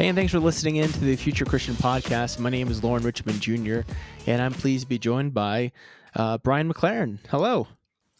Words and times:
Hey, 0.00 0.08
and 0.08 0.16
thanks 0.16 0.32
for 0.32 0.38
listening 0.38 0.76
in 0.76 0.90
to 0.90 1.00
the 1.00 1.14
Future 1.14 1.44
Christian 1.44 1.74
Podcast. 1.74 2.38
My 2.38 2.48
name 2.48 2.68
is 2.68 2.82
Lauren 2.82 3.02
Richmond 3.02 3.38
Jr., 3.42 3.80
and 4.26 4.40
I'm 4.40 4.54
pleased 4.54 4.84
to 4.84 4.88
be 4.88 4.98
joined 4.98 5.34
by 5.34 5.72
uh, 6.16 6.38
Brian 6.38 6.72
McLaren. 6.72 7.18
Hello. 7.28 7.68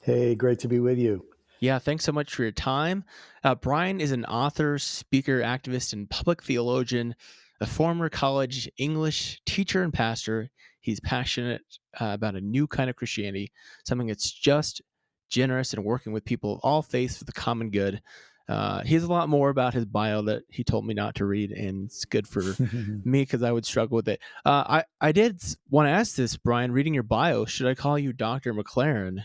Hey, 0.02 0.34
great 0.34 0.58
to 0.58 0.68
be 0.68 0.78
with 0.78 0.98
you. 0.98 1.24
Yeah, 1.58 1.78
thanks 1.78 2.04
so 2.04 2.12
much 2.12 2.34
for 2.34 2.42
your 2.42 2.52
time. 2.52 3.04
Uh, 3.42 3.54
Brian 3.54 3.98
is 3.98 4.12
an 4.12 4.26
author, 4.26 4.78
speaker, 4.78 5.40
activist, 5.40 5.94
and 5.94 6.10
public 6.10 6.42
theologian, 6.42 7.14
a 7.62 7.66
former 7.66 8.10
college 8.10 8.70
English 8.76 9.40
teacher 9.46 9.82
and 9.82 9.94
pastor. 9.94 10.50
He's 10.82 11.00
passionate 11.00 11.62
uh, 11.98 12.10
about 12.12 12.34
a 12.34 12.42
new 12.42 12.66
kind 12.66 12.90
of 12.90 12.96
Christianity, 12.96 13.52
something 13.86 14.08
that's 14.08 14.30
just, 14.30 14.82
generous, 15.30 15.72
and 15.72 15.82
working 15.82 16.12
with 16.12 16.26
people 16.26 16.52
of 16.52 16.60
all 16.62 16.82
faiths 16.82 17.16
for 17.16 17.24
the 17.24 17.32
common 17.32 17.70
good. 17.70 18.02
Uh, 18.50 18.82
he 18.82 18.94
has 18.94 19.04
a 19.04 19.12
lot 19.12 19.28
more 19.28 19.48
about 19.48 19.74
his 19.74 19.84
bio 19.84 20.22
that 20.22 20.42
he 20.48 20.64
told 20.64 20.84
me 20.84 20.92
not 20.92 21.14
to 21.14 21.24
read, 21.24 21.52
and 21.52 21.84
it's 21.84 22.04
good 22.04 22.26
for 22.26 22.42
me 23.04 23.22
because 23.22 23.44
I 23.44 23.52
would 23.52 23.64
struggle 23.64 23.94
with 23.94 24.08
it. 24.08 24.18
Uh, 24.44 24.64
I 24.66 24.84
I 25.00 25.12
did 25.12 25.40
want 25.70 25.86
to 25.86 25.90
ask 25.90 26.16
this, 26.16 26.36
Brian. 26.36 26.72
Reading 26.72 26.92
your 26.92 27.04
bio, 27.04 27.44
should 27.44 27.68
I 27.68 27.76
call 27.76 27.96
you 27.96 28.12
Doctor 28.12 28.52
McLaren? 28.52 29.24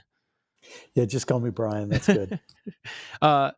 Yeah, 0.94 1.06
just 1.06 1.26
call 1.26 1.40
me 1.40 1.50
Brian. 1.50 1.90
That's 1.90 2.06
good. 2.06 2.40
uh, 3.22 3.52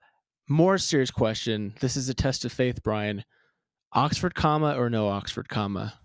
more 0.47 0.77
serious 0.77 1.11
question. 1.11 1.73
This 1.81 1.97
is 1.97 2.07
a 2.07 2.13
test 2.13 2.45
of 2.45 2.53
faith, 2.53 2.81
Brian. 2.81 3.25
Oxford 3.91 4.35
comma 4.35 4.77
or 4.77 4.89
no 4.89 5.09
Oxford 5.09 5.49
comma? 5.49 5.99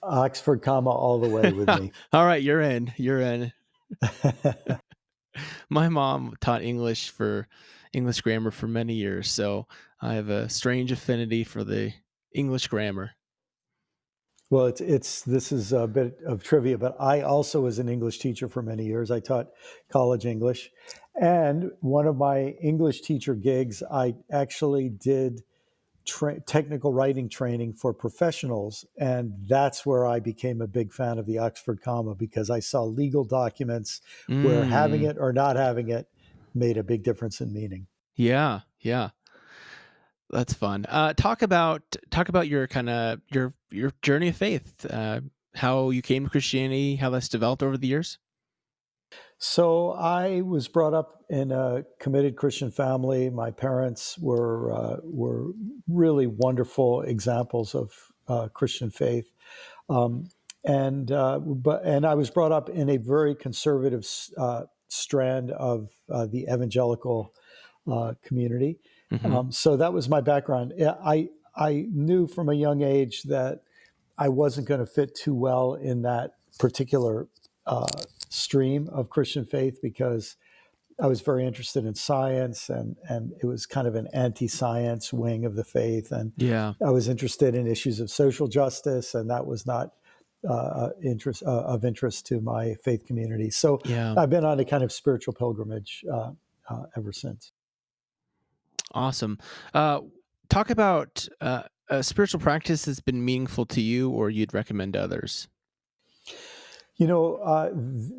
Oxford 0.00 0.62
comma 0.62 0.90
all 0.90 1.18
the 1.18 1.28
way 1.28 1.52
with 1.52 1.68
me. 1.80 1.90
all 2.12 2.24
right, 2.24 2.42
you're 2.42 2.60
in. 2.60 2.92
You're 2.96 3.20
in. 3.20 3.52
My 5.68 5.88
mom 5.88 6.36
taught 6.40 6.62
English 6.62 7.10
for 7.10 7.48
English 7.92 8.20
grammar 8.20 8.50
for 8.50 8.68
many 8.68 8.94
years, 8.94 9.30
so 9.30 9.66
I 10.00 10.14
have 10.14 10.28
a 10.28 10.48
strange 10.48 10.92
affinity 10.92 11.44
for 11.44 11.64
the 11.64 11.92
English 12.32 12.68
grammar. 12.68 13.12
Well, 14.50 14.66
it's 14.66 14.80
it's 14.80 15.22
this 15.22 15.52
is 15.52 15.72
a 15.72 15.86
bit 15.86 16.18
of 16.26 16.42
trivia, 16.42 16.78
but 16.78 16.96
I 16.98 17.20
also 17.20 17.60
was 17.60 17.78
an 17.78 17.88
English 17.88 18.18
teacher 18.18 18.48
for 18.48 18.62
many 18.62 18.86
years. 18.86 19.10
I 19.10 19.20
taught 19.20 19.48
college 19.90 20.24
English, 20.24 20.70
and 21.20 21.70
one 21.80 22.06
of 22.06 22.16
my 22.16 22.56
English 22.62 23.02
teacher 23.02 23.34
gigs, 23.34 23.82
I 23.90 24.14
actually 24.30 24.88
did 24.88 25.42
tra- 26.06 26.40
technical 26.40 26.94
writing 26.94 27.28
training 27.28 27.74
for 27.74 27.92
professionals, 27.92 28.86
and 28.96 29.34
that's 29.46 29.84
where 29.84 30.06
I 30.06 30.18
became 30.18 30.62
a 30.62 30.66
big 30.66 30.94
fan 30.94 31.18
of 31.18 31.26
the 31.26 31.38
Oxford 31.38 31.82
comma 31.82 32.14
because 32.14 32.48
I 32.48 32.60
saw 32.60 32.84
legal 32.84 33.24
documents 33.24 34.00
mm. 34.28 34.44
where 34.44 34.64
having 34.64 35.02
mm. 35.02 35.10
it 35.10 35.16
or 35.20 35.32
not 35.32 35.56
having 35.56 35.90
it 35.90 36.08
made 36.54 36.76
a 36.76 36.82
big 36.82 37.02
difference 37.02 37.40
in 37.40 37.52
meaning. 37.52 37.86
Yeah, 38.14 38.60
yeah. 38.80 39.10
That's 40.30 40.52
fun. 40.52 40.84
Uh, 40.88 41.14
talk 41.14 41.42
about 41.42 41.82
talk 42.10 42.28
about 42.28 42.48
your 42.48 42.66
kind 42.66 42.90
of 42.90 43.20
your 43.32 43.54
your 43.70 43.92
journey 44.02 44.28
of 44.28 44.36
faith, 44.36 44.84
uh, 44.90 45.20
how 45.54 45.90
you 45.90 46.02
came 46.02 46.24
to 46.24 46.30
Christianity, 46.30 46.96
how 46.96 47.10
that's 47.10 47.28
developed 47.28 47.62
over 47.62 47.78
the 47.78 47.86
years. 47.86 48.18
So 49.38 49.92
I 49.92 50.42
was 50.42 50.68
brought 50.68 50.94
up 50.94 51.24
in 51.30 51.52
a 51.52 51.84
committed 52.00 52.36
Christian 52.36 52.70
family. 52.70 53.30
My 53.30 53.50
parents 53.50 54.18
were 54.18 54.72
uh, 54.72 54.96
were 55.04 55.52
really 55.86 56.26
wonderful 56.26 57.02
examples 57.02 57.74
of 57.74 57.92
uh, 58.26 58.48
Christian 58.48 58.90
faith, 58.90 59.30
um, 59.88 60.28
and 60.64 61.10
uh, 61.12 61.38
but 61.38 61.84
and 61.84 62.04
I 62.04 62.14
was 62.14 62.30
brought 62.30 62.52
up 62.52 62.68
in 62.68 62.90
a 62.90 62.96
very 62.96 63.34
conservative 63.34 64.06
uh, 64.36 64.64
strand 64.88 65.50
of 65.52 65.90
uh, 66.10 66.26
the 66.26 66.46
evangelical 66.52 67.32
uh, 67.90 68.14
community. 68.22 68.78
Mm-hmm. 69.12 69.34
Um, 69.34 69.52
so 69.52 69.76
that 69.76 69.92
was 69.92 70.08
my 70.08 70.20
background. 70.20 70.74
I 71.04 71.28
I 71.56 71.86
knew 71.92 72.26
from 72.26 72.48
a 72.48 72.54
young 72.54 72.82
age 72.82 73.24
that 73.24 73.62
I 74.16 74.28
wasn't 74.28 74.68
going 74.68 74.80
to 74.80 74.86
fit 74.86 75.14
too 75.14 75.34
well 75.34 75.74
in 75.74 76.02
that 76.02 76.32
particular 76.58 77.28
uh, 77.66 78.02
stream 78.28 78.88
of 78.92 79.10
Christian 79.10 79.44
faith 79.44 79.78
because 79.82 80.36
I 81.00 81.06
was 81.06 81.20
very 81.20 81.46
interested 81.46 81.84
in 81.84 81.94
science 81.94 82.68
and 82.68 82.96
and 83.08 83.32
it 83.40 83.46
was 83.46 83.66
kind 83.66 83.86
of 83.86 83.94
an 83.94 84.08
anti-science 84.12 85.12
wing 85.12 85.44
of 85.44 85.54
the 85.54 85.64
faith 85.64 86.10
and 86.10 86.32
yeah 86.36 86.72
I 86.84 86.90
was 86.90 87.08
interested 87.08 87.54
in 87.54 87.66
issues 87.66 88.00
of 88.00 88.10
social 88.10 88.48
justice 88.48 89.14
and 89.14 89.30
that 89.30 89.46
was 89.46 89.64
not 89.64 89.92
uh, 90.48 90.52
uh, 90.52 90.90
interest 91.02 91.42
uh, 91.44 91.62
of 91.64 91.84
interest 91.84 92.24
to 92.24 92.40
my 92.40 92.74
faith 92.84 93.04
community. 93.04 93.50
So 93.50 93.80
yeah. 93.84 94.14
I've 94.16 94.30
been 94.30 94.44
on 94.44 94.60
a 94.60 94.64
kind 94.64 94.84
of 94.84 94.92
spiritual 94.92 95.34
pilgrimage 95.34 96.04
uh, 96.08 96.30
uh 96.70 96.82
ever 96.96 97.12
since. 97.12 97.50
Awesome. 98.92 99.38
Uh, 99.74 100.02
talk 100.48 100.70
about 100.70 101.26
a 101.40 102.02
spiritual 102.02 102.38
practice 102.38 102.84
that's 102.84 103.00
been 103.00 103.24
meaningful 103.24 103.66
to 103.66 103.80
you, 103.80 104.10
or 104.10 104.30
you'd 104.30 104.54
recommend 104.54 104.92
to 104.92 105.02
others. 105.02 105.48
You 106.98 107.08
know, 107.08 107.70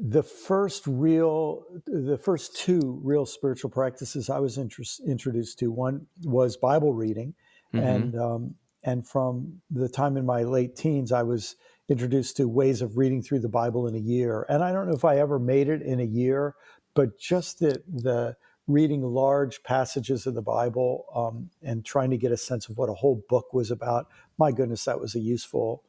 the 0.02 0.22
first 0.22 0.86
real, 0.88 1.64
the 1.86 2.18
first 2.18 2.58
two 2.58 3.00
real 3.02 3.26
spiritual 3.26 3.70
practices 3.70 4.30
I 4.30 4.40
was 4.40 4.58
interest, 4.58 5.02
introduced 5.08 5.58
to. 5.60 5.72
One 5.72 6.06
was 6.24 6.58
Bible 6.58 6.94
reading, 6.94 7.34
mm-hmm. 7.74 7.86
and 7.86 8.16
um, 8.16 8.56
and 8.84 9.08
from 9.08 9.62
the 9.72 9.90
time 9.90 10.18
in 10.18 10.26
my 10.26 10.44
late 10.44 10.76
teens, 10.76 11.12
I 11.12 11.24
was 11.24 11.56
introduced 11.90 12.38
to 12.38 12.48
ways 12.48 12.82
of 12.82 12.98
reading 12.98 13.22
through 13.22 13.40
the 13.40 13.50
Bible 13.50 13.88
in 13.88 13.96
a 13.96 14.00
year. 14.00 14.46
And 14.48 14.64
I 14.64 14.72
don't 14.72 14.88
know 14.88 14.96
if 14.96 15.06
I 15.06 15.18
ever 15.18 15.40
made 15.40 15.68
it 15.68 15.82
in 15.82 16.00
a 16.00 16.06
year, 16.06 16.56
but 16.94 17.20
just 17.20 17.60
the, 17.60 17.82
the 17.88 18.36
reading 18.68 19.02
large 19.02 19.64
passages 19.64 20.28
of 20.28 20.36
the 20.36 20.42
Bible 20.42 21.06
um, 21.14 21.50
and 21.64 21.84
trying 21.84 22.12
to 22.12 22.18
get 22.18 22.32
a 22.32 22.38
sense 22.38 22.70
of 22.70 22.78
what 22.78 22.90
a 22.90 22.94
whole 22.94 23.24
book 23.28 23.52
was 23.54 23.72
about, 23.72 24.08
my 24.38 24.52
goodness, 24.52 24.86
that 24.86 25.00
was 25.00 25.16
a 25.16 25.20
useful 25.20 25.84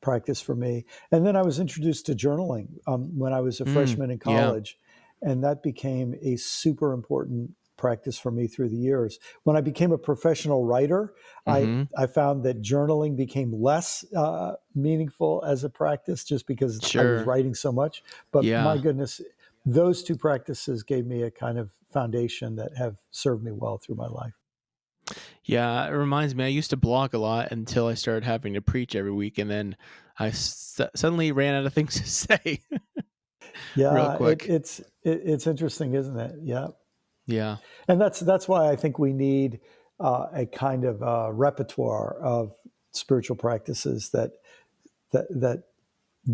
practice 0.00 0.40
for 0.40 0.54
me. 0.54 0.86
And 1.10 1.26
then 1.26 1.36
I 1.36 1.42
was 1.42 1.58
introduced 1.58 2.06
to 2.06 2.14
journaling 2.14 2.68
um, 2.86 3.18
when 3.18 3.32
I 3.32 3.40
was 3.40 3.60
a 3.60 3.64
mm, 3.64 3.72
freshman 3.72 4.10
in 4.10 4.18
college. 4.18 4.78
Yeah. 5.22 5.32
And 5.32 5.44
that 5.44 5.62
became 5.62 6.14
a 6.22 6.36
super 6.36 6.92
important 6.92 7.50
practice 7.80 8.18
for 8.18 8.30
me 8.30 8.46
through 8.46 8.68
the 8.68 8.76
years. 8.76 9.18
When 9.44 9.56
I 9.56 9.62
became 9.62 9.90
a 9.90 9.98
professional 9.98 10.66
writer, 10.66 11.14
mm-hmm. 11.48 11.82
I, 11.96 12.02
I 12.02 12.06
found 12.06 12.44
that 12.44 12.60
journaling 12.62 13.16
became 13.16 13.52
less 13.52 14.04
uh, 14.14 14.52
meaningful 14.74 15.42
as 15.46 15.64
a 15.64 15.70
practice 15.70 16.22
just 16.22 16.46
because 16.46 16.78
sure. 16.82 17.00
I 17.00 17.18
was 17.18 17.26
writing 17.26 17.54
so 17.54 17.72
much. 17.72 18.04
But 18.30 18.44
yeah. 18.44 18.62
my 18.62 18.76
goodness, 18.76 19.22
those 19.64 20.04
two 20.04 20.14
practices 20.14 20.82
gave 20.82 21.06
me 21.06 21.22
a 21.22 21.30
kind 21.30 21.58
of 21.58 21.70
foundation 21.90 22.54
that 22.56 22.76
have 22.76 22.96
served 23.10 23.42
me 23.42 23.52
well 23.52 23.78
through 23.78 23.96
my 23.96 24.06
life. 24.06 24.38
Yeah, 25.42 25.86
it 25.86 25.92
reminds 25.92 26.34
me. 26.34 26.44
I 26.44 26.48
used 26.48 26.70
to 26.70 26.76
blog 26.76 27.14
a 27.14 27.18
lot 27.18 27.50
until 27.50 27.88
I 27.88 27.94
started 27.94 28.24
having 28.24 28.54
to 28.54 28.60
preach 28.60 28.94
every 28.94 29.10
week, 29.10 29.38
and 29.38 29.50
then 29.50 29.76
I 30.18 30.30
suddenly 30.30 31.32
ran 31.32 31.54
out 31.54 31.66
of 31.66 31.72
things 31.78 31.94
to 31.94 32.06
say. 32.06 32.60
yeah, 33.74 34.16
it, 34.20 34.46
it's 34.46 34.80
it, 35.02 35.22
it's 35.24 35.46
interesting, 35.46 35.94
isn't 35.94 36.16
it? 36.16 36.34
Yeah. 36.42 36.68
Yeah, 37.30 37.56
and 37.88 38.00
that's 38.00 38.20
that's 38.20 38.48
why 38.48 38.70
I 38.70 38.76
think 38.76 38.98
we 38.98 39.12
need 39.12 39.60
uh, 39.98 40.26
a 40.32 40.46
kind 40.46 40.84
of 40.84 41.02
uh, 41.02 41.30
repertoire 41.32 42.16
of 42.20 42.52
spiritual 42.92 43.36
practices 43.36 44.10
that 44.10 44.32
that 45.12 45.26
that 45.30 45.64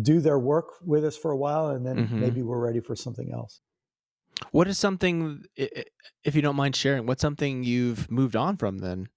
do 0.01 0.19
their 0.19 0.39
work 0.39 0.73
with 0.85 1.05
us 1.05 1.17
for 1.17 1.31
a 1.31 1.37
while, 1.37 1.69
and 1.69 1.85
then 1.85 1.97
mm-hmm. 1.97 2.19
maybe 2.19 2.41
we're 2.41 2.59
ready 2.59 2.79
for 2.79 2.95
something 2.95 3.31
else. 3.31 3.61
What 4.51 4.67
is 4.67 4.77
something, 4.77 5.45
if 5.55 6.35
you 6.35 6.41
don't 6.41 6.55
mind 6.55 6.75
sharing, 6.75 7.05
what's 7.05 7.21
something 7.21 7.63
you've 7.63 8.09
moved 8.11 8.35
on 8.35 8.57
from 8.57 8.79
then? 8.79 9.09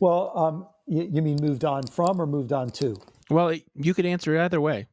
Well, 0.00 0.32
um, 0.34 0.66
you, 0.86 1.08
you 1.12 1.22
mean 1.22 1.38
moved 1.40 1.64
on 1.64 1.86
from 1.86 2.20
or 2.20 2.26
moved 2.26 2.52
on 2.52 2.70
to? 2.70 2.96
Well, 3.28 3.54
you 3.74 3.94
could 3.94 4.06
answer 4.06 4.38
either 4.38 4.60
way. 4.60 4.86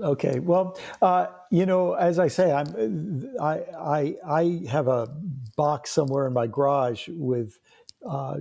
Okay. 0.00 0.38
Well, 0.38 0.78
uh, 1.00 1.26
you 1.50 1.66
know, 1.66 1.94
as 1.94 2.18
I 2.18 2.28
say, 2.28 2.52
I'm 2.52 3.36
I 3.40 3.60
I 3.78 4.16
I 4.26 4.62
have 4.68 4.88
a 4.88 5.08
box 5.56 5.90
somewhere 5.90 6.26
in 6.26 6.32
my 6.32 6.46
garage 6.46 7.08
with 7.08 7.58
uh, 8.08 8.36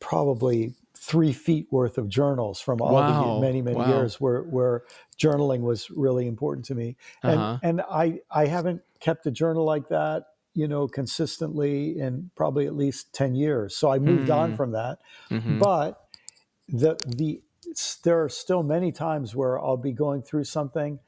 probably 0.00 0.74
three 0.96 1.32
feet 1.32 1.66
worth 1.70 1.98
of 1.98 2.08
journals 2.08 2.60
from 2.60 2.80
all 2.80 2.94
wow. 2.94 3.34
the 3.34 3.40
many 3.40 3.60
many 3.60 3.76
wow. 3.76 3.88
years 3.88 4.20
where 4.20 4.42
where 4.42 4.84
journaling 5.18 5.60
was 5.60 5.90
really 5.90 6.26
important 6.26 6.64
to 6.66 6.74
me, 6.74 6.96
and 7.22 7.38
uh-huh. 7.38 7.58
and 7.62 7.80
I 7.82 8.20
I 8.30 8.46
haven't 8.46 8.82
kept 9.00 9.26
a 9.26 9.30
journal 9.30 9.64
like 9.64 9.88
that 9.88 10.24
you 10.54 10.68
know 10.68 10.88
consistently 10.88 11.98
in 11.98 12.30
probably 12.36 12.64
at 12.66 12.74
least 12.74 13.12
10 13.12 13.34
years 13.34 13.76
so 13.76 13.90
i 13.90 13.98
moved 13.98 14.28
mm-hmm. 14.28 14.52
on 14.52 14.56
from 14.56 14.70
that 14.70 14.98
mm-hmm. 15.28 15.58
but 15.58 16.06
the 16.68 16.96
the 17.04 17.42
there 18.02 18.22
are 18.22 18.28
still 18.28 18.62
many 18.62 18.92
times 18.92 19.34
where 19.34 19.58
I'll 19.58 19.76
be 19.76 19.92
going 19.92 20.22
through 20.22 20.44
something, 20.44 20.98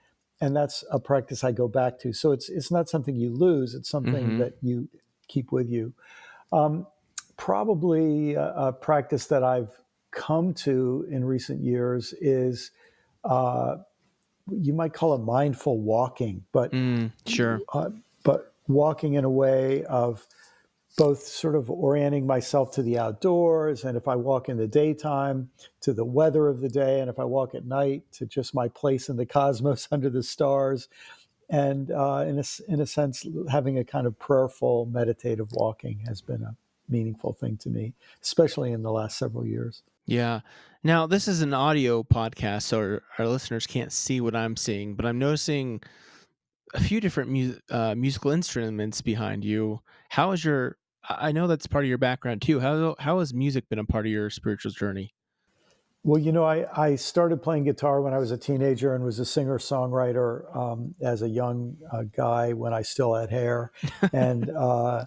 and 0.41 0.55
that's 0.55 0.85
a 0.91 0.99
practice 0.99 1.44
I 1.44 1.53
go 1.53 1.69
back 1.69 1.99
to. 2.00 2.12
So 2.12 2.32
it's 2.32 2.49
it's 2.49 2.70
not 2.70 2.88
something 2.88 3.17
you 3.17 3.31
lose; 3.31 3.75
it's 3.75 3.88
something 3.88 4.14
mm-hmm. 4.14 4.38
that 4.38 4.55
you 4.62 4.88
keep 5.29 5.53
with 5.53 5.69
you. 5.69 5.93
Um, 6.53 6.87
probably 7.37 8.35
a, 8.35 8.53
a, 8.55 8.73
practice 8.73 9.26
that 9.26 9.43
I've 9.43 9.70
come 10.11 10.55
to 10.55 11.06
in 11.11 11.25
recent 11.25 11.61
years 11.61 12.14
is. 12.20 12.70
Uh, 13.25 13.79
you 14.49 14.73
might 14.73 14.93
call 14.93 15.12
it 15.12 15.19
mindful 15.19 15.81
walking, 15.81 16.44
but 16.53 16.70
mm, 16.70 17.11
sure, 17.26 17.61
uh, 17.73 17.91
but 18.23 18.53
walking 18.69 19.14
in 19.14 19.25
a 19.25 19.31
way 19.31 19.82
of 19.85 20.25
both 20.96 21.22
sort 21.22 21.54
of 21.54 21.70
orienting 21.70 22.26
myself 22.26 22.72
to 22.72 22.82
the 22.82 22.98
outdoors 22.98 23.84
and 23.84 23.96
if 23.96 24.08
i 24.08 24.16
walk 24.16 24.48
in 24.48 24.56
the 24.56 24.66
daytime 24.66 25.50
to 25.81 25.93
the 25.93 26.04
weather 26.04 26.48
of 26.48 26.60
the 26.60 26.69
day 26.69 27.00
and 27.00 27.10
if 27.10 27.19
i 27.19 27.25
walk 27.25 27.54
at 27.54 27.64
night 27.64 28.02
to 28.12 28.26
just 28.26 28.54
my 28.54 28.69
place 28.69 29.08
in 29.08 29.16
the 29.16 29.26
cosmos 29.37 29.87
under 29.90 30.10
the 30.10 30.22
stars 30.22 30.88
and 31.48 31.93
uh, 31.93 32.25
in, 32.26 32.40
a, 32.40 32.44
in 32.66 32.81
a 32.81 32.87
sense 32.87 33.25
having 33.50 33.78
a 33.78 33.84
kind 33.84 34.06
of 34.06 34.19
prayerful 34.19 34.87
meditative 34.87 35.52
walking 35.52 36.00
has 36.06 36.20
been 36.20 36.43
a 36.43 36.56
meaningful 36.88 37.32
thing 37.32 37.56
to 37.56 37.69
me 37.69 37.93
especially 38.22 38.72
in 38.72 38.82
the 38.82 38.93
last 38.93 39.19
several 39.19 39.44
years. 39.44 39.82
Yeah. 40.06 40.40
Now 40.84 41.06
this 41.06 41.26
is 41.26 41.43
an 41.43 41.52
audio 41.52 42.02
podcast 42.02 42.62
so 42.62 42.78
our, 42.78 43.02
our 43.19 43.26
listeners 43.26 43.66
can't 43.66 43.93
see 43.93 44.20
what 44.20 44.37
i'm 44.37 44.56
seeing 44.56 44.94
but 44.94 45.04
i'm 45.04 45.19
noticing 45.19 45.81
a 46.75 46.81
few 46.81 47.00
different 47.00 47.31
mu- 47.31 47.58
uh, 47.70 47.94
musical 47.94 48.31
instruments 48.31 49.00
behind 49.00 49.44
you. 49.44 49.81
How 50.10 50.32
is 50.32 50.44
your 50.44 50.76
I 51.08 51.32
know 51.32 51.47
that's 51.47 51.67
part 51.67 51.85
of 51.85 51.88
your 51.88 51.99
background 51.99 52.43
too. 52.43 52.61
How 52.61 52.97
how 52.99 53.19
has 53.20 53.32
music 53.32 53.69
been 53.69 53.79
a 53.79 53.85
part 53.85 54.06
of 54.06 54.12
your 54.12 54.31
spiritual 54.31 54.73
journey? 54.73 55.14
Well, 56.03 56.20
you 56.20 56.31
know, 56.31 56.44
I, 56.44 56.67
I 56.73 56.94
started 56.94 57.43
playing 57.43 57.64
guitar 57.64 58.00
when 58.00 58.14
I 58.14 58.19
was 58.19 58.31
a 58.31 58.38
teenager 58.38 58.94
and 58.94 59.03
was 59.03 59.19
a 59.19 59.25
singer 59.25 59.58
songwriter 59.58 60.56
um, 60.56 60.94
as 61.03 61.23
a 61.23 61.29
young 61.29 61.76
uh, 61.93 62.05
guy 62.17 62.53
when 62.53 62.73
I 62.73 62.82
still 62.82 63.14
had 63.14 63.31
hair, 63.31 63.73
and 64.12 64.49
uh, 64.50 65.06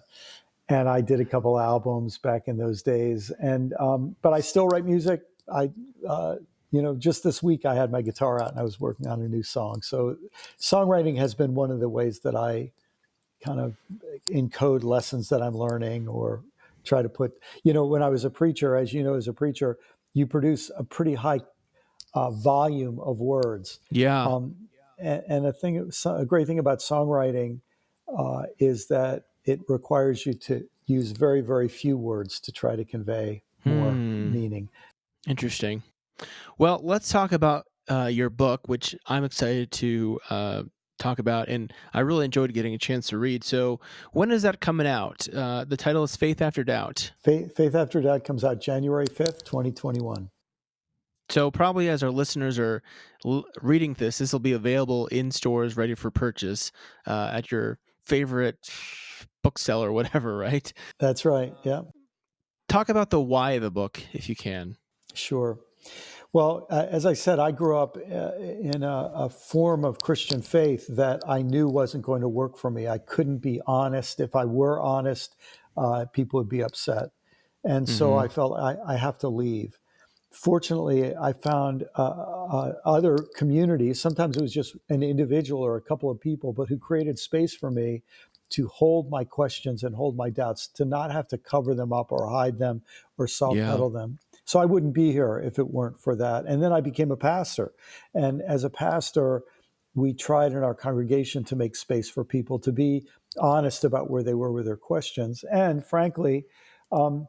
and 0.68 0.88
I 0.88 1.00
did 1.00 1.20
a 1.20 1.24
couple 1.24 1.58
albums 1.58 2.18
back 2.18 2.48
in 2.48 2.58
those 2.58 2.82
days. 2.82 3.30
And 3.40 3.74
um, 3.80 4.16
but 4.20 4.32
I 4.32 4.40
still 4.40 4.68
write 4.68 4.84
music. 4.84 5.22
I 5.52 5.70
uh, 6.06 6.36
you 6.70 6.82
know, 6.82 6.94
just 6.94 7.24
this 7.24 7.42
week 7.42 7.64
I 7.64 7.74
had 7.74 7.90
my 7.90 8.02
guitar 8.02 8.40
out 8.40 8.50
and 8.50 8.60
I 8.60 8.62
was 8.62 8.78
working 8.78 9.06
on 9.06 9.20
a 9.22 9.28
new 9.28 9.42
song. 9.42 9.82
So 9.82 10.16
songwriting 10.58 11.16
has 11.16 11.34
been 11.34 11.54
one 11.54 11.70
of 11.70 11.80
the 11.80 11.88
ways 11.88 12.20
that 12.20 12.36
I 12.36 12.72
kind 13.44 13.60
of 13.60 13.76
encode 14.28 14.84
lessons 14.84 15.28
that 15.28 15.42
I'm 15.42 15.54
learning 15.56 16.08
or 16.08 16.42
try 16.84 17.02
to 17.02 17.08
put, 17.08 17.32
you 17.62 17.72
know, 17.72 17.84
when 17.84 18.02
I 18.02 18.08
was 18.08 18.24
a 18.24 18.30
preacher, 18.30 18.76
as 18.76 18.92
you 18.92 19.02
know, 19.02 19.14
as 19.14 19.28
a 19.28 19.32
preacher, 19.32 19.78
you 20.14 20.26
produce 20.26 20.70
a 20.76 20.84
pretty 20.84 21.14
high 21.14 21.40
uh, 22.14 22.30
volume 22.30 22.98
of 23.00 23.20
words. 23.20 23.80
Yeah. 23.90 24.24
Um, 24.24 24.56
and, 24.98 25.22
and, 25.28 25.46
a 25.46 25.52
thing, 25.52 25.90
a 26.04 26.24
great 26.24 26.46
thing 26.46 26.58
about 26.58 26.80
songwriting 26.80 27.60
uh, 28.16 28.44
is 28.58 28.88
that 28.88 29.24
it 29.44 29.60
requires 29.68 30.26
you 30.26 30.34
to 30.34 30.68
use 30.86 31.12
very, 31.12 31.40
very 31.40 31.68
few 31.68 31.96
words 31.96 32.40
to 32.40 32.52
try 32.52 32.76
to 32.76 32.84
convey 32.84 33.42
more 33.64 33.90
hmm. 33.90 34.32
meaning. 34.32 34.68
Interesting. 35.26 35.82
Well, 36.58 36.80
let's 36.82 37.08
talk 37.08 37.32
about 37.32 37.66
uh, 37.88 38.06
your 38.06 38.30
book, 38.30 38.62
which 38.66 38.94
I'm 39.06 39.24
excited 39.24 39.70
to 39.72 40.20
uh, 40.28 40.62
talk 41.00 41.18
about, 41.18 41.48
and 41.48 41.72
I 41.92 42.00
really 42.00 42.24
enjoyed 42.24 42.52
getting 42.52 42.74
a 42.74 42.78
chance 42.78 43.08
to 43.08 43.18
read. 43.18 43.42
So, 43.42 43.80
when 44.12 44.30
is 44.30 44.42
that 44.42 44.60
coming 44.60 44.86
out? 44.86 45.26
Uh, 45.34 45.64
the 45.64 45.76
title 45.76 46.04
is 46.04 46.14
Faith 46.14 46.40
After 46.40 46.62
Doubt. 46.62 47.12
Faith, 47.22 47.56
Faith 47.56 47.74
After 47.74 48.00
Doubt 48.00 48.24
comes 48.24 48.44
out 48.44 48.60
January 48.60 49.06
5th, 49.06 49.42
2021. 49.44 50.30
So, 51.28 51.50
probably 51.50 51.88
as 51.88 52.02
our 52.02 52.10
listeners 52.10 52.58
are 52.58 52.82
l- 53.24 53.44
reading 53.62 53.94
this, 53.94 54.18
this 54.18 54.32
will 54.32 54.40
be 54.40 54.52
available 54.52 55.06
in 55.08 55.30
stores 55.30 55.76
ready 55.76 55.94
for 55.94 56.10
purchase 56.10 56.70
uh, 57.06 57.30
at 57.32 57.50
your 57.50 57.78
favorite 58.04 58.70
bookseller, 59.42 59.90
whatever, 59.92 60.36
right? 60.38 60.72
That's 60.98 61.24
right. 61.24 61.54
Yeah. 61.64 61.82
Talk 62.68 62.88
about 62.88 63.10
the 63.10 63.20
why 63.20 63.52
of 63.52 63.62
the 63.62 63.70
book, 63.70 64.00
if 64.12 64.28
you 64.28 64.36
can. 64.36 64.76
Sure. 65.12 65.58
Well, 66.32 66.68
uh, 66.70 66.86
as 66.88 67.06
I 67.06 67.14
said, 67.14 67.40
I 67.40 67.50
grew 67.50 67.76
up 67.76 67.96
uh, 67.96 68.32
in 68.38 68.84
a, 68.84 69.10
a, 69.14 69.28
form 69.28 69.84
of 69.84 69.98
Christian 69.98 70.42
faith 70.42 70.86
that 70.88 71.22
I 71.26 71.42
knew 71.42 71.66
wasn't 71.66 72.04
going 72.04 72.20
to 72.20 72.28
work 72.28 72.56
for 72.56 72.70
me. 72.70 72.86
I 72.86 72.98
couldn't 72.98 73.38
be 73.38 73.60
honest. 73.66 74.20
If 74.20 74.36
I 74.36 74.44
were 74.44 74.80
honest, 74.80 75.34
uh, 75.76 76.04
people 76.12 76.38
would 76.38 76.48
be 76.48 76.62
upset. 76.62 77.10
And 77.64 77.86
mm-hmm. 77.86 77.96
so 77.96 78.16
I 78.16 78.28
felt 78.28 78.58
I, 78.58 78.76
I, 78.86 78.96
have 78.96 79.18
to 79.18 79.28
leave. 79.28 79.78
Fortunately, 80.30 81.16
I 81.16 81.32
found 81.32 81.84
uh, 81.98 82.02
uh, 82.02 82.72
other 82.84 83.18
communities. 83.36 84.00
Sometimes 84.00 84.36
it 84.36 84.42
was 84.42 84.54
just 84.54 84.76
an 84.88 85.02
individual 85.02 85.62
or 85.62 85.76
a 85.76 85.82
couple 85.82 86.10
of 86.10 86.20
people, 86.20 86.52
but 86.52 86.68
who 86.68 86.78
created 86.78 87.18
space 87.18 87.54
for 87.54 87.72
me 87.72 88.02
to 88.50 88.68
hold 88.68 89.10
my 89.10 89.24
questions 89.24 89.82
and 89.82 89.94
hold 89.94 90.16
my 90.16 90.30
doubts, 90.30 90.68
to 90.68 90.84
not 90.84 91.10
have 91.10 91.26
to 91.28 91.38
cover 91.38 91.74
them 91.74 91.92
up 91.92 92.12
or 92.12 92.28
hide 92.30 92.58
them 92.58 92.82
or 93.18 93.26
self 93.26 93.56
pedal 93.56 93.90
yeah. 93.92 94.00
them. 94.00 94.18
So 94.50 94.58
I 94.58 94.64
wouldn't 94.64 94.94
be 94.94 95.12
here 95.12 95.38
if 95.38 95.60
it 95.60 95.70
weren't 95.70 96.00
for 96.00 96.16
that. 96.16 96.44
And 96.44 96.60
then 96.60 96.72
I 96.72 96.80
became 96.80 97.12
a 97.12 97.16
pastor. 97.16 97.70
And 98.16 98.42
as 98.42 98.64
a 98.64 98.68
pastor, 98.68 99.44
we 99.94 100.12
tried 100.12 100.50
in 100.50 100.64
our 100.64 100.74
congregation 100.74 101.44
to 101.44 101.54
make 101.54 101.76
space 101.76 102.10
for 102.10 102.24
people 102.24 102.58
to 102.58 102.72
be 102.72 103.06
honest 103.38 103.84
about 103.84 104.10
where 104.10 104.24
they 104.24 104.34
were 104.34 104.50
with 104.50 104.64
their 104.64 104.76
questions. 104.76 105.44
And 105.52 105.86
frankly, 105.86 106.46
um, 106.90 107.28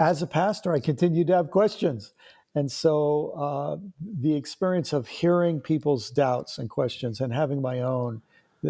as 0.00 0.22
a 0.22 0.26
pastor, 0.26 0.72
I 0.72 0.80
continued 0.80 1.26
to 1.26 1.36
have 1.36 1.50
questions. 1.50 2.14
And 2.54 2.72
so 2.72 3.34
uh, 3.36 3.76
the 4.00 4.34
experience 4.34 4.94
of 4.94 5.06
hearing 5.06 5.60
people's 5.60 6.08
doubts 6.08 6.56
and 6.56 6.70
questions 6.70 7.20
and 7.20 7.30
having 7.30 7.60
my 7.60 7.80
own 7.80 8.22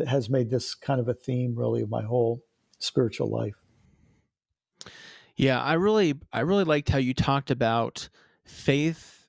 has 0.08 0.29
made 0.29 0.50
this 0.50 0.75
kind 0.75 0.99
of 0.99 1.06
a 1.06 1.14
theme, 1.14 1.55
really, 1.55 1.82
of 1.82 1.91
my 1.91 2.02
whole 2.02 2.43
spiritual 2.81 3.29
life. 3.29 3.63
Yeah, 5.36 5.60
I 5.60 5.75
really 5.75 6.14
I 6.32 6.40
really 6.40 6.64
liked 6.64 6.88
how 6.88 6.98
you 6.98 7.14
talked 7.14 7.50
about 7.50 8.08
faith 8.46 9.26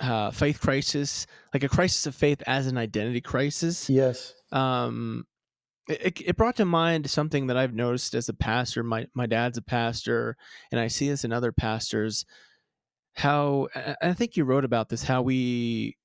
uh 0.00 0.30
faith 0.30 0.60
crisis, 0.60 1.26
like 1.52 1.62
a 1.62 1.68
crisis 1.68 2.06
of 2.06 2.14
faith 2.14 2.42
as 2.46 2.66
an 2.66 2.78
identity 2.78 3.20
crisis. 3.20 3.90
Yes. 3.90 4.34
Um 4.50 5.26
it, 5.88 6.20
it 6.20 6.36
brought 6.36 6.56
to 6.56 6.64
mind 6.64 7.10
something 7.10 7.48
that 7.48 7.56
I've 7.56 7.74
noticed 7.74 8.14
as 8.14 8.28
a 8.28 8.34
pastor. 8.34 8.82
My 8.82 9.06
my 9.14 9.26
dad's 9.26 9.58
a 9.58 9.62
pastor, 9.62 10.36
and 10.70 10.80
I 10.80 10.88
see 10.88 11.08
this 11.08 11.24
in 11.24 11.32
other 11.32 11.52
pastors. 11.52 12.24
How 13.14 13.68
I 14.00 14.12
think 14.14 14.36
you 14.36 14.44
wrote 14.44 14.64
about 14.64 14.88
this. 14.88 15.02
How 15.02 15.22
we, 15.22 15.96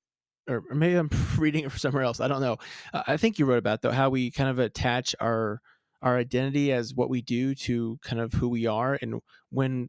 or 0.48 0.62
maybe 0.74 0.96
I'm 0.96 1.10
reading 1.38 1.64
it 1.64 1.70
from 1.70 1.78
somewhere 1.78 2.02
else. 2.02 2.20
I 2.20 2.28
don't 2.28 2.42
know. 2.42 2.58
I 2.92 3.16
think 3.16 3.38
you 3.38 3.46
wrote 3.46 3.58
about 3.58 3.82
though 3.82 3.92
how 3.92 4.10
we 4.10 4.30
kind 4.30 4.50
of 4.50 4.58
attach 4.58 5.14
our 5.20 5.60
our 6.02 6.16
identity 6.16 6.72
as 6.72 6.94
what 6.94 7.10
we 7.10 7.20
do 7.20 7.54
to 7.54 7.98
kind 8.02 8.20
of 8.20 8.34
who 8.34 8.48
we 8.48 8.66
are 8.66 8.98
and 9.02 9.20
when 9.50 9.88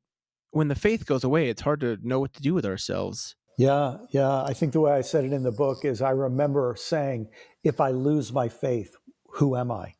when 0.51 0.67
the 0.67 0.75
faith 0.75 1.05
goes 1.05 1.23
away 1.23 1.49
it's 1.49 1.61
hard 1.61 1.79
to 1.79 1.97
know 2.01 2.19
what 2.19 2.33
to 2.33 2.41
do 2.41 2.53
with 2.53 2.65
ourselves 2.65 3.35
yeah 3.57 3.97
yeah 4.11 4.43
i 4.43 4.53
think 4.53 4.73
the 4.73 4.79
way 4.79 4.91
i 4.91 5.01
said 5.01 5.23
it 5.23 5.33
in 5.33 5.43
the 5.43 5.51
book 5.51 5.85
is 5.85 6.01
i 6.01 6.09
remember 6.09 6.75
saying 6.77 7.27
if 7.63 7.79
i 7.79 7.89
lose 7.89 8.33
my 8.33 8.47
faith 8.47 8.95
who 9.33 9.55
am 9.55 9.71
i 9.71 9.93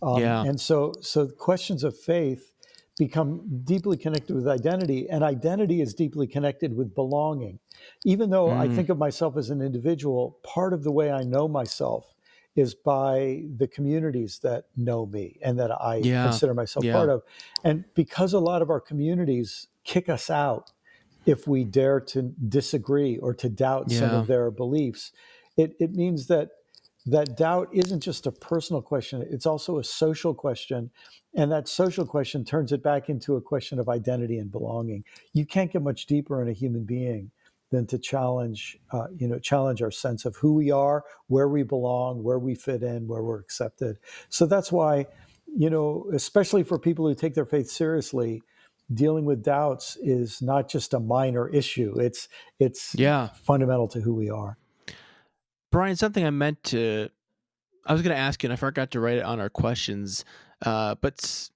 um, 0.00 0.20
yeah. 0.20 0.42
and 0.44 0.60
so 0.60 0.94
so 1.00 1.26
questions 1.26 1.82
of 1.82 1.98
faith 1.98 2.52
become 2.96 3.62
deeply 3.64 3.96
connected 3.96 4.34
with 4.34 4.48
identity 4.48 5.08
and 5.08 5.22
identity 5.22 5.80
is 5.80 5.94
deeply 5.94 6.26
connected 6.26 6.76
with 6.76 6.94
belonging 6.94 7.58
even 8.04 8.30
though 8.30 8.48
mm. 8.48 8.56
i 8.56 8.68
think 8.68 8.88
of 8.88 8.98
myself 8.98 9.36
as 9.36 9.50
an 9.50 9.60
individual 9.60 10.38
part 10.44 10.72
of 10.72 10.84
the 10.84 10.92
way 10.92 11.10
i 11.10 11.22
know 11.22 11.48
myself 11.48 12.14
is 12.58 12.74
by 12.74 13.44
the 13.56 13.68
communities 13.68 14.40
that 14.42 14.64
know 14.76 15.06
me 15.06 15.38
and 15.42 15.58
that 15.60 15.70
I 15.80 15.96
yeah. 15.96 16.24
consider 16.24 16.54
myself 16.54 16.84
yeah. 16.84 16.92
part 16.92 17.08
of. 17.08 17.22
And 17.62 17.84
because 17.94 18.32
a 18.32 18.40
lot 18.40 18.62
of 18.62 18.70
our 18.70 18.80
communities 18.80 19.68
kick 19.84 20.08
us 20.08 20.28
out 20.28 20.72
if 21.24 21.46
we 21.46 21.62
dare 21.62 22.00
to 22.00 22.22
disagree 22.48 23.16
or 23.18 23.32
to 23.34 23.48
doubt 23.48 23.84
yeah. 23.88 24.00
some 24.00 24.10
of 24.10 24.26
their 24.26 24.50
beliefs, 24.50 25.12
it, 25.56 25.76
it 25.78 25.94
means 25.94 26.26
that 26.26 26.50
that 27.06 27.36
doubt 27.36 27.68
isn't 27.72 28.00
just 28.00 28.26
a 28.26 28.32
personal 28.32 28.82
question, 28.82 29.24
it's 29.30 29.46
also 29.46 29.78
a 29.78 29.84
social 29.84 30.34
question. 30.34 30.90
And 31.34 31.52
that 31.52 31.68
social 31.68 32.06
question 32.06 32.44
turns 32.44 32.72
it 32.72 32.82
back 32.82 33.08
into 33.08 33.36
a 33.36 33.40
question 33.40 33.78
of 33.78 33.88
identity 33.88 34.38
and 34.38 34.50
belonging. 34.50 35.04
You 35.32 35.46
can't 35.46 35.70
get 35.70 35.82
much 35.82 36.06
deeper 36.06 36.42
in 36.42 36.48
a 36.48 36.52
human 36.52 36.84
being 36.84 37.30
than 37.70 37.86
to 37.86 37.98
challenge, 37.98 38.78
uh, 38.92 39.06
you 39.16 39.28
know, 39.28 39.38
challenge 39.38 39.82
our 39.82 39.90
sense 39.90 40.24
of 40.24 40.36
who 40.36 40.54
we 40.54 40.70
are, 40.70 41.04
where 41.26 41.48
we 41.48 41.62
belong, 41.62 42.22
where 42.22 42.38
we 42.38 42.54
fit 42.54 42.82
in, 42.82 43.06
where 43.06 43.22
we're 43.22 43.40
accepted. 43.40 43.98
So 44.28 44.46
that's 44.46 44.72
why, 44.72 45.06
you 45.56 45.70
know, 45.70 46.06
especially 46.12 46.62
for 46.62 46.78
people 46.78 47.06
who 47.06 47.14
take 47.14 47.34
their 47.34 47.46
faith 47.46 47.68
seriously, 47.70 48.42
dealing 48.92 49.24
with 49.24 49.42
doubts 49.42 49.96
is 49.96 50.40
not 50.40 50.68
just 50.68 50.94
a 50.94 51.00
minor 51.00 51.48
issue. 51.48 51.94
It's 52.00 52.28
it's 52.58 52.94
yeah 52.94 53.28
fundamental 53.42 53.88
to 53.88 54.00
who 54.00 54.14
we 54.14 54.30
are. 54.30 54.56
Brian, 55.70 55.96
something 55.96 56.24
I 56.24 56.30
meant 56.30 56.62
to, 56.64 57.10
I 57.84 57.92
was 57.92 58.00
going 58.00 58.16
to 58.16 58.20
ask 58.20 58.42
you, 58.42 58.46
and 58.46 58.54
I 58.54 58.56
forgot 58.56 58.92
to 58.92 59.00
write 59.00 59.18
it 59.18 59.24
on 59.24 59.38
our 59.38 59.50
questions, 59.50 60.24
uh, 60.64 60.94
but 60.94 61.50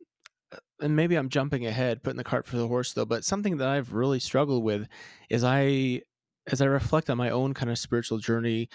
and 0.80 0.96
maybe 0.96 1.14
I'm 1.16 1.28
jumping 1.28 1.66
ahead, 1.66 2.02
putting 2.02 2.16
the 2.18 2.24
cart 2.24 2.46
for 2.46 2.56
the 2.56 2.66
horse 2.68 2.92
though, 2.92 3.04
but 3.06 3.24
something 3.24 3.58
that 3.58 3.68
I've 3.68 3.92
really 3.92 4.20
struggled 4.20 4.64
with 4.64 4.88
is 5.30 5.44
I 5.44 6.02
as 6.50 6.60
I 6.60 6.64
reflect 6.66 7.08
on 7.08 7.16
my 7.18 7.30
own 7.30 7.54
kind 7.54 7.70
of 7.70 7.78
spiritual 7.78 8.18
journey, 8.18 8.68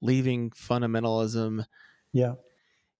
leaving 0.00 0.50
fundamentalism, 0.50 1.64
Yeah. 2.12 2.34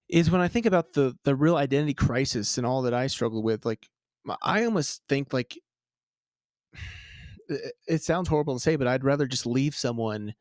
is 0.08 0.30
when 0.30 0.40
I 0.40 0.48
think 0.48 0.66
about 0.66 0.92
the 0.92 1.16
the 1.24 1.34
real 1.34 1.56
identity 1.56 1.94
crisis 1.94 2.56
and 2.58 2.66
all 2.66 2.82
that 2.82 2.94
I 2.94 3.08
struggle 3.08 3.42
with. 3.42 3.64
Like, 3.66 3.88
I 4.42 4.64
almost 4.64 5.02
think 5.08 5.32
like 5.32 5.58
it, 7.48 7.72
it 7.86 8.02
sounds 8.02 8.28
horrible 8.28 8.54
to 8.54 8.60
say, 8.60 8.76
but 8.76 8.86
I'd 8.86 9.04
rather 9.04 9.26
just 9.26 9.46
leave 9.46 9.74
someone, 9.74 10.34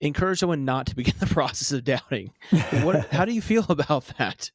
encourage 0.00 0.38
someone 0.40 0.64
not 0.64 0.86
to 0.86 0.96
begin 0.96 1.14
the 1.20 1.26
process 1.26 1.72
of 1.72 1.84
doubting. 1.84 2.32
What? 2.82 3.08
how 3.12 3.24
do 3.24 3.32
you 3.32 3.42
feel 3.52 3.66
about 3.68 4.06
that? 4.18 4.50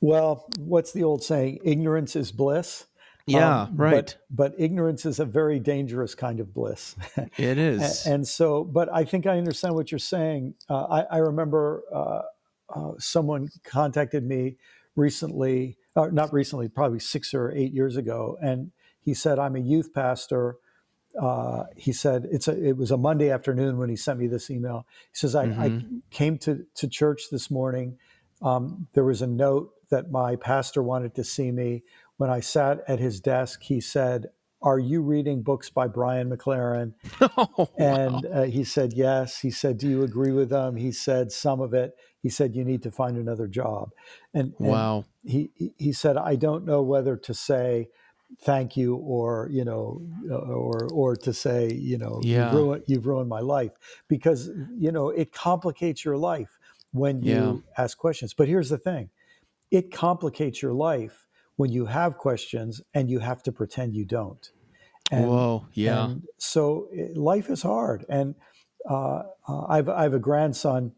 Well, 0.00 0.46
what's 0.58 0.92
the 0.92 1.04
old 1.04 1.22
saying? 1.22 1.60
Ignorance 1.64 2.16
is 2.16 2.32
bliss. 2.32 2.86
Yeah, 3.26 3.62
Um, 3.62 3.76
right. 3.76 3.92
But, 3.92 4.16
but 4.30 4.54
ignorance 4.58 5.04
is 5.04 5.20
a 5.20 5.24
very 5.24 5.60
dangerous 5.60 6.14
kind 6.14 6.40
of 6.40 6.52
bliss. 6.54 6.96
it 7.36 7.58
is. 7.58 7.80
A- 7.80 7.84
is. 7.84 8.06
and 8.06 8.26
so, 8.26 8.64
but 8.64 8.92
I 8.92 9.04
think 9.04 9.26
I 9.26 9.36
understand 9.38 9.74
what 9.74 9.92
you're 9.92 9.98
saying. 9.98 10.54
Uh, 10.68 10.84
I, 10.84 11.00
I 11.02 11.18
remember 11.18 11.82
uh, 11.92 12.22
uh, 12.74 12.92
someone 12.98 13.48
contacted 13.64 14.24
me 14.24 14.56
recently, 14.96 15.76
or 15.94 16.10
not 16.10 16.32
recently, 16.32 16.68
probably 16.68 16.98
six 16.98 17.34
or 17.34 17.50
eight 17.52 17.72
years 17.72 17.96
ago, 17.96 18.38
and 18.42 18.72
he 19.00 19.14
said, 19.14 19.38
"I'm 19.38 19.54
a 19.56 19.60
youth 19.60 19.92
pastor." 19.92 20.56
Uh, 21.20 21.64
he 21.76 21.92
said 21.92 22.28
it's 22.30 22.46
a, 22.48 22.68
it 22.68 22.76
was 22.76 22.90
a 22.90 22.96
Monday 22.96 23.30
afternoon 23.30 23.78
when 23.78 23.90
he 23.90 23.96
sent 23.96 24.18
me 24.18 24.28
this 24.28 24.50
email. 24.50 24.86
He 25.12 25.16
says, 25.16 25.34
"I, 25.34 25.44
I 25.44 25.82
came 26.10 26.38
to 26.38 26.64
to 26.76 26.88
church 26.88 27.24
this 27.30 27.50
morning. 27.50 27.98
Um, 28.42 28.86
there 28.94 29.04
was 29.04 29.20
a 29.20 29.26
note 29.26 29.72
that 29.90 30.10
my 30.10 30.36
pastor 30.36 30.82
wanted 30.82 31.14
to 31.16 31.24
see 31.24 31.50
me. 31.52 31.82
When 32.16 32.30
I 32.30 32.40
sat 32.40 32.82
at 32.88 32.98
his 33.00 33.20
desk, 33.20 33.62
he 33.62 33.80
said." 33.80 34.26
Are 34.62 34.78
you 34.78 35.00
reading 35.00 35.40
books 35.42 35.70
by 35.70 35.88
Brian 35.88 36.28
McLaren? 36.28 36.92
oh, 37.38 37.68
And 37.78 38.26
wow. 38.26 38.30
uh, 38.30 38.42
he 38.42 38.62
said, 38.62 38.92
Yes. 38.92 39.38
He 39.40 39.50
said, 39.50 39.78
Do 39.78 39.88
you 39.88 40.02
agree 40.02 40.32
with 40.32 40.50
them? 40.50 40.76
He 40.76 40.92
said, 40.92 41.32
Some 41.32 41.62
of 41.62 41.72
it. 41.72 41.96
He 42.22 42.28
said, 42.28 42.54
You 42.54 42.62
need 42.64 42.82
to 42.82 42.90
find 42.90 43.16
another 43.16 43.46
job. 43.46 43.92
And, 44.34 44.52
and 44.60 44.68
wow. 44.68 45.04
he, 45.24 45.50
he- 45.78 45.92
said, 45.94 46.18
I 46.18 46.36
don't 46.36 46.66
know 46.66 46.82
whether 46.82 47.16
to 47.16 47.32
say 47.32 47.88
thank 48.42 48.76
you 48.76 48.96
or, 48.96 49.48
you 49.50 49.64
know, 49.64 50.02
uh, 50.30 50.34
or, 50.34 50.84
or 50.84 51.16
to 51.16 51.32
say, 51.32 51.72
you 51.72 51.96
know, 51.98 52.20
Yeah. 52.22 52.44
you've, 52.44 52.52
ruined, 52.52 52.84
you've 52.86 53.06
ruined 53.06 53.28
my 53.30 53.40
life 53.40 53.72
because, 54.08 54.50
you 54.76 54.92
know, 54.92 55.08
it 55.08 55.32
complicates 55.32 56.04
your 56.04 56.18
life 56.18 56.58
when 56.92 57.22
you 57.22 57.62
Yeah. 57.76 57.82
ask 57.82 57.96
questions. 57.96 58.34
But 58.34 58.46
here's 58.48 58.68
the 58.68 58.78
thing 58.78 59.08
it 59.70 59.92
complicates 59.92 60.62
your 60.62 60.72
life 60.72 61.26
when 61.56 61.70
you 61.70 61.86
have 61.86 62.16
questions 62.18 62.80
and 62.94 63.10
you 63.10 63.18
have 63.18 63.42
to 63.44 63.52
pretend 63.52 63.94
you 63.94 64.04
don't. 64.04 64.50
And, 65.12 65.28
Whoa. 65.28 65.66
Yeah. 65.74 66.04
and 66.06 66.22
so 66.38 66.88
it, 66.92 67.16
life 67.16 67.50
is 67.50 67.62
hard. 67.62 68.04
And 68.08 68.34
uh, 68.88 69.22
uh, 69.48 69.66
I've, 69.68 69.88
I 69.88 70.02
have 70.04 70.14
a 70.14 70.18
grandson. 70.18 70.92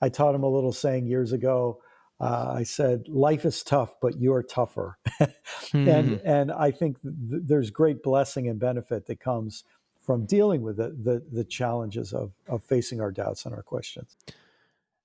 I 0.00 0.08
taught 0.08 0.34
him 0.34 0.42
a 0.42 0.48
little 0.48 0.72
saying 0.72 1.06
years 1.06 1.32
ago. 1.32 1.80
Uh, 2.20 2.54
I 2.56 2.62
said, 2.62 3.08
"Life 3.08 3.44
is 3.44 3.64
tough, 3.64 3.96
but 4.00 4.20
you're 4.20 4.44
tougher," 4.44 4.96
and 5.72 6.20
Hmm. 6.20 6.26
and 6.26 6.52
I 6.52 6.70
think 6.70 7.00
th- 7.02 7.42
there's 7.44 7.70
great 7.70 8.00
blessing 8.00 8.48
and 8.48 8.60
benefit 8.60 9.06
that 9.06 9.18
comes 9.18 9.64
from 10.00 10.24
dealing 10.26 10.62
with 10.62 10.76
the 10.76 10.90
the, 10.90 11.22
the 11.32 11.42
challenges 11.42 12.12
of 12.12 12.32
of 12.46 12.62
facing 12.62 13.00
our 13.00 13.10
doubts 13.10 13.44
and 13.44 13.52
our 13.52 13.62
questions. 13.62 14.16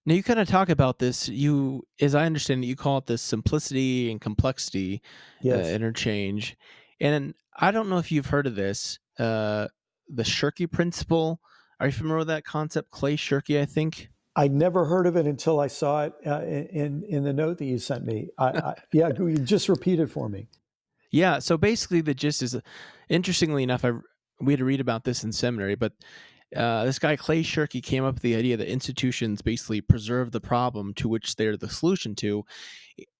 Now 0.08 0.14
you 0.14 0.24
kind 0.24 0.40
of 0.40 0.48
talk 0.48 0.70
about 0.70 1.00
this. 1.00 1.28
You, 1.28 1.86
as 2.00 2.16
I 2.16 2.26
understand 2.26 2.64
it, 2.64 2.68
you 2.68 2.78
call 2.78 3.00
it 3.00 3.08
this 3.08 3.22
simplicity 3.22 4.10
and 4.10 4.22
complexity 4.22 5.02
uh, 5.46 5.50
interchange. 5.50 6.56
And 7.02 7.34
I 7.54 7.72
don't 7.72 7.90
know 7.90 7.98
if 7.98 8.10
you've 8.10 8.28
heard 8.28 8.48
of 8.48 8.56
this, 8.56 9.00
uh, 9.20 9.68
the 10.08 10.24
Shirky 10.24 10.72
principle. 10.72 11.42
Are 11.82 11.88
you 11.88 11.92
familiar 11.92 12.20
with 12.20 12.28
that 12.28 12.46
concept? 12.46 12.90
Clay 12.90 13.18
Shirky, 13.18 13.62
I 13.62 13.66
think. 13.66 14.10
I 14.34 14.48
never 14.48 14.86
heard 14.86 15.08
of 15.08 15.18
it 15.18 15.28
until 15.28 15.60
I 15.60 15.68
saw 15.68 16.06
it 16.06 16.14
uh, 16.26 16.42
in 16.42 17.04
in 17.10 17.26
the 17.26 17.34
note 17.34 17.58
that 17.58 17.66
you 17.66 17.78
sent 17.78 18.06
me. 18.06 18.30
I, 18.38 18.46
I, 18.48 18.76
yeah, 18.94 19.10
you 19.18 19.36
just 19.40 19.68
repeat 19.68 20.00
it 20.00 20.10
for 20.10 20.30
me. 20.30 20.48
Yeah. 21.12 21.40
So 21.40 21.58
basically, 21.58 22.00
the 22.00 22.14
gist 22.14 22.42
is, 22.42 22.56
interestingly 23.10 23.62
enough, 23.62 23.84
I 23.84 23.92
we 24.40 24.54
had 24.54 24.60
to 24.60 24.66
read 24.66 24.80
about 24.80 25.04
this 25.04 25.26
in 25.26 25.34
seminary, 25.34 25.76
but 25.76 25.92
uh, 26.56 26.86
this 26.86 27.00
guy 27.00 27.16
Clay 27.16 27.44
Shirky 27.44 27.84
came 27.84 28.04
up 28.04 28.16
with 28.16 28.24
the 28.24 28.36
idea 28.36 28.56
that 28.58 28.72
institutions 28.72 29.42
basically 29.42 29.82
preserve 29.82 30.32
the 30.32 30.40
problem 30.40 30.94
to 30.96 31.10
which 31.10 31.36
they're 31.36 31.58
the 31.58 31.70
solution 31.70 32.16
to. 32.16 32.44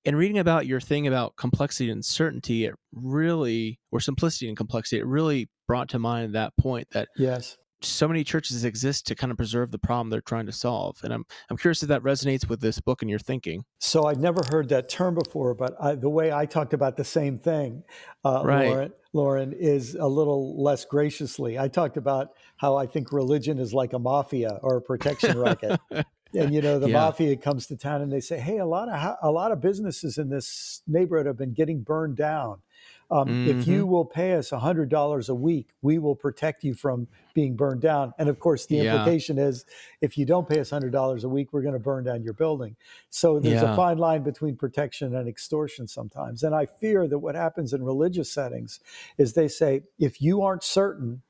And 0.06 0.18
reading 0.18 0.40
about 0.40 0.66
your 0.66 0.80
thing 0.80 1.08
about 1.08 1.36
complexity 1.36 1.92
and 1.92 2.04
certainty, 2.04 2.66
it 2.66 2.76
really, 2.94 3.80
or 3.92 4.00
simplicity 4.00 4.48
and 4.48 4.56
complexity, 4.56 5.00
it 5.00 5.06
really 5.06 5.50
brought 5.68 5.90
to 5.90 6.00
mind 6.00 6.36
that 6.36 6.56
point 6.58 6.88
that 6.92 7.10
Yes. 7.18 7.58
So 7.82 8.08
many 8.08 8.24
churches 8.24 8.64
exist 8.64 9.06
to 9.08 9.16
kind 9.16 9.32
of 9.32 9.38
preserve 9.38 9.72
the 9.72 9.78
problem 9.80 10.10
they're 10.10 10.22
trying 10.22 10.46
to 10.48 10.52
solve. 10.52 10.98
And 11.04 11.14
I'm 11.14 11.26
I'm 11.50 11.58
curious 11.58 11.84
if 11.84 11.90
that 11.90 12.02
resonates 12.02 12.48
with 12.50 12.60
this 12.62 12.80
book 12.80 13.02
and 13.02 13.10
your 13.10 13.20
thinking. 13.20 13.66
So 13.80 14.06
I've 14.06 14.20
never 14.20 14.42
heard 14.50 14.70
that 14.70 14.90
term 14.90 15.16
before, 15.16 15.54
but 15.54 15.76
I, 15.80 15.96
the 15.96 16.10
way 16.10 16.32
I 16.32 16.46
talked 16.46 16.74
about 16.74 16.98
the 16.98 17.04
same 17.04 17.38
thing, 17.38 17.84
uh, 18.26 18.42
Right. 18.44 18.68
Lauren, 18.68 18.94
Lauren, 19.14 19.54
is 19.54 19.96
a 19.96 20.08
little 20.08 20.62
less 20.62 20.86
graciously. 20.86 21.58
I 21.60 21.68
talked 21.68 21.98
about 21.98 22.30
how 22.58 22.76
I 22.76 22.86
think 22.88 23.12
religion 23.12 23.60
is 23.60 23.74
like 23.74 23.94
a 23.94 24.00
mafia 24.00 24.60
or 24.64 24.78
a 24.78 24.82
protection 24.82 25.38
racket. 25.38 25.80
And 26.34 26.54
you 26.54 26.62
know, 26.62 26.78
the 26.78 26.90
Yeah. 26.90 26.94
mafia 26.98 27.38
comes 27.38 27.68
to 27.68 27.78
town 27.78 28.02
and 28.02 28.12
they 28.12 28.20
say, 28.20 28.38
"Hey, 28.38 28.58
a 28.58 28.66
lot 28.66 28.90
of 28.90 29.00
ho- 29.00 29.16
a 29.24 29.32
lot 29.32 29.54
of 29.54 29.62
businesses 29.62 30.18
in 30.18 30.28
this 30.30 30.82
neighborhood 30.86 31.26
have 31.26 31.38
been 31.38 31.54
getting 31.54 31.84
burned 31.84 32.18
down. 32.18 32.62
Um, 33.10 33.38
If 33.44 33.66
you 33.66 33.86
will 33.88 34.06
pay 34.06 34.34
us 34.34 34.50
hundred 34.52 34.90
dollars 34.90 35.30
a 35.30 35.36
week, 35.36 35.70
we 35.82 35.98
will 35.98 36.16
protect 36.16 36.64
you 36.64 36.74
from 36.74 37.08
being 37.34 37.56
burned 37.56 37.82
down." 37.82 38.14
And 38.18 38.30
of 38.30 38.40
course, 38.40 38.66
the 38.68 38.78
Yeah. 38.78 38.84
implication 38.94 39.38
is, 39.38 39.66
if 40.02 40.18
you 40.18 40.26
don't 40.26 40.48
pay 40.48 40.60
us 40.60 40.70
hundred 40.72 40.92
dollars 40.92 41.24
a 41.24 41.30
week, 41.30 41.54
we're 41.54 41.62
going 41.62 41.74
to 41.74 41.80
burn 41.80 42.04
down 42.04 42.24
your 42.24 42.34
building. 42.34 42.76
So 43.10 43.40
there's 43.40 43.62
Yeah. 43.62 43.72
a 43.74 43.76
fine 43.76 43.98
line 43.98 44.24
between 44.24 44.56
protection 44.58 45.16
and 45.16 45.28
extortion 45.28 45.88
sometimes. 45.88 46.44
And 46.44 46.54
I 46.56 46.66
fear 46.66 47.08
that 47.08 47.20
what 47.20 47.36
happens 47.36 47.74
in 47.74 47.84
religious 47.84 48.32
settings 48.32 48.80
is 49.18 49.34
they 49.34 49.48
say, 49.48 49.84
if 50.00 50.22
you 50.22 50.42
aren't 50.42 50.64
certain, 50.64 51.22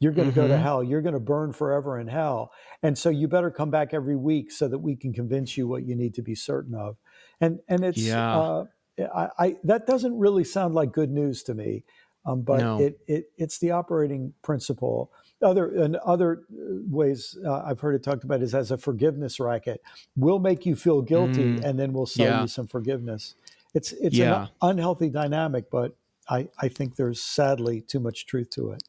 you're 0.00 0.12
going 0.12 0.28
to 0.28 0.32
go 0.32 0.46
to 0.48 0.58
hell. 0.58 0.82
You're 0.84 1.02
going 1.02 1.14
to 1.14 1.20
burn 1.20 1.52
forever 1.52 1.98
in 1.98 2.06
hell. 2.08 2.52
And 2.82 2.96
so 2.96 3.10
you 3.10 3.28
better 3.28 3.50
come 3.50 3.70
back 3.70 3.92
every 3.92 4.16
week 4.16 4.52
so 4.52 4.68
that 4.68 4.78
we 4.78 4.94
can 4.96 5.12
convince 5.12 5.56
you 5.56 5.66
what 5.66 5.84
you 5.86 5.96
need 5.96 6.14
to 6.14 6.22
be 6.22 6.34
certain 6.36 6.74
of. 6.74 6.96
And 7.40 7.60
and 7.68 7.84
it's 7.84 8.02
Yeah. 8.06 8.32
uh, 8.32 8.64
I, 9.14 9.28
I 9.38 9.56
that 9.64 9.86
doesn't 9.86 10.18
really 10.18 10.44
sound 10.44 10.74
like 10.74 10.92
good 10.92 11.10
news 11.10 11.42
to 11.44 11.54
me. 11.54 11.84
Um, 12.26 12.42
but 12.42 12.60
No. 12.60 12.80
it, 12.80 13.00
it 13.06 13.30
it's 13.36 13.58
the 13.58 13.70
operating 13.70 14.34
principle. 14.42 15.10
Other 15.40 15.68
and 15.82 15.96
other 15.96 16.42
uh, 16.52 16.82
ways 16.90 17.38
uh, 17.44 17.62
I've 17.64 17.78
heard 17.80 17.94
it 17.94 18.02
talked 18.02 18.24
about 18.24 18.42
is 18.42 18.54
as 18.54 18.70
a 18.72 18.76
forgiveness 18.78 19.38
racket. 19.38 19.80
We'll 20.16 20.40
make 20.40 20.66
you 20.66 20.74
feel 20.74 21.00
guilty, 21.00 21.44
Mm. 21.44 21.64
and 21.64 21.78
then 21.78 21.92
we'll 21.92 22.06
sell 22.06 22.26
Yeah. 22.26 22.42
you 22.42 22.48
some 22.48 22.66
forgiveness. 22.66 23.34
It's 23.72 23.92
it's 23.92 24.16
Yeah. 24.16 24.44
an 24.44 24.48
unhealthy 24.62 25.10
dynamic, 25.10 25.70
but 25.70 25.94
I, 26.28 26.48
I 26.58 26.68
think 26.68 26.96
there's 26.96 27.22
sadly 27.22 27.80
too 27.80 28.00
much 28.00 28.26
truth 28.26 28.50
to 28.50 28.72
it. 28.72 28.82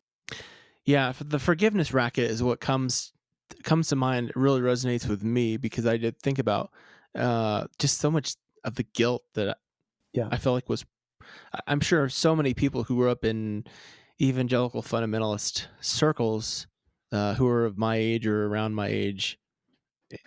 Yeah, 0.86 1.14
the 1.20 1.40
forgiveness 1.40 1.94
racket 1.94 2.32
is 2.32 2.42
what 2.42 2.60
comes 2.60 3.14
comes 3.64 3.88
to 3.90 3.96
mind. 3.96 4.30
It 4.30 4.36
really 4.36 4.62
resonates 4.62 5.08
with 5.08 5.24
me 5.24 5.56
because 5.58 5.86
I 5.86 5.98
did 5.98 6.18
think 6.20 6.40
about 6.40 6.72
uh, 7.16 7.68
just 7.78 8.00
so 8.00 8.10
much 8.10 8.36
of 8.64 8.76
the 8.76 8.84
guilt 8.84 9.24
that 9.36 9.58
Yeah. 10.14 10.28
I 10.32 10.38
felt 10.38 10.56
like 10.56 10.70
was. 10.70 10.86
I'm 11.68 11.80
sure 11.80 12.10
so 12.10 12.36
many 12.36 12.54
people 12.54 12.84
who 12.84 12.96
grew 12.96 13.12
up 13.12 13.24
in 13.24 13.66
evangelical 14.22 14.82
fundamentalist 14.82 15.68
circles, 15.80 16.68
uh, 17.12 17.36
who 17.36 17.48
are 17.48 17.66
of 17.66 17.78
my 17.78 17.96
age 17.96 18.26
or 18.26 18.48
around 18.48 18.74
my 18.74 18.88
age, 18.88 19.38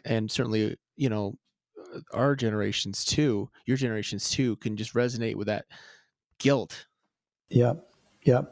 and 0.04 0.30
certainly 0.30 0.76
you 0.96 1.08
know 1.08 1.34
uh, 1.94 2.00
our 2.12 2.36
generations 2.36 3.04
too, 3.04 3.48
your 3.66 3.76
generations 3.76 4.30
too, 4.30 4.56
can 4.56 4.76
just 4.76 4.94
resonate 4.94 5.34
with 5.34 5.48
that 5.48 5.64
guilt. 6.38 6.86
Yeah, 7.50 7.74
yeah, 8.24 8.42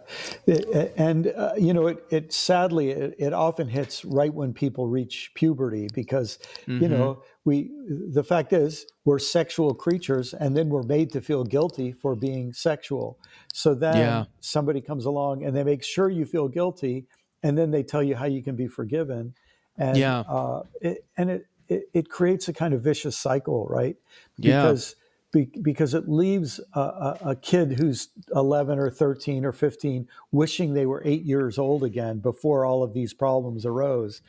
and 0.96 1.28
uh, 1.28 1.52
you 1.56 1.72
know, 1.72 1.86
it, 1.86 2.04
it 2.10 2.32
sadly 2.32 2.90
it, 2.90 3.14
it 3.18 3.32
often 3.32 3.68
hits 3.68 4.04
right 4.04 4.32
when 4.34 4.52
people 4.52 4.88
reach 4.88 5.30
puberty 5.34 5.88
because 5.94 6.38
you 6.78 6.88
Mhm. 6.88 6.88
know 6.88 7.22
we 7.44 7.70
the 8.12 8.24
fact 8.24 8.52
is 8.52 8.84
we're 9.04 9.18
sexual 9.20 9.74
creatures 9.74 10.34
and 10.34 10.56
then 10.56 10.70
we're 10.70 10.82
made 10.82 11.10
to 11.12 11.20
feel 11.20 11.44
guilty 11.44 11.92
for 11.92 12.16
being 12.16 12.52
sexual. 12.52 13.18
So 13.52 13.74
then 13.74 14.24
Yeah. 14.24 14.26
somebody 14.40 14.80
comes 14.80 15.04
along 15.04 15.44
and 15.44 15.56
they 15.56 15.64
make 15.64 15.84
sure 15.84 16.10
you 16.10 16.24
feel 16.26 16.48
guilty, 16.48 17.06
and 17.42 17.56
then 17.56 17.70
they 17.70 17.82
tell 17.84 18.02
you 18.02 18.16
how 18.16 18.26
you 18.26 18.42
can 18.42 18.56
be 18.56 18.66
forgiven, 18.66 19.34
and 19.76 20.10
Yeah. 20.10 20.24
uh, 20.26 20.62
it, 20.80 21.06
and 21.16 21.30
it, 21.30 21.46
it 21.68 22.08
creates 22.10 22.48
a 22.48 22.52
kind 22.52 22.74
of 22.74 22.82
vicious 22.82 23.16
cycle, 23.16 23.66
right? 23.68 23.96
Yeah. 24.40 24.74
because 24.74 24.96
be, 25.32 25.48
because 25.62 25.94
it 25.94 26.08
leaves 26.08 26.60
a, 26.74 26.80
a, 26.80 27.18
a 27.30 27.36
kid 27.36 27.78
who's 27.78 28.08
11 28.34 28.78
or 28.78 28.90
13 28.90 29.44
or 29.44 29.52
15 29.52 30.08
wishing 30.32 30.74
they 30.74 30.86
were 30.86 31.02
eight 31.04 31.22
years 31.22 31.58
old 31.58 31.84
again 31.84 32.18
before 32.18 32.64
all 32.64 32.82
of 32.82 32.92
these 32.94 33.14
problems 33.14 33.64
arose. 33.64 34.22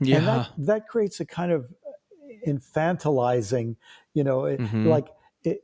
Yeah, 0.00 0.16
And 0.18 0.26
that, 0.26 0.50
that 0.58 0.88
creates 0.88 1.20
a 1.20 1.26
kind 1.26 1.52
of 1.52 1.72
infantilizing, 2.46 3.76
you 4.14 4.24
know, 4.24 4.44
it- 4.46 4.60
Mhm. 4.60 4.86
like 4.86 5.08
it, 5.44 5.60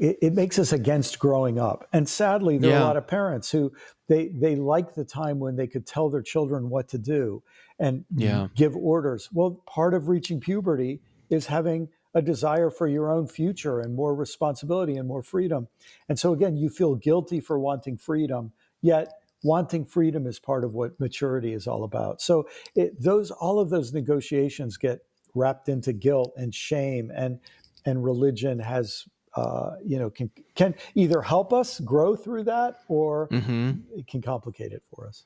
it, 0.00 0.18
it, 0.20 0.34
makes 0.34 0.58
us 0.58 0.72
against 0.72 1.18
growing 1.18 1.58
up. 1.58 1.88
And 1.92 2.06
sadly, 2.08 2.58
there 2.58 2.70
yeah. 2.70 2.78
are 2.78 2.82
a 2.82 2.84
lot 2.84 2.96
of 2.98 3.06
parents 3.06 3.50
who 3.50 3.72
they 4.06 4.28
they 4.28 4.54
like 4.54 4.94
the 4.94 5.04
time 5.04 5.38
when 5.38 5.56
they 5.56 5.66
could 5.66 5.86
tell 5.86 6.10
their 6.10 6.20
children 6.22 6.68
what 6.68 6.88
to 6.88 6.98
do 6.98 7.42
and 7.78 8.04
yeah. 8.14 8.48
give 8.54 8.76
orders. 8.76 9.30
Well, 9.32 9.62
part 9.66 9.94
of 9.94 10.08
reaching 10.08 10.40
puberty 10.40 11.00
is 11.30 11.46
having 11.46 11.88
a 12.14 12.22
desire 12.22 12.70
for 12.70 12.86
your 12.86 13.10
own 13.10 13.26
future 13.26 13.80
and 13.80 13.94
more 13.94 14.14
responsibility 14.14 14.96
and 14.96 15.08
more 15.08 15.22
freedom. 15.22 15.68
And 16.08 16.18
so 16.18 16.32
again, 16.32 16.56
you 16.56 16.70
feel 16.70 16.94
guilty 16.94 17.40
for 17.40 17.58
wanting 17.58 17.96
freedom, 17.96 18.52
yet 18.80 19.12
wanting 19.42 19.84
freedom 19.84 20.26
is 20.26 20.38
part 20.38 20.64
of 20.64 20.74
what 20.74 20.98
maturity 20.98 21.52
is 21.52 21.66
all 21.66 21.84
about. 21.84 22.20
So 22.20 22.48
it, 22.74 23.00
those 23.00 23.30
all 23.30 23.58
of 23.58 23.70
those 23.70 23.92
negotiations 23.92 24.76
get 24.76 25.00
wrapped 25.34 25.68
into 25.68 25.92
guilt 25.92 26.32
and 26.36 26.54
shame 26.54 27.10
and 27.14 27.40
and 27.84 28.02
religion 28.02 28.58
has 28.58 29.04
uh, 29.34 29.72
you 29.84 29.98
know 29.98 30.10
can 30.10 30.30
can 30.54 30.74
either 30.94 31.20
help 31.20 31.52
us 31.52 31.80
grow 31.80 32.14
through 32.14 32.44
that 32.44 32.76
or 32.88 33.28
mm-hmm. 33.28 33.72
it 33.96 34.06
can 34.06 34.22
complicate 34.22 34.72
it 34.72 34.82
for 34.94 35.06
us. 35.06 35.24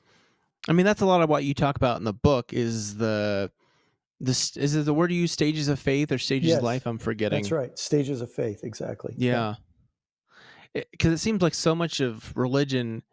I 0.67 0.73
mean, 0.73 0.85
that's 0.85 1.01
a 1.01 1.05
lot 1.05 1.21
of 1.21 1.29
what 1.29 1.43
you 1.45 1.53
talk 1.53 1.77
about 1.77 1.97
in 1.97 2.03
the 2.03 2.13
book. 2.13 2.51
Is 2.51 2.97
the 2.97 3.51
this 4.19 4.57
is 4.57 4.75
it 4.75 4.85
the 4.85 4.93
word 4.93 5.11
you 5.11 5.21
use 5.21 5.31
stages 5.31 5.67
of 5.67 5.79
faith 5.79 6.11
or 6.11 6.17
stages 6.17 6.49
yes, 6.49 6.57
of 6.57 6.63
life? 6.63 6.85
I'm 6.85 6.97
forgetting. 6.97 7.41
That's 7.41 7.51
right, 7.51 7.77
stages 7.77 8.21
of 8.21 8.31
faith. 8.31 8.63
Exactly. 8.63 9.13
Yeah, 9.17 9.55
because 10.73 10.87
yeah. 11.05 11.11
it, 11.11 11.13
it 11.13 11.19
seems 11.19 11.41
like 11.41 11.53
so 11.53 11.73
much 11.73 11.99
of 11.99 12.35
religion 12.35 13.03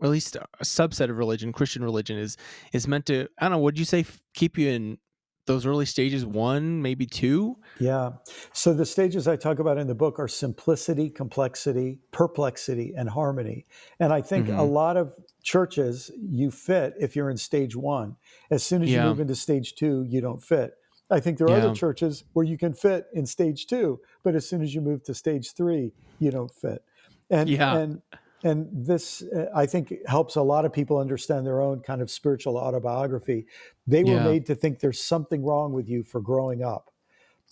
or 0.00 0.06
at 0.06 0.10
least 0.10 0.36
a 0.36 0.64
subset 0.64 1.10
of 1.10 1.16
religion, 1.16 1.52
Christian 1.52 1.82
religion, 1.82 2.18
is 2.18 2.36
is 2.72 2.86
meant 2.86 3.06
to. 3.06 3.28
I 3.38 3.44
don't 3.44 3.52
know. 3.52 3.58
Would 3.58 3.78
you 3.78 3.84
say 3.84 4.04
keep 4.34 4.58
you 4.58 4.68
in 4.68 4.98
those 5.46 5.64
early 5.64 5.86
stages 5.86 6.24
one 6.24 6.82
maybe 6.82 7.06
two 7.06 7.56
yeah 7.78 8.10
so 8.52 8.72
the 8.74 8.84
stages 8.84 9.26
i 9.26 9.36
talk 9.36 9.58
about 9.58 9.78
in 9.78 9.86
the 9.86 9.94
book 9.94 10.18
are 10.18 10.28
simplicity 10.28 11.08
complexity 11.08 11.98
perplexity 12.12 12.92
and 12.96 13.08
harmony 13.08 13.66
and 14.00 14.12
i 14.12 14.20
think 14.20 14.46
mm-hmm. 14.46 14.58
a 14.58 14.64
lot 14.64 14.96
of 14.96 15.14
churches 15.42 16.10
you 16.20 16.50
fit 16.50 16.94
if 16.98 17.16
you're 17.16 17.30
in 17.30 17.36
stage 17.36 17.76
one 17.76 18.16
as 18.50 18.62
soon 18.62 18.82
as 18.82 18.90
yeah. 18.90 19.02
you 19.02 19.08
move 19.08 19.20
into 19.20 19.34
stage 19.34 19.74
two 19.74 20.04
you 20.08 20.20
don't 20.20 20.42
fit 20.42 20.72
i 21.10 21.20
think 21.20 21.38
there 21.38 21.46
are 21.46 21.56
yeah. 21.56 21.64
other 21.64 21.74
churches 21.74 22.24
where 22.32 22.44
you 22.44 22.58
can 22.58 22.74
fit 22.74 23.06
in 23.14 23.24
stage 23.24 23.66
two 23.66 24.00
but 24.22 24.34
as 24.34 24.48
soon 24.48 24.62
as 24.62 24.74
you 24.74 24.80
move 24.80 25.02
to 25.02 25.14
stage 25.14 25.54
three 25.54 25.92
you 26.18 26.30
don't 26.30 26.52
fit 26.54 26.82
and 27.30 27.48
yeah. 27.48 27.76
and 27.76 28.02
and 28.46 28.68
this 28.72 29.22
uh, 29.34 29.46
i 29.54 29.66
think 29.66 29.92
helps 30.06 30.36
a 30.36 30.42
lot 30.42 30.64
of 30.64 30.72
people 30.72 30.98
understand 30.98 31.46
their 31.46 31.60
own 31.60 31.80
kind 31.80 32.00
of 32.00 32.10
spiritual 32.10 32.56
autobiography 32.56 33.46
they 33.86 34.04
were 34.04 34.10
yeah. 34.10 34.24
made 34.24 34.46
to 34.46 34.54
think 34.54 34.78
there's 34.78 35.02
something 35.02 35.44
wrong 35.44 35.72
with 35.72 35.88
you 35.88 36.02
for 36.02 36.20
growing 36.20 36.62
up 36.62 36.90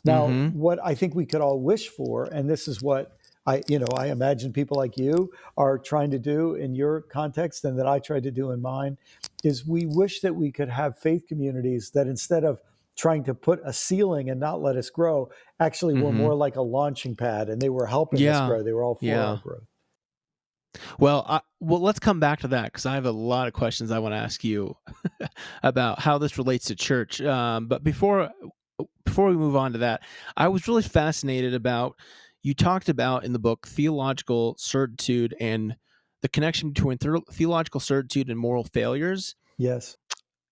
now 0.05 0.27
mm-hmm. 0.27 0.57
what 0.59 0.79
i 0.85 0.95
think 0.95 1.15
we 1.15 1.27
could 1.27 1.41
all 1.41 1.61
wish 1.61 1.89
for 1.89 2.25
and 2.27 2.49
this 2.49 2.69
is 2.69 2.81
what 2.81 3.17
i 3.47 3.63
you 3.67 3.79
know 3.79 3.89
i 3.97 4.07
imagine 4.07 4.53
people 4.53 4.77
like 4.77 4.97
you 4.97 5.31
are 5.57 5.79
trying 5.79 6.11
to 6.11 6.19
do 6.19 6.55
in 6.55 6.75
your 6.75 7.03
context 7.03 7.65
and 7.65 7.79
that 7.79 7.87
i 7.87 7.99
tried 7.99 8.23
to 8.23 8.31
do 8.31 8.53
in 8.53 8.63
mine 8.63 8.97
is 9.43 9.67
we 9.67 9.87
wish 9.87 10.21
that 10.21 10.35
we 10.35 10.51
could 10.51 10.69
have 10.69 10.99
faith 10.99 11.27
communities 11.27 11.91
that 11.91 12.07
instead 12.07 12.45
of 12.45 12.61
trying 12.97 13.25
to 13.25 13.35
put 13.35 13.61
a 13.65 13.73
ceiling 13.73 14.31
and 14.31 14.39
not 14.39 14.63
let 14.63 14.77
us 14.77 14.89
grow 14.89 15.29
actually 15.59 15.95
mm-hmm. 15.95 16.05
were 16.05 16.13
more 16.13 16.35
like 16.35 16.55
a 16.55 16.63
launching 16.63 17.17
pad 17.17 17.49
and 17.49 17.61
they 17.61 17.69
were 17.69 17.87
helping 17.87 18.21
yeah. 18.21 18.43
us 18.43 18.49
grow 18.49 18.63
they 18.63 18.73
were 18.73 18.85
all 18.85 18.95
for 18.95 19.05
yeah. 19.05 19.31
our 19.31 19.37
growth 19.39 19.65
well, 20.99 21.25
I, 21.29 21.41
well, 21.61 21.81
let's 21.81 21.99
come 21.99 22.21
back 22.21 22.41
to 22.41 22.49
that 22.49 22.67
because 22.67 22.87
I 22.87 22.95
have 22.95 23.07
a 23.07 23.13
lot 23.13 23.47
of 23.47 23.55
questions 23.55 23.91
I 23.91 23.99
want 23.99 24.13
to 24.13 24.19
ask 24.19 24.45
you 24.45 24.77
about 25.63 26.01
how 26.01 26.19
this 26.19 26.39
relates 26.39 26.67
to 26.67 26.75
church. 26.75 27.21
Um, 27.21 27.67
but 27.69 27.83
before 27.85 28.31
before 29.05 29.29
we 29.29 29.37
move 29.37 29.57
on 29.57 29.73
to 29.73 29.79
that, 29.79 30.03
I 30.37 30.49
was 30.49 30.67
really 30.67 30.83
fascinated 30.83 31.55
about 31.55 31.97
you 32.43 32.55
talked 32.55 32.89
about 32.89 33.25
in 33.25 33.33
the 33.33 33.39
book 33.39 33.67
theological 33.67 34.57
certitude 34.59 35.35
and 35.41 35.77
the 36.23 36.29
connection 36.29 36.71
between 36.71 36.99
theological 36.99 37.81
certitude 37.81 38.29
and 38.29 38.39
moral 38.39 38.65
failures. 38.65 39.35
Yes. 39.59 39.97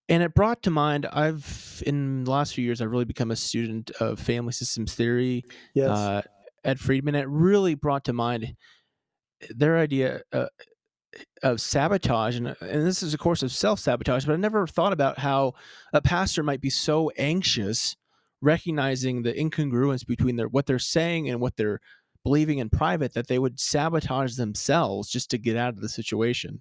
And 0.09 0.23
it 0.23 0.35
brought 0.35 0.63
to 0.65 0.71
mind 0.71 1.07
I've 1.07 1.83
in 1.87 2.25
the 2.25 2.31
last 2.31 2.55
few 2.55 2.65
years 2.65 2.81
I've 2.81 2.91
really 2.91 3.05
become 3.05 3.31
a 3.31 3.37
student 3.37 3.91
of 3.93 4.21
family 4.21 4.53
systems 4.53 4.95
theory. 4.95 5.45
Yes. 5.75 5.91
Uh, 5.91 6.23
Ed 6.65 6.79
Friedman. 6.79 7.15
It 7.15 7.29
really 7.29 7.75
brought 7.75 8.05
to 8.05 8.13
mind 8.13 8.55
their 9.51 9.79
idea 9.79 10.23
uh, 10.33 10.47
of 11.43 11.61
sabotage 11.61 12.37
and, 12.37 12.49
and 12.61 12.87
this 12.87 13.03
is 13.03 13.13
of 13.13 13.21
course 13.21 13.43
of 13.43 13.53
self-sabotage 13.53 14.25
but 14.25 14.33
i 14.33 14.37
never 14.37 14.67
thought 14.67 14.93
about 14.93 15.19
how 15.19 15.53
a 15.93 16.01
pastor 16.01 16.43
might 16.43 16.61
be 16.61 16.71
so 16.71 17.11
anxious 17.19 17.97
recognizing 18.41 19.23
the 19.23 19.33
incongruence 19.35 20.07
between 20.07 20.37
their 20.37 20.49
what 20.49 20.67
they're 20.67 20.79
saying 20.79 21.29
and 21.29 21.41
what 21.41 21.57
they're 21.57 21.81
believing 22.25 22.59
in 22.59 22.71
private 22.71 23.15
that 23.15 23.29
they 23.29 23.39
would 23.39 23.59
sabotage 23.59 24.37
themselves 24.37 25.11
just 25.11 25.31
to 25.31 25.39
get 25.39 25.57
out 25.57 25.75
of 25.75 25.81
the 25.81 25.89
situation. 25.89 26.61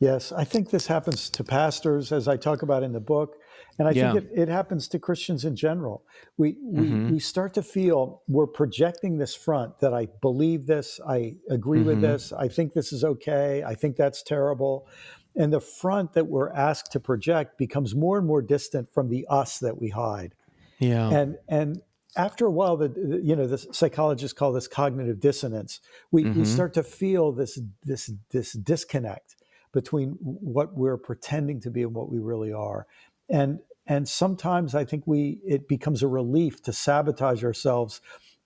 Yes 0.00 0.30
i 0.32 0.44
think 0.44 0.70
this 0.70 0.86
happens 0.86 1.30
to 1.30 1.42
pastors 1.42 2.12
as 2.12 2.28
i 2.28 2.36
talk 2.36 2.62
about 2.62 2.82
in 2.82 2.92
the 2.92 3.00
book 3.00 3.36
and 3.78 3.88
I 3.88 3.90
yeah. 3.92 4.12
think 4.12 4.24
it, 4.24 4.30
it, 4.42 4.48
happens 4.48 4.88
to 4.88 4.98
Christians 4.98 5.44
in 5.44 5.56
general. 5.56 6.04
We, 6.36 6.56
we, 6.62 6.86
mm-hmm. 6.86 7.12
we 7.12 7.18
start 7.18 7.54
to 7.54 7.62
feel 7.62 8.22
we're 8.28 8.46
projecting 8.46 9.18
this 9.18 9.34
front 9.34 9.80
that 9.80 9.92
I 9.92 10.08
believe 10.20 10.66
this, 10.66 11.00
I 11.06 11.36
agree 11.50 11.80
mm-hmm. 11.80 11.88
with 11.88 12.00
this, 12.00 12.32
I 12.32 12.48
think 12.48 12.72
this 12.72 12.92
is 12.92 13.04
okay, 13.04 13.62
I 13.64 13.74
think 13.74 13.96
that's 13.96 14.22
terrible. 14.22 14.86
And 15.34 15.52
the 15.52 15.60
front 15.60 16.14
that 16.14 16.26
we're 16.26 16.50
asked 16.50 16.92
to 16.92 17.00
project 17.00 17.58
becomes 17.58 17.94
more 17.94 18.16
and 18.16 18.26
more 18.26 18.40
distant 18.40 18.88
from 18.92 19.10
the 19.10 19.26
us 19.28 19.58
that 19.58 19.78
we 19.78 19.90
hide. 19.90 20.34
Yeah. 20.78 21.10
And, 21.10 21.36
and 21.48 21.82
after 22.16 22.46
a 22.46 22.50
while, 22.50 22.76
the, 22.76 22.88
the 22.88 23.20
you 23.22 23.36
know 23.36 23.46
the 23.46 23.58
psychologists 23.58 24.36
call 24.36 24.52
this 24.52 24.66
cognitive 24.66 25.20
dissonance. 25.20 25.80
We, 26.10 26.24
mm-hmm. 26.24 26.40
we 26.40 26.44
start 26.46 26.74
to 26.74 26.82
feel 26.82 27.32
this 27.32 27.60
this 27.84 28.10
this 28.30 28.52
disconnect 28.52 29.36
between 29.72 30.16
what 30.22 30.74
we're 30.74 30.96
pretending 30.96 31.60
to 31.60 31.70
be 31.70 31.82
and 31.82 31.94
what 31.94 32.10
we 32.10 32.18
really 32.18 32.52
are 32.52 32.86
and 33.28 33.60
and 33.86 34.08
sometimes 34.08 34.74
I 34.74 34.84
think 34.84 35.06
we 35.06 35.40
it 35.44 35.68
becomes 35.68 36.02
a 36.02 36.08
relief 36.08 36.62
to 36.62 36.72
sabotage 36.72 37.44
ourselves 37.44 38.00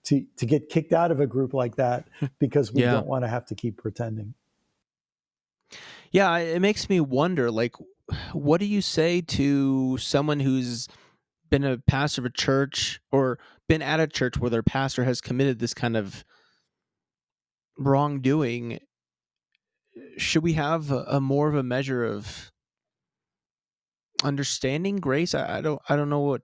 to 0.05 0.25
to 0.37 0.45
get 0.45 0.69
kicked 0.69 0.93
out 0.93 1.11
of 1.11 1.19
a 1.19 1.27
group 1.27 1.53
like 1.53 1.75
that 1.75 2.07
hmm. 2.19 2.27
because 2.39 2.73
we 2.73 2.81
yeah. 2.81 2.91
don't 2.91 3.07
want 3.07 3.23
to 3.23 3.27
have 3.27 3.45
to 3.47 3.55
keep 3.55 3.77
pretending. 3.77 4.33
Yeah, 6.11 6.37
it 6.37 6.61
makes 6.61 6.89
me 6.89 6.99
wonder 6.99 7.49
like 7.51 7.75
what 8.33 8.59
do 8.59 8.65
you 8.65 8.81
say 8.81 9.21
to 9.21 9.97
someone 9.97 10.39
who's 10.39 10.87
been 11.49 11.63
a 11.63 11.77
pastor 11.77 12.21
of 12.21 12.25
a 12.25 12.29
church 12.29 13.01
or 13.11 13.39
been 13.67 13.81
at 13.81 13.99
a 13.99 14.07
church 14.07 14.37
where 14.37 14.49
their 14.49 14.63
pastor 14.63 15.03
has 15.03 15.21
committed 15.21 15.59
this 15.59 15.73
kind 15.73 15.95
of 15.95 16.25
wrongdoing 17.77 18.79
should 20.17 20.43
we 20.43 20.53
have 20.53 20.91
a, 20.91 21.03
a 21.07 21.21
more 21.21 21.47
of 21.47 21.55
a 21.55 21.63
measure 21.63 22.03
of 22.03 22.50
understanding 24.23 24.97
grace 24.97 25.33
I, 25.33 25.57
I 25.57 25.61
don't 25.61 25.81
i 25.89 25.95
don't 25.95 26.09
know 26.09 26.19
what 26.19 26.41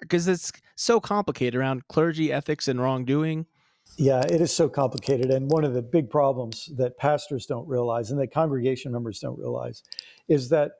because 0.00 0.28
it's 0.28 0.52
so 0.76 1.00
complicated 1.00 1.54
around 1.54 1.88
clergy 1.88 2.32
ethics 2.32 2.68
and 2.68 2.80
wrongdoing. 2.80 3.46
Yeah 3.96 4.22
it 4.24 4.40
is 4.40 4.54
so 4.54 4.68
complicated 4.68 5.30
and 5.30 5.50
one 5.50 5.64
of 5.64 5.74
the 5.74 5.82
big 5.82 6.10
problems 6.10 6.70
that 6.76 6.98
pastors 6.98 7.46
don't 7.46 7.66
realize 7.66 8.10
and 8.10 8.20
that 8.20 8.32
congregation 8.32 8.92
members 8.92 9.18
don't 9.18 9.38
realize 9.38 9.82
is 10.28 10.48
that 10.50 10.72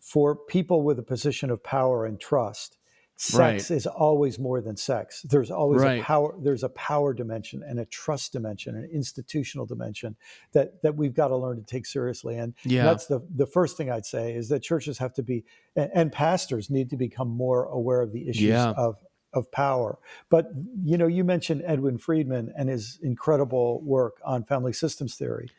for 0.00 0.34
people 0.34 0.82
with 0.82 0.98
a 0.98 1.02
position 1.02 1.50
of 1.50 1.62
power 1.62 2.06
and 2.06 2.20
trust 2.20 2.77
sex 3.20 3.68
right. 3.68 3.76
is 3.76 3.84
always 3.84 4.38
more 4.38 4.60
than 4.60 4.76
sex 4.76 5.22
there's 5.22 5.50
always 5.50 5.82
right. 5.82 6.00
a 6.00 6.04
power 6.04 6.36
there's 6.38 6.62
a 6.62 6.68
power 6.68 7.12
dimension 7.12 7.64
and 7.66 7.80
a 7.80 7.84
trust 7.86 8.32
dimension 8.32 8.76
an 8.76 8.88
institutional 8.92 9.66
dimension 9.66 10.14
that 10.52 10.80
that 10.82 10.94
we've 10.94 11.14
got 11.14 11.26
to 11.26 11.36
learn 11.36 11.56
to 11.56 11.64
take 11.64 11.84
seriously 11.84 12.36
and 12.36 12.54
yeah. 12.62 12.84
that's 12.84 13.06
the 13.06 13.20
the 13.34 13.44
first 13.44 13.76
thing 13.76 13.90
i'd 13.90 14.06
say 14.06 14.32
is 14.32 14.48
that 14.48 14.62
churches 14.62 14.98
have 14.98 15.12
to 15.12 15.24
be 15.24 15.44
and, 15.74 15.90
and 15.94 16.12
pastors 16.12 16.70
need 16.70 16.88
to 16.88 16.96
become 16.96 17.26
more 17.28 17.64
aware 17.64 18.02
of 18.02 18.12
the 18.12 18.28
issues 18.28 18.42
yeah. 18.42 18.70
of 18.76 18.96
of 19.32 19.50
power 19.50 19.98
but 20.30 20.52
you 20.84 20.96
know 20.96 21.08
you 21.08 21.24
mentioned 21.24 21.60
edwin 21.66 21.98
friedman 21.98 22.52
and 22.56 22.68
his 22.68 23.00
incredible 23.02 23.82
work 23.82 24.20
on 24.24 24.44
family 24.44 24.72
systems 24.72 25.16
theory 25.16 25.50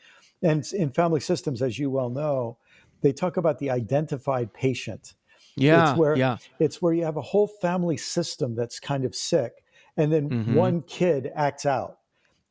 and 0.42 0.66
in 0.72 0.90
family 0.90 1.20
systems 1.20 1.62
as 1.62 1.78
you 1.78 1.90
well 1.90 2.10
know 2.10 2.58
they 3.02 3.12
talk 3.12 3.36
about 3.36 3.60
the 3.60 3.70
identified 3.70 4.54
patient 4.54 5.14
yeah. 5.60 5.92
It's 5.92 6.00
where 6.00 6.16
yeah. 6.16 6.38
it's 6.60 6.82
where 6.82 6.94
you 6.94 7.04
have 7.04 7.18
a 7.18 7.22
whole 7.22 7.48
family 7.48 7.98
system 7.98 8.56
that's 8.56 8.80
kind 8.80 9.06
of 9.06 9.16
sick 9.16 9.64
and 9.98 10.12
then 10.12 10.30
mm-hmm. 10.30 10.54
one 10.54 10.82
kid 10.82 11.32
acts 11.36 11.66
out. 11.66 11.98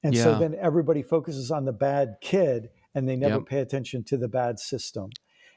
And 0.02 0.14
yeah. 0.14 0.24
so 0.24 0.38
then 0.38 0.54
everybody 0.60 1.02
focuses 1.02 1.50
on 1.50 1.64
the 1.64 1.72
bad 1.72 2.16
kid 2.20 2.70
and 2.94 3.08
they 3.08 3.16
never 3.16 3.36
yep. 3.36 3.46
pay 3.46 3.60
attention 3.60 4.04
to 4.04 4.16
the 4.16 4.28
bad 4.28 4.58
system. 4.58 5.10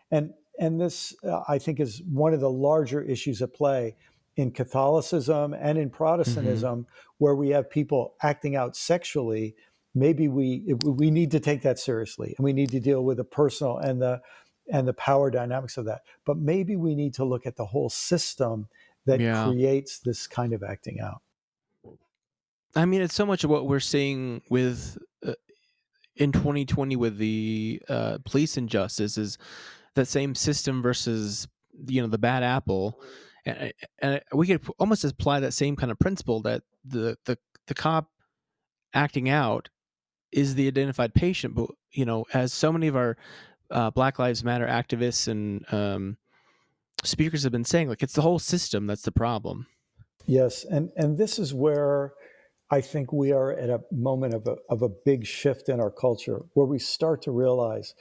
And 0.09 0.33
and 0.59 0.79
this 0.79 1.15
uh, 1.23 1.41
I 1.47 1.57
think 1.57 1.79
is 1.79 2.01
one 2.09 2.33
of 2.33 2.39
the 2.39 2.49
larger 2.49 3.01
issues 3.01 3.41
at 3.41 3.53
play 3.53 3.95
in 4.37 4.51
Catholicism 4.51 5.53
and 5.53 5.77
in 5.77 5.89
Protestantism 5.89 6.81
mm-hmm. 6.81 7.13
where 7.17 7.35
we 7.35 7.49
have 7.49 7.69
people 7.69 8.15
acting 8.21 8.55
out 8.55 8.75
sexually 8.75 9.55
maybe 9.93 10.27
we 10.27 10.73
we 10.85 11.11
need 11.11 11.31
to 11.31 11.39
take 11.39 11.61
that 11.61 11.77
seriously 11.77 12.33
and 12.37 12.43
we 12.43 12.53
need 12.53 12.71
to 12.71 12.79
deal 12.79 13.03
with 13.03 13.17
the 13.17 13.23
personal 13.23 13.77
and 13.77 14.01
the 14.01 14.21
and 14.71 14.87
the 14.87 14.93
power 14.93 15.29
dynamics 15.29 15.77
of 15.77 15.85
that. 15.85 16.01
But 16.25 16.37
maybe 16.37 16.75
we 16.75 16.95
need 16.95 17.13
to 17.15 17.25
look 17.25 17.45
at 17.45 17.57
the 17.57 17.65
whole 17.65 17.89
system 17.89 18.67
that 19.05 19.19
yeah. 19.19 19.45
creates 19.45 19.99
this 19.99 20.27
kind 20.27 20.53
of 20.53 20.63
acting 20.63 20.99
out. 20.99 21.21
I 22.75 22.85
mean, 22.85 23.01
it's 23.01 23.13
so 23.13 23.25
much 23.25 23.43
of 23.43 23.49
what 23.49 23.67
we're 23.67 23.81
seeing 23.81 24.41
with 24.49 24.97
uh, 25.25 25.33
in 26.15 26.31
2020 26.31 26.95
with 26.95 27.17
the 27.17 27.81
uh, 27.89 28.19
police 28.25 28.55
injustice 28.55 29.17
is 29.17 29.37
that 29.95 30.07
same 30.07 30.35
system 30.35 30.81
versus 30.81 31.47
you 31.85 32.01
know 32.01 32.07
the 32.07 32.17
bad 32.17 32.43
apple, 32.43 33.01
and, 33.45 33.73
and 33.99 34.21
we 34.33 34.47
could 34.47 34.65
almost 34.79 35.03
apply 35.03 35.41
that 35.41 35.53
same 35.53 35.75
kind 35.75 35.91
of 35.91 35.99
principle 35.99 36.41
that 36.43 36.63
the 36.85 37.17
the 37.25 37.37
the 37.67 37.73
cop 37.73 38.09
acting 38.93 39.29
out 39.29 39.69
is 40.31 40.55
the 40.55 40.67
identified 40.67 41.13
patient, 41.13 41.55
but 41.55 41.69
you 41.91 42.05
know, 42.05 42.25
as 42.33 42.53
so 42.53 42.71
many 42.71 42.87
of 42.87 42.95
our 42.95 43.17
uh, 43.71 43.91
Black 43.91 44.19
Lives 44.19 44.43
Matter 44.43 44.67
activists 44.67 45.27
and 45.27 45.65
um, 45.73 46.17
speakers 47.03 47.43
have 47.43 47.51
been 47.51 47.65
saying, 47.65 47.89
like 47.89 48.03
it's 48.03 48.13
the 48.13 48.21
whole 48.21 48.39
system 48.39 48.87
that's 48.87 49.03
the 49.03 49.11
problem. 49.11 49.67
Yes, 50.25 50.65
and 50.65 50.91
and 50.95 51.17
this 51.17 51.39
is 51.39 51.53
where 51.53 52.13
I 52.69 52.79
think 52.79 53.11
we 53.11 53.33
are 53.33 53.51
at 53.51 53.69
a 53.69 53.81
moment 53.91 54.33
of 54.33 54.47
a, 54.47 54.55
of 54.69 54.81
a 54.81 54.87
big 54.87 55.25
shift 55.25 55.67
in 55.67 55.81
our 55.81 55.91
culture 55.91 56.41
where 56.53 56.65
we 56.65 56.79
start 56.79 57.21
to 57.23 57.31
realize 57.31 57.95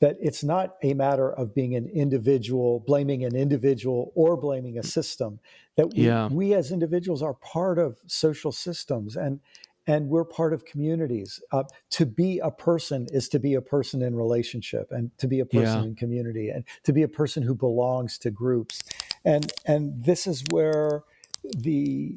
that 0.00 0.16
it's 0.20 0.44
not 0.44 0.76
a 0.82 0.92
matter 0.92 1.32
of 1.32 1.54
being 1.54 1.74
an 1.74 1.88
individual, 1.88 2.80
blaming 2.86 3.24
an 3.24 3.34
individual 3.34 4.12
or 4.14 4.36
blaming 4.36 4.78
a 4.78 4.82
system, 4.82 5.40
that 5.76 5.94
we, 5.94 6.04
yeah. 6.04 6.28
we 6.28 6.52
as 6.52 6.70
individuals 6.70 7.22
are 7.22 7.32
part 7.32 7.78
of 7.78 7.96
social 8.06 8.52
systems 8.52 9.16
and 9.16 9.40
and 9.90 10.08
we're 10.08 10.24
part 10.24 10.52
of 10.52 10.64
communities. 10.64 11.40
Uh, 11.50 11.64
to 11.90 12.06
be 12.06 12.38
a 12.38 12.50
person 12.52 13.08
is 13.10 13.28
to 13.28 13.40
be 13.40 13.54
a 13.54 13.60
person 13.60 14.02
in 14.02 14.14
relationship 14.14 14.92
and 14.92 15.10
to 15.18 15.26
be 15.26 15.40
a 15.40 15.44
person 15.44 15.82
yeah. 15.82 15.88
in 15.88 15.96
community 15.96 16.48
and 16.48 16.64
to 16.84 16.92
be 16.92 17.02
a 17.02 17.08
person 17.08 17.42
who 17.42 17.56
belongs 17.56 18.16
to 18.18 18.30
groups. 18.30 18.84
And 19.24 19.52
and 19.66 20.04
this 20.04 20.28
is 20.28 20.46
where 20.48 21.02
the 21.42 22.16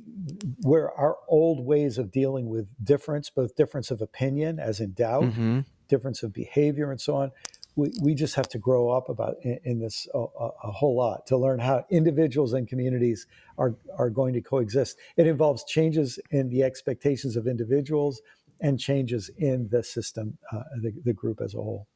where 0.62 0.92
our 0.92 1.18
old 1.28 1.66
ways 1.66 1.98
of 1.98 2.12
dealing 2.12 2.48
with 2.48 2.68
difference, 2.84 3.32
both 3.32 3.56
difference 3.56 3.90
of 3.90 4.02
opinion, 4.02 4.60
as 4.60 4.80
in 4.80 4.94
doubt, 4.94 5.24
mm-hmm. 5.24 5.62
difference 5.88 6.22
of 6.22 6.32
behavior, 6.32 6.92
and 6.92 7.02
so 7.02 7.16
on, 7.16 7.32
we, 7.76 7.92
we 8.02 8.14
just 8.14 8.36
have 8.36 8.48
to 8.50 8.58
grow 8.58 8.90
up 8.90 9.10
about 9.10 9.36
in, 9.42 9.60
in 9.64 9.80
this 9.80 10.08
a, 10.14 10.20
a, 10.20 10.72
whole 10.72 10.96
lot 10.96 11.26
to 11.28 11.38
learn 11.38 11.60
how 11.60 11.86
individuals 11.90 12.54
and 12.54 12.68
communities 12.68 13.28
are 13.58 13.76
are 13.98 14.10
going 14.10 14.34
to 14.34 14.42
coexist. 14.42 14.98
It 15.18 15.28
involves 15.28 15.64
changes 15.64 16.20
in 16.32 16.50
the 16.50 16.64
expectations 16.64 17.36
of 17.36 17.48
individuals 17.48 18.22
and 18.62 18.80
changes 18.80 19.30
in 19.38 19.68
the 19.70 19.84
system, 19.84 20.38
uh, 20.52 20.64
the, 20.82 20.94
the 21.04 21.14
group 21.14 21.42
as 21.42 21.54
a 21.54 21.58
whole. 21.58 21.88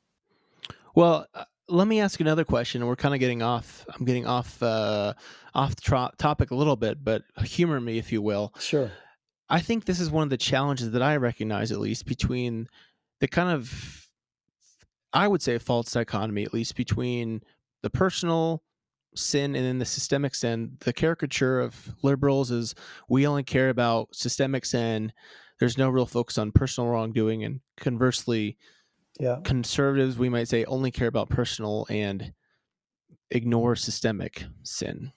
Well, 0.96 1.28
uh, 1.34 1.46
let 1.70 1.88
me 1.88 2.00
ask 2.00 2.20
another 2.20 2.44
question. 2.44 2.86
We're 2.86 2.96
kind 2.96 3.14
of 3.14 3.20
getting 3.20 3.42
off. 3.42 3.86
I'm 3.94 4.06
getting 4.06 4.26
off 4.26 4.62
uh, 4.64 5.14
off 5.54 5.76
the 5.76 6.12
topic 6.18 6.52
a 6.52 6.56
little 6.56 6.76
bit, 6.76 7.04
but 7.04 7.24
humor 7.44 7.80
me 7.80 7.98
if 7.98 8.12
you 8.12 8.22
will. 8.22 8.54
Sure. 8.60 8.92
I 9.50 9.60
think 9.60 9.86
this 9.86 10.00
is 10.00 10.10
one 10.10 10.24
of 10.24 10.30
the 10.30 10.38
challenges 10.38 10.92
that 10.92 11.02
I 11.02 11.16
recognize, 11.18 11.72
at 11.72 11.80
least 11.80 12.06
between 12.06 12.68
the 13.20 13.28
kind 13.28 13.50
of, 13.50 14.07
I 15.14 15.28
would 15.28 15.42
say, 15.42 15.56
a 15.56 15.60
false 15.60 15.92
dichotomy, 15.92 16.44
at 16.44 16.54
least 16.54 16.76
between 16.76 17.42
the 17.82 17.90
personal 17.90 18.64
sin 19.16 19.56
and 19.56 19.66
then 19.66 19.80
the 19.80 19.86
systemic 19.86 20.36
sin. 20.36 20.78
The 20.82 20.94
caricature 20.94 21.60
of 21.60 21.96
liberals 22.04 22.52
is 22.52 22.76
we 23.10 23.26
only 23.26 23.44
care 23.44 23.70
about 23.70 24.10
systemic 24.14 24.66
sin. 24.66 25.12
There's 25.60 25.78
no 25.78 25.90
real 25.90 26.06
focus 26.06 26.38
on 26.38 26.52
personal 26.52 26.90
wrongdoing, 26.90 27.44
and 27.44 27.62
conversely, 27.78 28.58
yeah. 29.20 29.38
conservatives 29.44 30.18
we 30.18 30.30
might 30.30 30.48
say 30.48 30.66
only 30.66 30.92
care 30.92 31.08
about 31.08 31.30
personal 31.30 31.88
and 31.90 32.34
ignore 33.32 33.76
systemic 33.76 34.46
sin 34.64 35.12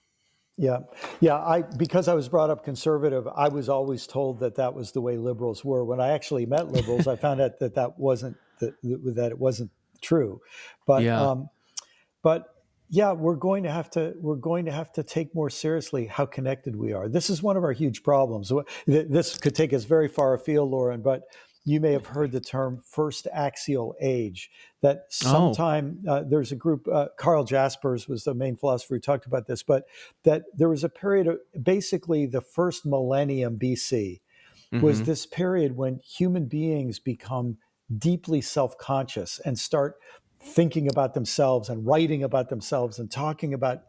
yeah 0.57 0.79
yeah 1.21 1.37
i 1.37 1.61
because 1.61 2.07
i 2.07 2.13
was 2.13 2.27
brought 2.27 2.49
up 2.49 2.63
conservative 2.63 3.25
i 3.35 3.47
was 3.47 3.69
always 3.69 4.05
told 4.05 4.39
that 4.39 4.55
that 4.55 4.73
was 4.73 4.91
the 4.91 4.99
way 4.99 5.17
liberals 5.17 5.63
were 5.63 5.85
when 5.85 6.01
i 6.01 6.09
actually 6.09 6.45
met 6.45 6.69
liberals 6.71 7.07
i 7.07 7.15
found 7.15 7.39
out 7.39 7.57
that 7.59 7.73
that 7.73 7.97
wasn't 7.97 8.35
that, 8.59 8.73
that 8.83 9.31
it 9.31 9.39
wasn't 9.39 9.71
true 10.01 10.41
but 10.85 11.03
yeah. 11.03 11.21
um 11.21 11.49
but 12.21 12.47
yeah 12.91 13.13
we're 13.13 13.35
going 13.35 13.63
to 13.63 13.71
have 13.71 13.89
to 13.89 14.13
we're 14.19 14.35
going 14.35 14.65
to 14.65 14.71
have 14.71 14.91
to 14.91 15.01
take 15.01 15.33
more 15.33 15.49
seriously 15.49 16.05
how 16.05 16.25
connected 16.25 16.75
we 16.75 16.93
are 16.93 17.07
this 17.07 17.29
is 17.29 17.41
one 17.41 17.57
of 17.57 17.63
our 17.63 17.71
huge 17.71 18.03
problems 18.03 18.51
this 18.85 19.37
could 19.37 19.55
take 19.55 19.73
us 19.73 19.85
very 19.85 20.07
far 20.07 20.33
afield 20.33 20.69
lauren 20.69 21.01
but 21.01 21.23
you 21.63 21.79
may 21.79 21.91
have 21.91 22.07
heard 22.07 22.31
the 22.31 22.41
term 22.41 22.81
first 22.83 23.27
axial 23.31 23.95
age 24.01 24.51
that 24.81 25.03
oh. 25.05 25.07
sometime 25.09 25.99
oh. 26.07 26.15
uh, 26.15 26.23
there's 26.27 26.51
a 26.51 26.55
group 26.55 26.87
uh, 26.91 27.07
karl 27.17 27.43
jaspers 27.43 28.07
was 28.07 28.25
the 28.25 28.33
main 28.33 28.55
philosopher 28.55 28.95
who 28.95 28.99
talked 28.99 29.25
about 29.25 29.47
this 29.47 29.63
but 29.63 29.85
that 30.23 30.43
there 30.53 30.69
was 30.69 30.83
a 30.83 30.89
period 30.89 31.27
of 31.27 31.37
basically 31.63 32.25
the 32.25 32.41
first 32.41 32.85
millennium 32.85 33.57
bc 33.57 34.19
mm-hmm. 34.73 34.81
was 34.81 35.03
this 35.03 35.25
period 35.25 35.77
when 35.77 35.99
human 35.99 36.45
beings 36.45 36.99
become 36.99 37.57
deeply 37.97 38.41
self-conscious 38.41 39.39
and 39.45 39.57
start 39.57 39.95
thinking 40.43 40.89
about 40.89 41.13
themselves 41.13 41.69
and 41.69 41.85
writing 41.85 42.23
about 42.23 42.49
themselves 42.49 42.99
and 42.99 43.11
talking 43.11 43.53
about 43.53 43.83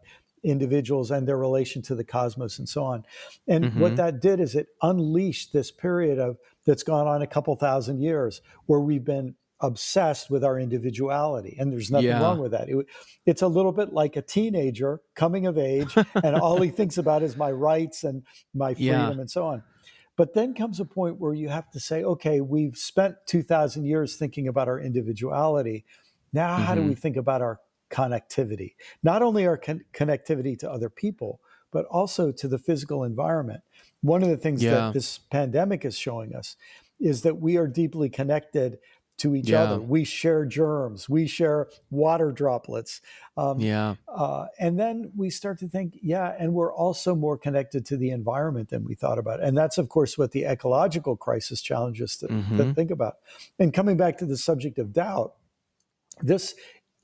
individuals 0.45 1.11
and 1.11 1.27
their 1.27 1.39
relation 1.39 1.83
to 1.83 1.95
the 1.95 2.05
cosmos 2.05 2.59
and 2.59 2.69
so 2.69 2.83
on. 2.83 3.05
And 3.49 3.65
mm-hmm. 3.65 3.81
what 3.81 3.97
that 3.97 4.21
did 4.21 4.41
is 4.41 4.55
it 4.55 4.69
unleashed 4.83 5.53
this 5.53 5.71
period 5.71 6.19
of 6.19 6.37
that's 6.67 6.83
gone 6.83 7.07
on 7.07 7.23
a 7.23 7.27
couple 7.27 7.55
thousand 7.57 8.01
years 8.01 8.41
where 8.67 8.81
we've 8.81 9.05
been 9.05 9.35
obsessed 9.61 10.29
with 10.29 10.43
our 10.43 10.59
individuality 10.59 11.57
and 11.59 11.73
there's 11.73 11.89
nothing 11.89 12.09
yeah. 12.09 12.21
wrong 12.21 12.41
with 12.41 12.51
that 12.51 12.69
it, 12.69 12.85
it's 13.27 13.43
a 13.43 13.47
little 13.47 13.71
bit 13.71 13.93
like 13.93 14.17
a 14.17 14.23
teenager 14.23 15.01
coming 15.15 15.47
of 15.47 15.57
age 15.57 15.95
and 16.25 16.35
all 16.35 16.61
he 16.61 16.69
thinks 16.69 16.99
about 16.99 17.23
is 17.23 17.37
my 17.37 17.51
rights 17.51 18.03
and 18.03 18.25
my 18.55 18.75
freedom 18.75 19.15
yeah. 19.15 19.21
and 19.21 19.31
so 19.31 19.47
on 19.47 19.63
but 20.17 20.35
then 20.35 20.55
comes 20.55 20.79
a 20.79 20.85
point 20.85 21.19
where 21.19 21.35
you 21.35 21.49
have 21.49 21.71
to 21.71 21.81
say 21.81 22.03
okay 22.03 22.41
we've 22.41 22.77
spent 22.77 23.15
2000 23.27 23.85
years 23.85 24.17
thinking 24.17 24.49
about 24.49 24.69
our 24.69 24.81
individuality 24.81 25.85
now 26.33 26.57
how 26.57 26.75
mm-hmm. 26.75 26.83
do 26.83 26.89
we 26.89 26.95
think 26.95 27.17
about 27.17 27.43
our 27.43 27.59
connectivity, 27.93 28.75
not 29.03 29.23
only 29.23 29.47
our 29.47 29.59
con- 29.59 29.85
connectivity 29.93 30.59
to 30.59 30.71
other 30.71 30.89
people, 30.89 31.41
but 31.71 31.85
also 31.87 32.33
to 32.33 32.49
the 32.49 32.59
physical 32.59 33.05
environment. 33.05 33.61
One 34.01 34.23
of 34.23 34.29
the 34.29 34.37
things 34.37 34.63
yeah. 34.63 34.71
that 34.73 34.95
this 34.95 35.19
pandemic 35.19 35.85
is 35.85 35.97
showing 35.97 36.35
us 36.35 36.57
is 36.99 37.23
that 37.23 37.41
we 37.41 37.57
are 37.57 37.67
deeply 37.67 38.09
connected 38.09 38.79
to 39.19 39.37
each 39.37 39.51
yeah. 39.51 39.63
other. 39.63 39.81
We 39.81 40.05
share 40.05 40.45
germs, 40.45 41.09
we 41.09 41.27
share 41.27 41.69
water 41.91 42.33
droplets. 42.33 43.01
Um, 43.37 43.61
yeah. 43.61 43.95
Uh, 44.09 44.47
and 44.59 44.79
then 44.79 45.13
we 45.17 45.31
start 45.31 45.59
to 45.61 45.69
think, 45.69 45.99
yeah, 46.03 46.35
and 46.39 46.53
we're 46.53 46.75
also 46.75 47.15
more 47.15 47.39
connected 47.39 47.87
to 47.87 47.97
the 47.97 48.11
environment 48.11 48.71
than 48.71 48.85
we 48.85 48.95
thought 48.95 49.19
about. 49.19 49.43
And 49.43 49.57
that's, 49.57 49.79
of 49.79 49.89
course, 49.89 50.19
what 50.19 50.33
the 50.33 50.45
ecological 50.45 51.17
crisis 51.17 51.63
challenges 51.63 52.17
to, 52.19 52.29
mm-hmm. 52.29 52.57
to 52.59 52.75
think 52.75 52.91
about. 52.91 53.15
And 53.59 53.73
coming 53.73 53.97
back 53.97 54.19
to 54.19 54.27
the 54.27 54.37
subject 54.37 54.79
of 54.79 54.93
doubt, 54.93 55.35
this 56.21 56.55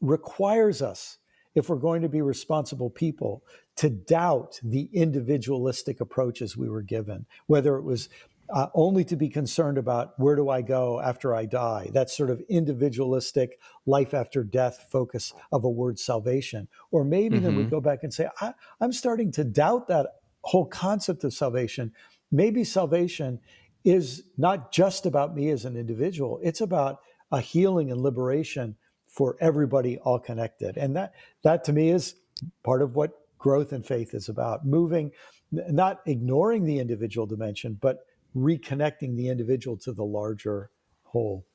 requires 0.01 0.83
us, 0.83 1.19
if 1.55 1.69
we're 1.69 1.77
going 1.77 2.03
to 2.03 2.09
be 2.09 2.21
responsible 2.21 2.91
people, 2.91 3.43
to 3.77 3.91
doubt 3.91 4.59
the 4.63 4.91
individualistic 4.93 6.01
approaches 6.01 6.57
we 6.57 6.69
were 6.69 6.83
given, 6.83 7.27
whether 7.47 7.77
it 7.77 7.83
was 7.83 8.09
uh, 8.51 8.67
only 8.75 9.05
to 9.05 9.17
be 9.17 9.29
concerned 9.29 9.79
about 9.79 10.19
where 10.19 10.37
do 10.37 10.49
I 10.49 10.63
go 10.63 11.01
after 11.01 11.35
I 11.35 11.45
die, 11.45 11.91
that 11.93 12.11
sort 12.11 12.31
of 12.31 12.41
individualistic 12.49 13.59
life 13.87 14.15
after 14.15 14.43
death 14.43 14.87
focus 14.91 15.33
of 15.53 15.65
a 15.65 15.71
word 15.71 15.99
salvation. 15.99 16.69
Or 16.91 17.05
maybe 17.05 17.37
mm-hmm. 17.37 17.45
then 17.45 17.57
we 17.57 17.63
mm-hmm. 17.63 17.71
go 17.71 17.81
back 17.81 18.01
and 18.03 18.13
say, 18.13 18.29
I, 18.41 18.55
I'm 18.81 18.93
starting 18.93 19.33
to 19.33 19.45
doubt 19.45 19.89
that 19.89 20.07
whole 20.43 20.67
concept 20.67 21.25
of 21.25 21.35
salvation. 21.35 21.93
Maybe 22.33 22.65
salvation 22.65 23.41
is 23.85 24.25
not 24.37 24.73
just 24.73 25.07
about 25.07 25.35
me 25.35 25.51
as 25.51 25.65
an 25.65 25.77
individual, 25.77 26.41
it's 26.43 26.61
about 26.61 27.01
a 27.31 27.41
healing 27.41 27.91
and 27.91 28.01
liberation 28.01 28.77
for 29.09 29.37
everybody 29.41 29.99
all 29.99 30.19
connected. 30.19 30.77
And 30.77 30.97
that 30.97 31.13
that 31.43 31.65
to 31.65 31.73
me 31.73 31.91
is 31.91 32.15
part 32.63 32.83
of 32.83 32.95
what 32.95 33.13
growth 33.39 33.73
and 33.73 33.85
faith 33.87 34.15
is 34.15 34.29
about. 34.29 34.67
Moving 34.67 35.13
not 35.51 36.01
ignoring 36.07 36.65
the 36.65 36.79
individual 36.79 37.27
dimension, 37.27 37.79
but 37.81 38.05
reconnecting 38.37 39.17
the 39.17 39.29
individual 39.29 39.77
to 39.79 39.93
the 39.93 40.05
larger 40.05 40.71
whole. 41.03 41.47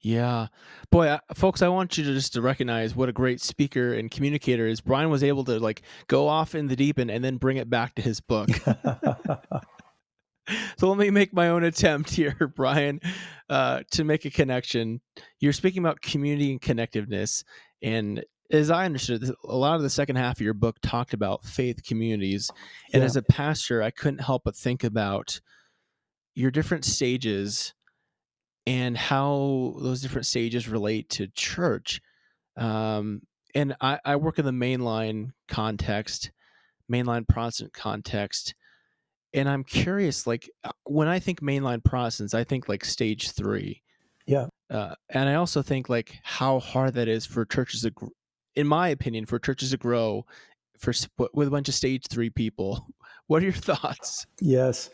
Yeah. 0.00 0.46
Boy, 0.90 1.10
I, 1.10 1.20
folks, 1.34 1.60
I 1.60 1.68
want 1.68 1.98
you 1.98 2.04
to 2.04 2.14
just 2.14 2.34
to 2.34 2.40
recognize 2.40 2.94
what 2.94 3.08
a 3.08 3.12
great 3.12 3.40
speaker 3.40 3.94
and 3.94 4.10
communicator 4.10 4.66
is. 4.66 4.80
Brian 4.80 5.10
was 5.10 5.24
able 5.24 5.44
to 5.44 5.58
like 5.58 5.82
go 6.06 6.28
off 6.28 6.54
in 6.54 6.68
the 6.68 6.76
deep 6.76 6.98
end 6.98 7.10
and 7.10 7.24
then 7.24 7.36
bring 7.36 7.56
it 7.56 7.68
back 7.68 7.94
to 7.96 8.02
his 8.02 8.20
book. 8.20 8.48
so 10.78 10.88
let 10.88 10.98
me 10.98 11.10
make 11.10 11.32
my 11.32 11.48
own 11.48 11.64
attempt 11.64 12.10
here, 12.10 12.52
Brian, 12.56 13.00
uh, 13.48 13.82
to 13.90 14.04
make 14.04 14.24
a 14.24 14.30
connection. 14.30 15.00
You're 15.40 15.52
speaking 15.52 15.82
about 15.82 16.00
community 16.00 16.52
and 16.52 16.60
connectiveness, 16.60 17.42
and 17.82 18.24
as 18.50 18.70
I 18.70 18.84
understood, 18.84 19.30
a 19.44 19.56
lot 19.56 19.76
of 19.76 19.82
the 19.82 19.90
second 19.90 20.16
half 20.16 20.38
of 20.38 20.40
your 20.40 20.54
book 20.54 20.78
talked 20.80 21.12
about 21.12 21.44
faith 21.44 21.82
communities. 21.84 22.50
And 22.92 23.02
yeah. 23.02 23.06
as 23.06 23.16
a 23.16 23.22
pastor, 23.22 23.82
I 23.82 23.90
couldn't 23.90 24.20
help 24.20 24.44
but 24.44 24.56
think 24.56 24.84
about 24.84 25.40
your 26.38 26.50
different 26.50 26.84
stages 26.84 27.74
and 28.66 28.96
how 28.96 29.74
those 29.80 30.00
different 30.00 30.26
stages 30.26 30.68
relate 30.68 31.08
to 31.10 31.26
church. 31.28 32.00
Um, 32.56 33.22
and 33.54 33.74
I, 33.80 33.98
I 34.04 34.16
work 34.16 34.38
in 34.38 34.44
the 34.44 34.50
mainline 34.50 35.30
context, 35.48 36.30
mainline 36.90 37.26
Protestant 37.26 37.72
context 37.72 38.54
and 39.34 39.48
I'm 39.48 39.64
curious, 39.64 40.26
like 40.26 40.50
uh, 40.64 40.70
when 40.84 41.08
I 41.08 41.18
think 41.18 41.40
mainline 41.40 41.84
Protestants, 41.84 42.34
I 42.34 42.44
think 42.44 42.68
like 42.68 42.84
stage 42.84 43.32
three. 43.32 43.82
Yeah. 44.26 44.46
Uh, 44.70 44.94
and 45.10 45.28
I 45.28 45.34
also 45.34 45.62
think 45.62 45.88
like 45.88 46.18
how 46.22 46.60
hard 46.60 46.94
that 46.94 47.08
is 47.08 47.26
for 47.26 47.44
churches 47.44 47.82
to, 47.82 47.90
gr- 47.90 48.06
in 48.56 48.66
my 48.66 48.88
opinion, 48.88 49.26
for 49.26 49.38
churches 49.38 49.70
to 49.70 49.76
grow 49.76 50.24
for 50.78 50.92
with 51.34 51.48
a 51.48 51.50
bunch 51.50 51.68
of 51.68 51.74
stage 51.74 52.06
three 52.08 52.30
people. 52.30 52.86
What 53.28 53.42
are 53.42 53.44
your 53.44 53.52
thoughts? 53.54 54.26
Yes. 54.40 54.90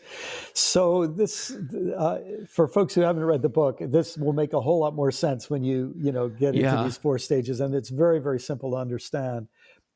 So 0.53 1.07
this, 1.07 1.51
uh, 1.97 2.19
for 2.49 2.67
folks 2.67 2.93
who 2.93 3.01
haven't 3.01 3.23
read 3.23 3.41
the 3.41 3.49
book, 3.49 3.79
this 3.81 4.17
will 4.17 4.33
make 4.33 4.53
a 4.53 4.61
whole 4.61 4.79
lot 4.79 4.93
more 4.93 5.11
sense 5.11 5.49
when 5.49 5.63
you 5.63 5.93
you 5.97 6.11
know 6.11 6.29
get 6.29 6.49
into 6.49 6.59
Yeah. 6.59 6.83
these 6.83 6.97
four 6.97 7.17
stages, 7.17 7.59
and 7.61 7.73
it's 7.73 7.89
very 7.89 8.19
very 8.19 8.39
simple 8.39 8.71
to 8.71 8.77
understand. 8.77 9.47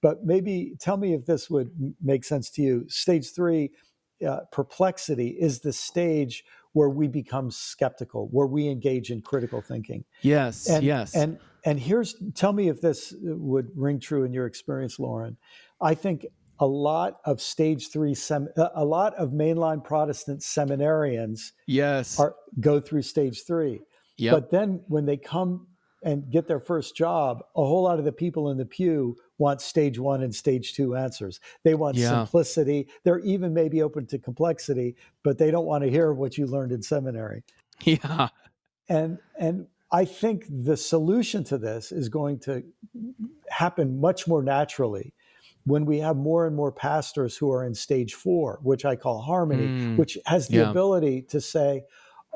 But 0.01 0.25
maybe 0.25 0.75
tell 0.79 0.95
me 0.97 1.13
if 1.13 1.25
this 1.25 1.49
would 1.49 1.69
make 2.01 2.23
sense 2.23 2.49
to 2.51 2.61
you. 2.61 2.85
Stage 2.87 3.33
three, 3.33 3.71
uh, 4.25 4.39
perplexity, 4.53 5.35
is 5.39 5.59
the 5.59 5.73
stage 5.73 6.45
where 6.71 6.89
we 6.89 7.09
become 7.09 7.51
skeptical, 7.51 8.29
where 8.31 8.47
we 8.47 8.69
engage 8.69 9.11
in 9.11 9.21
critical 9.21 9.61
thinking. 9.61 10.05
Yes. 10.21 10.69
And, 10.69 10.83
yes. 10.85 11.13
And 11.13 11.39
and 11.65 11.77
here's 11.77 12.15
tell 12.35 12.53
me 12.53 12.69
if 12.69 12.79
this 12.79 13.13
would 13.21 13.69
ring 13.75 13.99
true 13.99 14.23
in 14.23 14.31
your 14.31 14.45
experience, 14.45 14.97
Lauren. 14.97 15.35
I 15.81 15.93
think 15.95 16.25
a 16.59 16.65
lot 16.67 17.19
of 17.25 17.41
stage 17.41 17.89
three, 17.89 18.13
sem- 18.13 18.49
uh, 18.57 18.69
a 18.75 18.85
lot 18.85 19.15
of 19.15 19.31
mainline 19.31 19.83
Protestant 19.83 20.41
seminarians 20.41 21.51
yes. 21.67 22.19
are 22.19 22.35
go 22.59 22.79
through 22.79 23.01
stage 23.03 23.43
three. 23.45 23.81
Yep. 24.17 24.33
But 24.33 24.51
then 24.51 24.81
when 24.87 25.05
they 25.05 25.17
come 25.17 25.67
and 26.03 26.29
get 26.31 26.47
their 26.47 26.59
first 26.59 26.95
job, 26.95 27.43
a 27.55 27.63
whole 27.63 27.83
lot 27.83 27.99
of 27.99 28.05
the 28.05 28.11
people 28.11 28.49
in 28.51 28.57
the 28.57 28.65
pew 28.65 29.15
want 29.37 29.61
stage 29.61 29.97
one 29.99 30.21
and 30.21 30.33
stage 30.35 30.73
two 30.73 30.95
answers. 30.95 31.39
They 31.63 31.73
want 31.75 31.95
Yeah. 31.95 32.09
simplicity. 32.23 32.87
They're 33.03 33.19
even 33.19 33.53
maybe 33.53 33.81
open 33.81 34.05
to 34.07 34.19
complexity, 34.19 34.95
but 35.23 35.37
they 35.37 35.51
don't 35.51 35.65
want 35.65 35.83
to 35.83 35.89
hear 35.89 36.13
what 36.13 36.37
you 36.37 36.45
learned 36.45 36.71
in 36.73 36.81
seminary 36.81 37.43
yeah. 37.83 38.29
and 38.89 39.19
and 39.37 39.67
i 39.91 40.03
think 40.05 40.45
the 40.49 40.75
solution 40.75 41.43
to 41.45 41.57
this 41.57 41.91
is 41.91 42.09
going 42.09 42.37
to 42.39 42.63
happen 43.49 43.99
much 43.99 44.27
more 44.27 44.43
naturally 44.43 45.13
when 45.69 45.85
we 45.85 45.99
have 45.99 46.17
more 46.17 46.45
and 46.47 46.55
more 46.55 46.71
pastors 46.71 47.37
who 47.37 47.51
are 47.51 47.65
in 47.65 47.73
stage 47.75 48.13
four 48.15 48.59
which 48.63 48.85
i 48.85 48.95
call 48.95 49.21
harmony 49.21 49.71
Mm, 49.71 49.95
which 49.95 50.17
has 50.25 50.49
the 50.49 50.59
yeah. 50.59 50.61
ability 50.61 51.21
to 51.23 51.41
say 51.41 51.83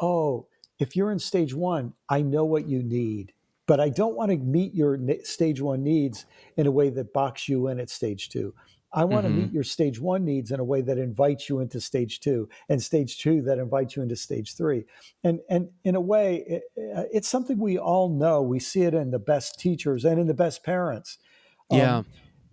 oh 0.02 0.48
if 0.80 0.96
you're 0.96 1.12
in 1.12 1.20
stage 1.20 1.54
one 1.54 1.94
i 2.10 2.22
know 2.22 2.46
what 2.46 2.68
you 2.68 2.82
need 2.84 3.34
but 3.68 3.80
i 3.80 3.90
don't 3.90 4.16
want 4.16 4.32
to 4.32 4.38
meet 4.38 4.74
your 4.74 4.98
stage 5.24 5.62
one 5.62 5.84
needs 5.84 6.26
in 6.58 6.68
a 6.68 6.72
way 6.72 6.90
that 6.90 7.14
box 7.14 7.48
you 7.48 7.68
in 7.68 7.80
at 7.80 7.90
stage 7.90 8.30
two 8.30 8.54
i 8.94 9.06
want 9.06 9.24
Mhm. 9.24 9.26
to 9.26 9.30
meet 9.30 9.52
your 9.52 9.64
stage 9.64 10.00
one 10.00 10.26
needs 10.26 10.52
in 10.52 10.60
a 10.60 10.64
way 10.64 10.82
that 10.82 10.98
invites 10.98 11.48
you 11.50 11.60
into 11.60 11.80
stage 11.80 12.20
two 12.20 12.50
and 12.70 12.82
stage 12.82 13.20
two 13.20 13.42
that 13.42 13.60
invites 13.60 13.96
you 13.96 14.02
into 14.02 14.16
stage 14.16 14.56
three 14.56 14.84
and 15.24 15.40
and 15.50 15.70
in 15.84 15.96
a 15.96 16.02
way 16.02 16.44
it, 16.48 16.64
it's 17.12 17.28
something 17.30 17.58
we 17.60 17.78
all 17.78 18.10
know 18.10 18.42
we 18.42 18.60
see 18.60 18.84
it 18.84 18.94
in 18.94 19.12
the 19.12 19.20
best 19.20 19.60
teachers 19.60 20.06
and 20.06 20.20
in 20.20 20.28
the 20.28 20.34
best 20.34 20.64
parents 20.64 21.18
Um, 21.72 21.80
Yeah. 21.80 22.04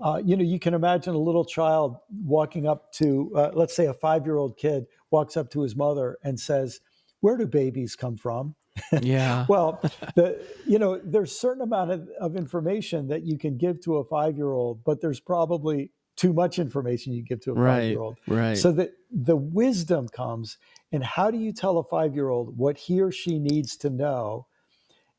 Uh, 0.01 0.21
you 0.25 0.37
know 0.37 0.45
you 0.45 0.59
can 0.59 0.75
imagine 0.75 1.15
a 1.15 1.19
little 1.19 1.45
child 1.45 1.97
walking 2.25 2.67
up 2.67 2.93
to 2.93 3.31
uh, 3.37 3.51
let's 3.55 3.75
say 3.75 3.87
a 3.87 3.95
five 3.95 4.25
year 4.27 4.37
old 4.37 4.57
kid 4.57 4.87
walks 5.11 5.37
up 5.37 5.51
to 5.51 5.63
his 5.63 5.77
mother 5.77 6.19
and 6.25 6.39
says 6.39 6.81
where 7.21 7.37
do 7.37 7.47
babies 7.47 7.97
come 7.97 8.17
from 8.17 8.55
Yeah. 9.03 9.47
well 9.49 9.81
the 10.15 10.45
you 10.67 10.79
know 10.79 11.01
there's 11.05 11.37
certain 11.39 11.63
amount 11.63 11.91
of, 11.91 12.09
of 12.21 12.37
information 12.37 13.09
that 13.09 13.23
you 13.25 13.39
can 13.39 13.57
give 13.57 13.81
to 13.83 13.97
a 13.97 14.05
five 14.05 14.37
year 14.37 14.53
old 14.53 14.85
but 14.85 15.01
there's 15.01 15.21
probably 15.21 15.91
too 16.17 16.33
much 16.35 16.59
information 16.59 17.15
you 17.15 17.23
give 17.23 17.41
to 17.41 17.53
a 17.53 17.55
five-year-old. 17.55 18.19
Right. 18.27 18.55
so 18.59 18.73
that 18.73 18.91
the 19.11 19.37
wisdom 19.37 20.07
comes 20.09 20.59
in 20.93 21.01
how 21.01 21.31
do 21.31 21.39
you 21.39 21.51
tell 21.51 21.79
a 21.79 21.83
five 21.83 22.15
year 22.15 22.29
old 22.29 22.59
what 22.59 22.77
he 22.77 23.01
or 23.01 23.11
she 23.11 23.39
needs 23.39 23.75
to 23.79 23.89
know 23.89 24.47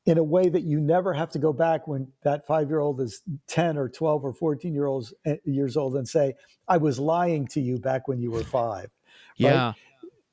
in 0.06 0.18
a 0.18 0.24
way 0.24 0.50
that 0.50 0.64
you 0.64 0.80
never 0.80 1.14
have 1.14 1.30
to 1.30 1.40
go 1.40 1.54
back 1.54 1.88
when 1.88 2.08
that 2.24 2.46
five 2.48 2.70
year 2.70 2.80
old 2.80 3.00
is 3.02 3.22
10 3.48 3.78
or 3.78 3.88
12 3.88 4.26
or 4.26 4.34
14 4.34 4.74
year 4.74 4.88
olds, 4.88 5.14
eh, 5.26 5.36
years 5.46 5.78
old 5.78 5.96
and 5.96 6.08
say, 6.08 6.34
I 6.68 6.78
was 6.78 7.00
lying 7.00 7.48
to 7.48 7.62
you 7.62 7.78
back 7.78 8.08
when 8.08 8.20
you 8.20 8.32
were 8.32 8.44
five. 8.44 8.90
yeah. 9.38 9.74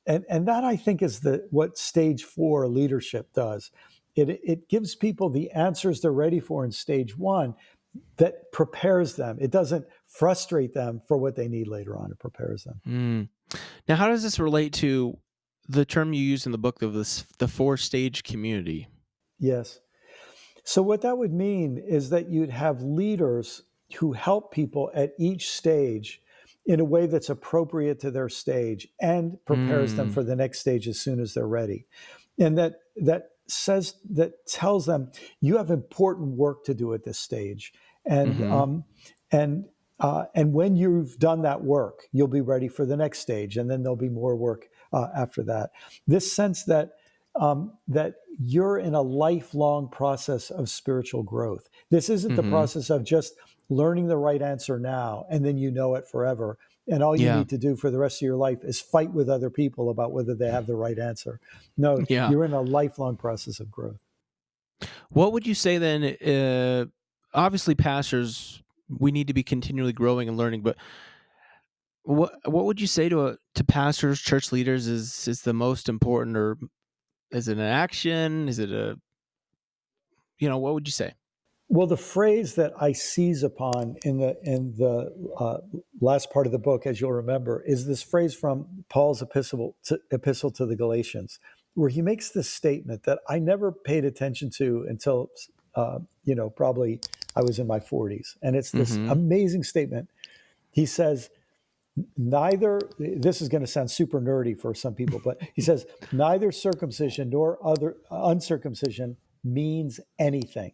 And, 0.07 0.25
and 0.27 0.47
that 0.47 0.63
I 0.63 0.75
think 0.75 1.03
is 1.03 1.19
the 1.19 1.47
what 1.51 1.77
stage 1.77 2.23
four 2.23 2.67
leadership 2.67 3.31
does. 3.33 3.69
It, 4.15 4.41
it 4.43 4.67
gives 4.67 4.95
people 4.95 5.29
the 5.29 5.51
answers 5.51 6.01
they're 6.01 6.11
ready 6.11 6.39
for 6.39 6.65
in 6.65 6.71
stage 6.71 7.15
one 7.15 7.53
that 8.17 8.51
prepares 8.51 9.15
them. 9.15 9.37
It 9.39 9.51
doesn't 9.51 9.85
frustrate 10.05 10.73
them 10.73 10.99
for 11.07 11.17
what 11.17 11.35
they 11.35 11.47
need 11.47 11.67
later 11.67 11.95
on. 11.95 12.11
It 12.11 12.17
prepares 12.17 12.63
them. 12.63 12.81
Mm. 12.87 13.59
Now, 13.87 13.95
how 13.97 14.07
does 14.07 14.23
this 14.23 14.39
relate 14.39 14.73
to 14.73 15.17
the 15.67 15.85
term 15.85 16.13
you 16.13 16.23
use 16.23 16.47
in 16.47 16.51
the 16.51 16.57
book 16.57 16.81
of 16.81 16.93
this 16.93 17.25
the 17.37 17.47
four 17.47 17.77
stage 17.77 18.23
community? 18.23 18.87
Yes. 19.39 19.79
So, 20.63 20.81
what 20.83 21.01
that 21.01 21.17
would 21.17 21.33
mean 21.33 21.77
is 21.77 22.09
that 22.11 22.29
you'd 22.29 22.49
have 22.51 22.81
leaders 22.81 23.63
who 23.97 24.11
help 24.13 24.51
people 24.51 24.91
at 24.93 25.13
each 25.17 25.49
stage 25.49 26.21
in 26.65 26.79
a 26.79 26.85
way 26.85 27.07
that's 27.07 27.29
appropriate 27.29 27.99
to 28.01 28.11
their 28.11 28.29
stage 28.29 28.87
and 29.01 29.43
prepares 29.45 29.95
them 29.95 30.09
Mm. 30.09 30.13
for 30.13 30.23
the 30.23 30.35
next 30.35 30.59
stage 30.59 30.87
as 30.87 30.99
soon 30.99 31.19
as 31.19 31.33
they're 31.33 31.47
ready. 31.47 31.87
And 32.37 32.57
that, 32.57 32.81
that 32.97 33.31
says, 33.47 33.95
that 34.11 34.45
tells 34.45 34.85
them 34.85 35.11
you 35.41 35.57
have 35.57 35.71
important 35.71 36.37
work 36.37 36.63
to 36.65 36.75
do 36.75 36.93
at 36.93 37.03
this 37.03 37.17
stage. 37.17 37.73
And, 38.05 38.33
Mhm. 38.35 38.51
um, 38.53 38.85
and, 39.31 39.65
uh, 39.99 40.25
and 40.35 40.53
when 40.53 40.75
you've 40.75 41.17
done 41.17 41.41
that 41.41 41.63
work, 41.63 42.07
you'll 42.11 42.27
be 42.27 42.41
ready 42.41 42.67
for 42.67 42.85
the 42.85 42.95
next 42.97 43.19
stage, 43.19 43.57
and 43.57 43.69
then 43.69 43.81
there'll 43.81 43.95
be 43.95 44.09
more 44.09 44.35
work 44.35 44.69
uh, 44.93 45.07
after 45.15 45.43
that. 45.43 45.71
This 46.07 46.31
sense 46.31 46.63
that 46.65 46.93
um, 47.35 47.77
that 47.87 48.15
you're 48.39 48.77
in 48.77 48.93
a 48.95 49.01
lifelong 49.01 49.89
process 49.89 50.49
of 50.49 50.69
spiritual 50.69 51.23
growth. 51.23 51.69
This 51.89 52.09
isn't 52.09 52.35
the 52.35 52.43
Mhm. 52.43 52.49
process 52.51 52.89
of 52.89 53.03
just 53.03 53.35
learning 53.69 54.07
the 54.07 54.17
right 54.17 54.41
answer 54.41 54.79
now 54.79 55.25
and 55.29 55.45
then 55.45 55.57
you 55.57 55.71
know 55.71 55.95
it 55.95 56.07
forever. 56.07 56.57
And 56.87 57.03
all 57.03 57.15
you 57.15 57.25
Yeah. 57.25 57.37
need 57.37 57.49
to 57.49 57.57
do 57.57 57.75
for 57.75 57.91
the 57.91 57.99
rest 57.99 58.17
of 58.21 58.25
your 58.25 58.37
life 58.37 58.63
is 58.63 58.81
fight 58.81 59.11
with 59.13 59.29
other 59.29 59.49
people 59.51 59.89
about 59.89 60.11
whether 60.11 60.33
they 60.33 60.49
have 60.49 60.65
the 60.67 60.75
right 60.75 60.97
answer. 60.97 61.39
No, 61.77 62.03
Yeah. 62.07 62.29
you're 62.31 62.45
in 62.45 62.53
a 62.53 62.61
lifelong 62.61 63.17
process 63.17 63.59
of 63.59 63.69
growth. 63.69 63.99
What 65.09 65.33
would 65.33 65.45
you 65.45 65.53
say 65.55 65.77
then? 65.77 66.03
Uh, 66.03 66.85
obviously, 67.33 67.75
pastors, 67.75 68.63
we 68.87 69.11
need 69.11 69.27
to 69.27 69.33
be 69.33 69.43
continually 69.43 69.93
growing 69.93 70.27
and 70.27 70.37
learning. 70.37 70.61
But 70.61 70.77
what 72.03 72.33
what 72.45 72.65
would 72.65 72.79
you 72.81 72.87
say 72.87 73.09
to 73.09 73.27
a, 73.27 73.37
to 73.55 73.63
pastors, 73.63 74.19
church 74.21 74.51
leaders 74.51 74.87
is 74.87 75.27
is 75.27 75.41
the 75.41 75.53
most 75.53 75.89
important, 75.89 76.37
or 76.37 76.57
is 77.31 77.47
it 77.47 77.57
an 77.57 77.63
action? 77.63 78.47
Is 78.47 78.59
it 78.59 78.71
a 78.71 78.99
you 80.39 80.47
know 80.49 80.57
what 80.57 80.73
would 80.73 80.87
you 80.87 80.91
say? 80.91 81.13
Well, 81.71 81.85
the 81.85 81.97
phrase 81.97 82.55
that 82.55 82.73
I 82.81 82.93
seize 82.93 83.43
upon 83.43 83.97
in 84.03 84.17
the 84.17 84.37
in 84.43 84.75
the 84.77 85.13
uh, 85.37 85.59
last 86.01 86.31
part 86.31 86.47
of 86.47 86.51
the 86.51 86.57
book, 86.57 86.87
as 86.87 86.99
you'll 86.99 87.11
remember, 87.11 87.61
is 87.65 87.85
this 87.85 88.01
phrase 88.01 88.33
from 88.33 88.85
Paul's 88.89 89.21
epistle 89.21 89.75
to, 89.83 89.99
epistle 90.11 90.49
to 90.51 90.65
the 90.65 90.75
Galatians, 90.75 91.39
where 91.75 91.89
he 91.89 92.01
makes 92.01 92.31
this 92.31 92.49
statement 92.49 93.03
that 93.03 93.19
I 93.29 93.37
never 93.37 93.71
paid 93.71 94.03
attention 94.03 94.49
to 94.51 94.85
until 94.89 95.29
uh, 95.75 95.99
you 96.23 96.33
know 96.33 96.49
probably 96.49 97.01
I 97.35 97.41
was 97.41 97.59
in 97.59 97.67
my 97.67 97.79
40s, 97.79 98.35
and 98.41 98.55
it's 98.55 98.71
this 98.71 98.97
Mhm. 98.97 99.11
amazing 99.11 99.63
statement. 99.63 100.09
He 100.71 100.85
says, 100.87 101.29
"Neither." 102.17 102.81
This 102.97 103.41
is 103.41 103.49
going 103.49 103.61
to 103.61 103.67
sound 103.67 103.91
super 103.91 104.21
nerdy 104.21 104.57
for 104.57 104.73
some 104.73 104.95
people, 104.95 105.21
but 105.23 105.41
he 105.53 105.61
says, 105.61 105.85
"Neither 106.11 106.51
circumcision 106.51 107.29
nor 107.29 107.57
other 107.65 107.97
uncircumcision 108.09 109.17
means 109.43 109.99
anything." 110.17 110.73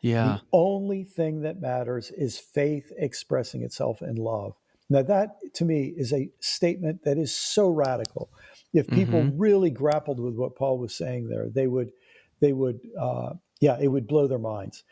Yeah, 0.00 0.38
The 0.38 0.42
only 0.52 1.04
thing 1.04 1.42
that 1.42 1.60
matters 1.60 2.10
is 2.10 2.38
faith 2.38 2.92
expressing 2.96 3.62
itself 3.62 4.02
in 4.02 4.16
love. 4.16 4.54
Now, 4.90 5.02
that 5.02 5.38
to 5.54 5.64
me 5.64 5.94
is 5.96 6.12
a 6.12 6.30
statement 6.40 7.04
that 7.04 7.18
is 7.18 7.34
so 7.34 7.68
radical. 7.68 8.28
If 8.74 8.90
people 8.90 9.22
Mhm. 9.22 9.34
really 9.36 9.70
grappled 9.70 10.18
with 10.18 10.34
what 10.34 10.56
Paul 10.56 10.78
was 10.78 10.94
saying 10.94 11.28
there, 11.28 11.48
they 11.48 11.66
would, 11.68 11.92
they 12.40 12.52
would, 12.52 12.80
uh, 12.98 13.34
yeah, 13.60 13.78
it 13.80 13.88
would 13.88 14.06
blow 14.08 14.26
their 14.26 14.38
minds. 14.38 14.82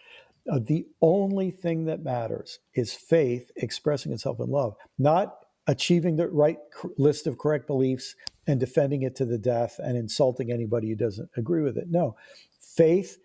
Uh, 0.49 0.61
the 0.61 0.87
only 1.03 1.51
thing 1.51 1.85
that 1.87 2.03
matters 2.03 2.61
is 2.75 2.95
faith 2.95 3.51
expressing 3.57 4.13
itself 4.13 4.41
in 4.41 4.49
love, 4.49 4.75
not 4.99 5.40
achieving 5.71 6.17
the 6.17 6.29
right 6.29 6.59
list 6.99 7.29
of 7.29 7.39
correct 7.39 7.69
beliefs 7.69 8.17
and 8.47 8.59
defending 8.59 9.03
it 9.03 9.15
to 9.15 9.25
the 9.25 9.39
death 9.39 9.79
and 9.79 9.97
insulting 9.97 10.51
anybody 10.51 10.89
who 10.89 10.97
doesn't 10.97 11.31
agree 11.37 11.63
with 11.63 11.77
it. 11.77 11.87
No, 11.89 12.17
faith 12.61 13.19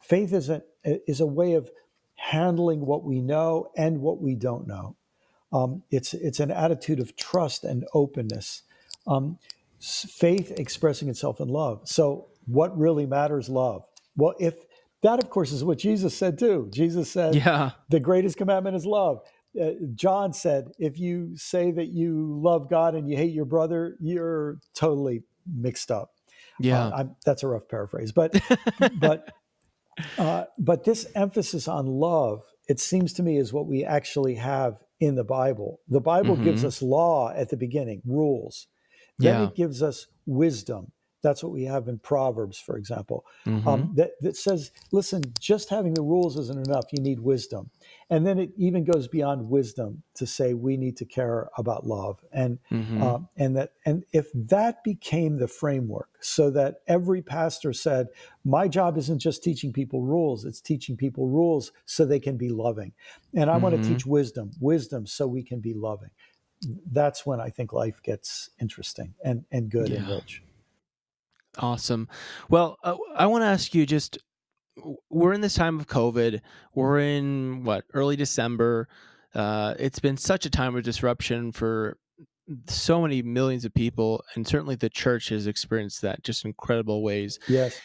faith 0.00 0.32
is 0.32 0.48
a, 0.48 0.62
is 0.84 1.20
a 1.20 1.26
way 1.26 1.54
of 1.54 1.70
handling 2.14 2.86
what 2.86 3.02
we 3.02 3.20
know 3.20 3.70
and 3.76 4.00
what 4.00 4.20
we 4.20 4.36
don't 4.36 4.66
know. 4.66 4.96
Um, 5.52 5.82
it's 5.90 6.14
it's 6.14 6.40
an 6.40 6.52
attitude 6.52 7.00
of 7.00 7.16
trust 7.16 7.64
and 7.64 7.84
openness. 7.94 8.62
Um, 9.06 9.38
faith 9.80 10.52
expressing 10.52 11.08
itself 11.08 11.40
in 11.40 11.48
love. 11.48 11.80
So, 11.88 12.28
what 12.46 12.78
really 12.78 13.06
matters? 13.06 13.48
Love. 13.48 13.84
Well, 14.16 14.34
if 14.38 14.54
that, 15.02 15.18
of 15.18 15.30
course, 15.30 15.52
is 15.52 15.64
what 15.64 15.78
Jesus 15.78 16.14
said 16.16 16.38
too. 16.38 16.68
Jesus 16.72 17.10
said, 17.10 17.34
yeah, 17.34 17.72
"The 17.88 18.00
greatest 18.00 18.36
commandment 18.36 18.76
is 18.76 18.86
love." 18.86 19.20
Uh, 19.60 19.70
John 19.94 20.32
said, 20.32 20.68
if 20.78 20.98
you 20.98 21.36
say 21.36 21.70
that 21.70 21.88
you 21.88 22.38
love 22.40 22.68
God 22.68 22.94
and 22.94 23.08
you 23.08 23.16
hate 23.16 23.32
your 23.32 23.44
brother, 23.44 23.96
you're 24.00 24.58
totally 24.74 25.22
mixed 25.46 25.90
up. 25.90 26.10
Yeah. 26.60 26.86
Uh, 26.86 27.04
that's 27.24 27.42
a 27.42 27.48
rough 27.48 27.68
paraphrase, 27.68 28.12
but 28.12 28.40
but 29.00 29.32
uh, 30.18 30.44
but 30.58 30.84
this 30.84 31.06
emphasis 31.14 31.68
on 31.68 31.86
love, 31.86 32.42
it 32.68 32.80
seems 32.80 33.12
to 33.14 33.22
me, 33.22 33.36
is 33.36 33.52
what 33.52 33.66
we 33.66 33.84
actually 33.84 34.34
have 34.34 34.82
in 35.00 35.14
the 35.14 35.24
Bible. 35.24 35.80
The 35.88 36.00
Bible 36.00 36.34
mm-hmm. 36.34 36.44
gives 36.44 36.64
us 36.64 36.82
law 36.82 37.32
at 37.34 37.50
the 37.50 37.56
beginning, 37.56 38.02
rules. 38.04 38.66
Then 39.18 39.40
yeah. 39.40 39.46
it 39.48 39.54
gives 39.54 39.82
us 39.82 40.06
wisdom. 40.26 40.92
That's 41.20 41.42
what 41.42 41.52
we 41.52 41.64
have 41.64 41.88
in 41.88 41.98
Proverbs, 41.98 42.58
for 42.58 42.76
example, 42.76 43.24
um, 43.46 43.58
mm-hmm. 43.58 43.68
um, 43.68 43.92
that, 43.96 44.12
that 44.20 44.36
says, 44.36 44.70
listen, 44.92 45.34
just 45.40 45.68
having 45.68 45.94
the 45.94 46.02
rules 46.02 46.36
isn't 46.36 46.66
enough. 46.66 46.84
You 46.92 47.02
need 47.02 47.20
wisdom. 47.20 47.70
And 48.08 48.26
then 48.26 48.38
it 48.38 48.50
even 48.56 48.84
goes 48.84 49.08
beyond 49.08 49.50
wisdom 49.50 50.02
to 50.14 50.26
say 50.26 50.54
we 50.54 50.76
need 50.76 50.96
to 50.98 51.04
care 51.04 51.50
about 51.58 51.86
love. 51.86 52.24
And, 52.32 52.58
mm-hmm. 52.70 53.02
um, 53.02 53.28
and, 53.36 53.56
that, 53.56 53.72
and 53.84 54.04
if 54.12 54.28
that 54.32 54.84
became 54.84 55.38
the 55.38 55.48
framework 55.48 56.08
so 56.20 56.50
that 56.50 56.76
every 56.86 57.20
pastor 57.20 57.72
said, 57.72 58.08
my 58.44 58.68
job 58.68 58.96
isn't 58.96 59.18
just 59.18 59.42
teaching 59.42 59.72
people 59.72 60.02
rules, 60.02 60.44
it's 60.44 60.60
teaching 60.60 60.96
people 60.96 61.28
rules 61.28 61.72
so 61.84 62.04
they 62.04 62.20
can 62.20 62.36
be 62.36 62.48
loving. 62.48 62.92
And 63.34 63.50
I 63.50 63.54
mm-hmm. 63.54 63.62
want 63.62 63.82
to 63.82 63.88
teach 63.88 64.06
wisdom, 64.06 64.52
wisdom 64.60 65.06
so 65.06 65.26
we 65.26 65.42
can 65.42 65.60
be 65.60 65.74
loving. 65.74 66.10
That's 66.90 67.26
when 67.26 67.40
I 67.40 67.50
think 67.50 67.72
life 67.72 68.00
gets 68.02 68.50
interesting 68.60 69.14
and, 69.24 69.44
and 69.52 69.68
good 69.68 69.88
yeah. 69.90 69.98
and 69.98 70.08
rich. 70.08 70.42
Awesome. 71.56 72.08
Well, 72.48 72.76
uh, 72.82 72.96
I 73.16 73.26
want 73.26 73.42
to 73.42 73.46
ask 73.46 73.74
you 73.74 73.86
just 73.86 74.18
we're 75.10 75.32
in 75.32 75.40
this 75.40 75.54
time 75.54 75.80
of 75.80 75.86
COVID. 75.86 76.40
We're 76.74 77.00
in 77.00 77.64
what 77.64 77.84
early 77.94 78.16
December. 78.16 78.88
Uh, 79.34 79.74
it's 79.78 79.98
been 79.98 80.16
such 80.16 80.46
a 80.46 80.50
time 80.50 80.76
of 80.76 80.84
disruption 80.84 81.52
for 81.52 81.96
so 82.66 83.02
many 83.02 83.22
millions 83.22 83.64
of 83.64 83.74
people, 83.74 84.22
and 84.34 84.46
certainly 84.46 84.74
the 84.74 84.88
church 84.88 85.28
has 85.28 85.46
experienced 85.46 86.02
that 86.02 86.22
just 86.22 86.44
incredible 86.44 87.02
ways. 87.02 87.38
Yes. 87.48 87.80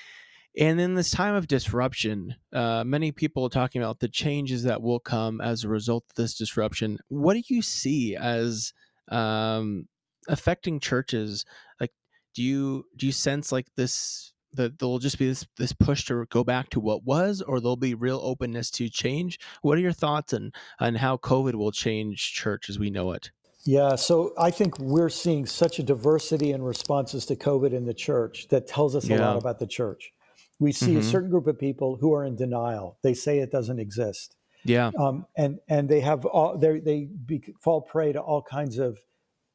And 0.57 0.79
in 0.79 0.93
this 0.93 1.09
time 1.09 1.33
of 1.33 1.47
disruption, 1.47 2.35
uh, 2.53 2.83
many 2.85 3.11
people 3.11 3.45
are 3.45 3.49
talking 3.49 3.81
about 3.81 3.99
the 3.99 4.07
changes 4.07 4.63
that 4.63 4.81
will 4.81 4.99
come 4.99 5.41
as 5.41 5.63
a 5.63 5.67
result 5.67 6.05
of 6.09 6.15
this 6.15 6.37
disruption. 6.37 6.99
What 7.09 7.33
do 7.33 7.41
you 7.47 7.61
see 7.61 8.15
as 8.15 8.71
um, 9.09 9.87
affecting 10.27 10.79
churches? 10.79 11.43
Like, 11.79 11.91
do 12.33 12.41
you 12.41 12.85
do 12.95 13.05
you 13.05 13.11
sense 13.11 13.51
like 13.51 13.67
this 13.75 14.33
that 14.53 14.77
there'll 14.77 14.99
just 14.99 15.17
be 15.17 15.27
this 15.27 15.45
this 15.57 15.73
push 15.73 16.05
to 16.05 16.25
go 16.29 16.43
back 16.43 16.69
to 16.69 16.79
what 16.79 17.03
was 17.03 17.41
or 17.41 17.59
there'll 17.59 17.75
be 17.75 17.95
real 17.95 18.19
openness 18.23 18.69
to 18.71 18.89
change? 18.89 19.39
What 19.61 19.77
are 19.77 19.81
your 19.81 19.91
thoughts 19.91 20.33
on 20.33 20.51
on 20.79 20.95
how 20.95 21.17
covid 21.17 21.55
will 21.55 21.71
change 21.71 22.33
church 22.33 22.69
as 22.69 22.79
we 22.79 22.89
know 22.89 23.11
it? 23.11 23.31
Yeah 23.65 23.95
so 23.95 24.33
i 24.37 24.51
think 24.51 24.77
we're 24.79 25.09
seeing 25.09 25.45
such 25.45 25.79
a 25.79 25.83
diversity 25.83 26.51
in 26.51 26.61
responses 26.61 27.25
to 27.27 27.35
covid 27.35 27.71
in 27.73 27.85
the 27.85 27.93
church 27.93 28.47
that 28.49 28.67
tells 28.67 28.95
us 28.95 29.07
yeah. 29.07 29.17
a 29.17 29.19
lot 29.19 29.37
about 29.37 29.59
the 29.59 29.67
church. 29.67 30.11
We 30.59 30.71
see 30.71 30.91
mm-hmm. 30.91 30.99
a 30.99 31.03
certain 31.03 31.29
group 31.29 31.47
of 31.47 31.59
people 31.59 31.97
who 31.97 32.13
are 32.13 32.23
in 32.23 32.35
denial. 32.35 32.97
They 33.01 33.13
say 33.13 33.39
it 33.39 33.51
doesn't 33.51 33.79
exist. 33.79 34.35
Yeah. 34.63 34.91
Um, 34.97 35.25
and 35.35 35.59
and 35.67 35.89
they 35.89 36.01
have 36.01 36.25
all 36.25 36.57
they 36.57 36.79
they 36.79 37.09
be, 37.25 37.43
fall 37.59 37.81
prey 37.81 38.13
to 38.13 38.19
all 38.19 38.41
kinds 38.41 38.77
of 38.77 38.97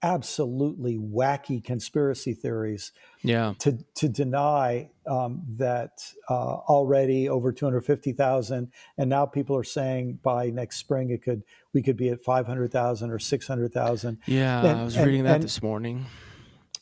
absolutely 0.03 0.97
wacky 0.97 1.63
conspiracy 1.63 2.33
theories 2.33 2.93
yeah. 3.23 3.55
to 3.59 3.79
to 3.95 4.09
deny 4.09 4.91
um, 5.09 5.43
that 5.49 6.13
uh, 6.31 6.55
already 6.55 7.29
over 7.29 7.51
250,000 7.53 8.71
and 8.97 9.11
now 9.11 9.27
people 9.27 9.57
are 9.57 9.65
saying 9.65 10.19
by 10.23 10.51
next 10.51 10.77
spring 10.77 11.11
it 11.11 11.23
could 11.23 11.43
we 11.73 11.83
could 11.83 11.97
be 11.97 12.11
at 12.11 12.23
500,000 12.23 13.11
or 13.11 13.19
600,000 13.19 14.19
yeah 14.27 14.65
and, 14.65 14.81
I 14.81 14.85
was 14.85 14.99
reading 14.99 15.25
that 15.25 15.37
and, 15.37 15.45
this 15.45 15.61
morning. 15.63 16.07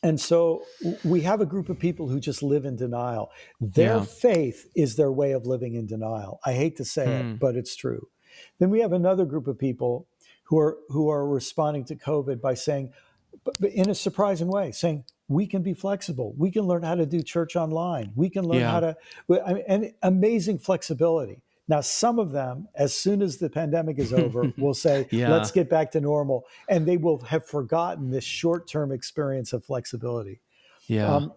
and 0.02 0.20
so 0.20 0.64
we 1.02 1.22
have 1.22 1.40
a 1.40 1.46
group 1.46 1.70
of 1.70 1.78
people 1.78 2.08
who 2.08 2.20
just 2.20 2.42
live 2.42 2.66
in 2.66 2.76
denial. 2.76 3.30
Their 3.60 3.96
yeah. 3.96 4.04
faith 4.04 4.66
is 4.76 4.96
their 4.96 5.10
way 5.10 5.32
of 5.32 5.46
living 5.46 5.74
in 5.74 5.86
denial. 5.86 6.40
I 6.44 6.52
hate 6.52 6.76
to 6.76 6.84
say 6.84 7.20
it 7.20 7.22
hmm. 7.22 7.34
but 7.36 7.56
it's 7.56 7.76
true. 7.76 8.08
Then 8.58 8.68
we 8.68 8.80
have 8.80 8.92
another 8.92 9.24
group 9.24 9.46
of 9.46 9.58
people 9.58 10.06
who 10.46 10.58
are 10.58 10.78
who 10.88 11.08
are 11.08 11.26
responding 11.26 11.84
to 11.84 11.94
covid 11.94 12.40
by 12.40 12.54
saying 12.54 12.92
but, 13.46 13.54
but 13.58 13.70
in 13.70 13.88
a 13.88 13.94
surprising 13.94 14.48
way, 14.48 14.72
saying 14.72 15.04
we 15.28 15.46
can 15.46 15.62
be 15.62 15.72
flexible. 15.72 16.34
We 16.36 16.50
can 16.50 16.62
learn 16.64 16.82
how 16.82 16.96
to 16.96 17.06
do 17.06 17.22
church 17.22 17.56
online. 17.56 18.12
We 18.14 18.28
can 18.28 18.44
learn 18.44 18.60
yeah. 18.60 18.70
how 18.70 18.80
to, 18.80 18.96
I 19.46 19.54
mean, 19.54 19.64
and 19.66 19.92
amazing 20.02 20.58
flexibility. 20.58 21.40
Now, 21.68 21.80
some 21.80 22.18
of 22.18 22.30
them, 22.30 22.68
as 22.76 22.94
soon 22.94 23.22
as 23.22 23.38
the 23.38 23.48
pandemic 23.48 23.98
is 23.98 24.12
over, 24.12 24.52
will 24.58 24.74
say, 24.74 25.08
yeah. 25.10 25.30
let's 25.30 25.50
get 25.50 25.70
back 25.70 25.90
to 25.92 26.00
normal. 26.00 26.44
And 26.68 26.86
they 26.86 26.96
will 26.96 27.18
have 27.20 27.46
forgotten 27.46 28.10
this 28.10 28.24
short 28.24 28.68
term 28.68 28.92
experience 28.92 29.52
of 29.52 29.64
flexibility. 29.64 30.40
Yeah. 30.86 31.12
Um, 31.12 31.32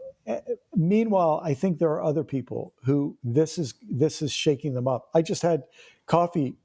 meanwhile, 0.75 1.41
I 1.43 1.53
think 1.53 1.79
there 1.79 1.89
are 1.89 2.03
other 2.03 2.23
people 2.23 2.73
who 2.83 3.17
this 3.23 3.57
is 3.57 3.73
this 3.89 4.21
is 4.21 4.31
shaking 4.31 4.75
them 4.75 4.87
up. 4.87 5.09
I 5.15 5.23
just 5.23 5.41
had 5.41 5.63
coffee, 6.05 6.55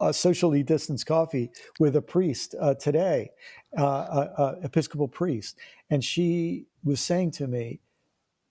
uh, 0.00 0.12
socially 0.12 0.62
distanced 0.62 1.06
coffee 1.06 1.50
with 1.78 1.96
a 1.96 2.02
priest 2.02 2.54
uh, 2.60 2.74
today, 2.74 3.30
uh, 3.78 3.82
a, 3.82 4.42
a 4.42 4.56
Episcopal 4.64 5.08
priest, 5.08 5.56
and 5.90 6.04
she 6.04 6.66
was 6.84 7.00
saying 7.00 7.30
to 7.32 7.46
me 7.46 7.80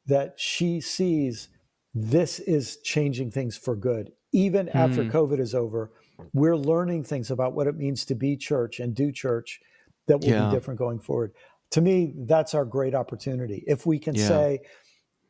that 0.05 0.39
she 0.39 0.81
sees 0.81 1.49
this 1.93 2.39
is 2.39 2.77
changing 2.77 3.31
things 3.31 3.57
for 3.57 3.75
good. 3.75 4.11
Even 4.31 4.67
mm. 4.67 4.75
after. 4.75 5.03
COVID 5.05 5.39
is 5.39 5.55
over, 5.55 5.91
we're 6.33 6.57
learning 6.57 7.03
things 7.03 7.31
about 7.31 7.53
what 7.53 7.67
it 7.67 7.75
means 7.75 8.05
to 8.05 8.15
be 8.15 8.37
church 8.37 8.79
and 8.79 8.93
do 8.93 9.11
church 9.11 9.59
that 10.07 10.19
will 10.19 10.29
yeah. 10.29 10.49
be 10.49 10.55
different 10.55 10.77
going 10.77 10.99
forward. 10.99 11.31
To 11.71 11.81
me, 11.81 12.13
that's 12.25 12.53
our 12.53 12.65
great 12.65 12.95
opportunity. 12.95 13.63
If 13.67 13.85
we 13.85 13.99
can 13.99 14.15
yeah. 14.15 14.27
say, 14.27 14.59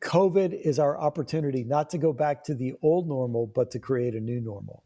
COVID 0.00 0.58
is 0.58 0.78
our 0.78 0.98
opportunity 0.98 1.64
not 1.64 1.90
to 1.90 1.98
go 1.98 2.12
back 2.12 2.42
to 2.44 2.54
the 2.54 2.74
old 2.82 3.06
normal, 3.06 3.46
but 3.46 3.70
to 3.72 3.78
create 3.78 4.14
a 4.14 4.20
new 4.20 4.40
normal. 4.40 4.82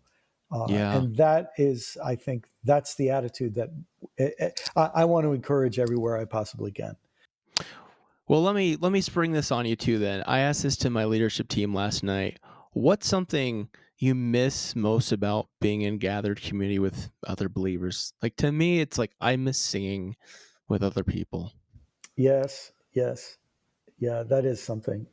Uh, 0.55 0.67
yeah. 0.69 0.97
And 0.97 1.17
that 1.17 1.51
is, 1.59 1.99
I 2.03 2.15
think, 2.15 2.47
that's 2.63 2.95
the 2.95 3.11
attitude 3.11 3.57
that 3.57 3.71
it, 4.17 4.35
it, 4.39 4.71
I, 4.77 4.91
I 4.95 5.05
want 5.05 5.25
to 5.25 5.33
encourage 5.33 5.81
everywhere 5.81 6.17
I 6.17 6.27
possibly 6.27 6.71
can. 6.71 6.97
Well, 8.29 8.43
let 8.43 8.55
me 8.55 8.77
let 8.77 8.93
me 8.93 9.01
spring 9.01 9.33
this 9.33 9.51
on 9.51 9.67
you 9.67 9.75
too. 9.77 9.99
Then 9.99 10.23
I 10.27 10.39
asked 10.39 10.63
this 10.63 10.77
to 10.79 10.91
my 10.91 11.05
leadership 11.05 11.49
team 11.49 11.75
last 11.75 12.05
night. 12.05 12.39
What's 12.73 13.09
something 13.09 13.69
you 13.99 14.15
miss 14.15 14.75
most 14.77 15.13
about 15.13 15.49
being 15.61 15.83
in 15.83 15.99
gathered 15.99 16.41
community 16.41 16.79
with 16.79 17.11
other 17.27 17.49
believers? 17.49 18.15
Like 18.23 18.37
to 18.37 18.53
me, 18.53 18.81
it's 18.81 18.97
like 18.97 19.11
I 19.21 19.37
miss 19.37 19.59
singing 19.59 20.17
with 20.69 20.83
other 20.83 21.05
people. 21.05 21.53
Yes, 22.17 22.73
yes, 22.93 23.39
yeah, 23.99 24.23
that 24.23 24.45
is 24.45 24.63
something. 24.63 25.07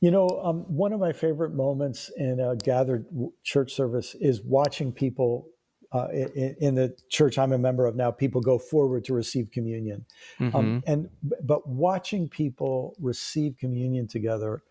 You 0.00 0.10
know, 0.10 0.40
um, 0.42 0.60
one 0.62 0.94
of 0.94 1.00
my 1.00 1.12
favorite 1.12 1.52
moments 1.52 2.10
in 2.16 2.40
a 2.40 2.56
gathered 2.56 3.06
church 3.42 3.74
service 3.74 4.14
is 4.14 4.40
watching 4.42 4.92
people 4.92 5.48
uh, 5.92 6.08
in, 6.12 6.56
in, 6.60 6.74
the 6.74 6.96
church 7.08 7.36
I'm 7.36 7.52
a 7.52 7.58
member 7.58 7.84
of 7.84 7.96
now. 7.96 8.10
People 8.10 8.40
go 8.40 8.58
forward 8.58 9.04
to 9.06 9.12
receive 9.12 9.50
communion, 9.50 10.06
um, 10.38 10.46
mm-hmm. 10.46 10.56
um, 10.56 10.82
and 10.86 11.10
but 11.42 11.68
watching 11.68 12.28
people 12.28 12.94
receive 13.00 13.58
communion 13.58 14.06
together 14.06 14.62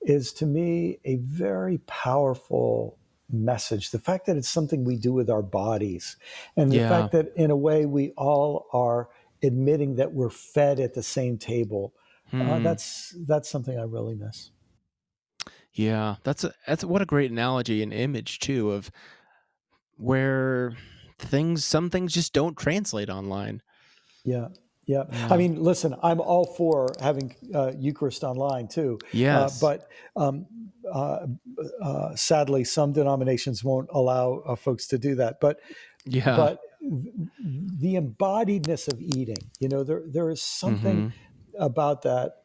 is 0.00 0.32
to 0.34 0.46
me 0.46 0.98
a 1.04 1.16
very 1.16 1.78
powerful 1.86 2.96
message. 3.30 3.90
The 3.90 3.98
fact 3.98 4.26
that 4.26 4.36
it's 4.36 4.48
something 4.48 4.82
we 4.82 4.96
do 4.96 5.12
with 5.12 5.28
our 5.28 5.42
bodies, 5.42 6.16
and 6.56 6.72
the 6.72 6.76
yeah. 6.76 6.88
fact 6.88 7.12
that 7.12 7.32
in 7.36 7.50
a 7.50 7.56
way 7.56 7.84
we 7.84 8.12
all 8.16 8.66
are 8.72 9.10
admitting 9.42 9.96
that 9.96 10.12
we're 10.12 10.30
fed 10.30 10.80
at 10.80 10.94
the 10.94 11.02
same 11.02 11.36
table. 11.36 11.92
Uh, 12.32 12.38
hmm. 12.38 12.62
that's 12.64 13.14
that's 13.28 13.48
something 13.48 13.78
I 13.78 13.84
really 13.84 14.16
miss. 14.16 14.50
Yeah, 15.76 16.16
that's 16.24 16.42
a, 16.42 16.52
that's 16.66 16.84
what 16.84 17.02
a 17.02 17.06
great 17.06 17.30
analogy 17.30 17.82
and 17.82 17.92
image 17.92 18.38
too 18.38 18.72
of 18.72 18.90
where 19.98 20.74
things 21.18 21.64
some 21.64 21.90
things 21.90 22.14
just 22.14 22.32
don't 22.32 22.56
translate 22.56 23.10
online. 23.10 23.62
Yeah. 24.24 24.48
Yeah. 24.86 25.04
yeah. 25.10 25.28
I 25.30 25.36
mean, 25.36 25.62
listen, 25.62 25.94
I'm 26.02 26.20
all 26.20 26.54
for 26.56 26.88
having 27.02 27.34
uh, 27.54 27.72
Eucharist 27.76 28.24
online 28.24 28.68
too. 28.68 28.98
Uh, 29.04 29.08
yes. 29.12 29.62
Uh, 29.62 29.66
but 29.66 29.88
um, 30.20 30.46
uh, 30.90 31.26
uh, 31.82 32.14
sadly, 32.14 32.64
some 32.64 32.92
denominations 32.92 33.62
won't 33.62 33.88
allow 33.92 34.42
uh, 34.46 34.56
folks 34.56 34.86
to 34.88 34.98
do 34.98 35.16
that. 35.16 35.40
But 35.40 35.60
yeah. 36.06 36.36
But 36.36 36.60
the 36.80 37.94
embodiedness 37.96 38.90
of 38.90 39.00
eating, 39.00 39.50
you 39.58 39.68
know, 39.68 39.82
there 39.82 40.04
there 40.06 40.30
is 40.30 40.40
something 40.40 41.10
mm-hmm. 41.10 41.62
about 41.62 42.02
that 42.02 42.44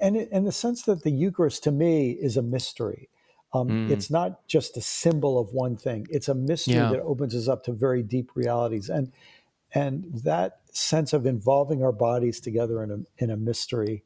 and 0.00 0.16
in 0.16 0.44
the 0.44 0.52
sense 0.52 0.82
that 0.82 1.02
the 1.02 1.10
Eucharist 1.10 1.62
to 1.64 1.70
me 1.70 2.10
is 2.10 2.36
a 2.36 2.42
mystery. 2.42 3.08
Um, 3.52 3.68
mm. 3.68 3.90
It's 3.90 4.10
not 4.10 4.46
just 4.46 4.76
a 4.76 4.80
symbol 4.80 5.38
of 5.38 5.52
one 5.52 5.76
thing; 5.76 6.06
it's 6.10 6.28
a 6.28 6.34
mystery 6.34 6.74
yeah. 6.74 6.90
that 6.90 7.00
opens 7.00 7.34
us 7.34 7.48
up 7.48 7.64
to 7.64 7.72
very 7.72 8.02
deep 8.02 8.30
realities, 8.34 8.88
and 8.88 9.12
and 9.74 10.04
that 10.24 10.60
sense 10.72 11.12
of 11.12 11.26
involving 11.26 11.82
our 11.82 11.92
bodies 11.92 12.40
together 12.40 12.82
in 12.82 12.90
a 12.90 13.22
in 13.22 13.30
a 13.30 13.36
mystery. 13.36 14.02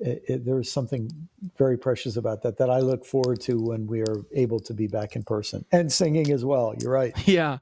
It, 0.00 0.22
it, 0.28 0.44
there's 0.44 0.70
something 0.70 1.10
very 1.56 1.76
precious 1.76 2.16
about 2.16 2.42
that 2.42 2.58
that 2.58 2.70
I 2.70 2.78
look 2.78 3.04
forward 3.04 3.40
to 3.42 3.58
when 3.58 3.88
we 3.88 4.00
are 4.02 4.22
able 4.32 4.60
to 4.60 4.72
be 4.72 4.86
back 4.86 5.16
in 5.16 5.24
person 5.24 5.64
and 5.72 5.92
singing 5.92 6.30
as 6.30 6.44
well. 6.44 6.72
You're 6.80 6.92
right. 6.92 7.12
Yeah, 7.26 7.58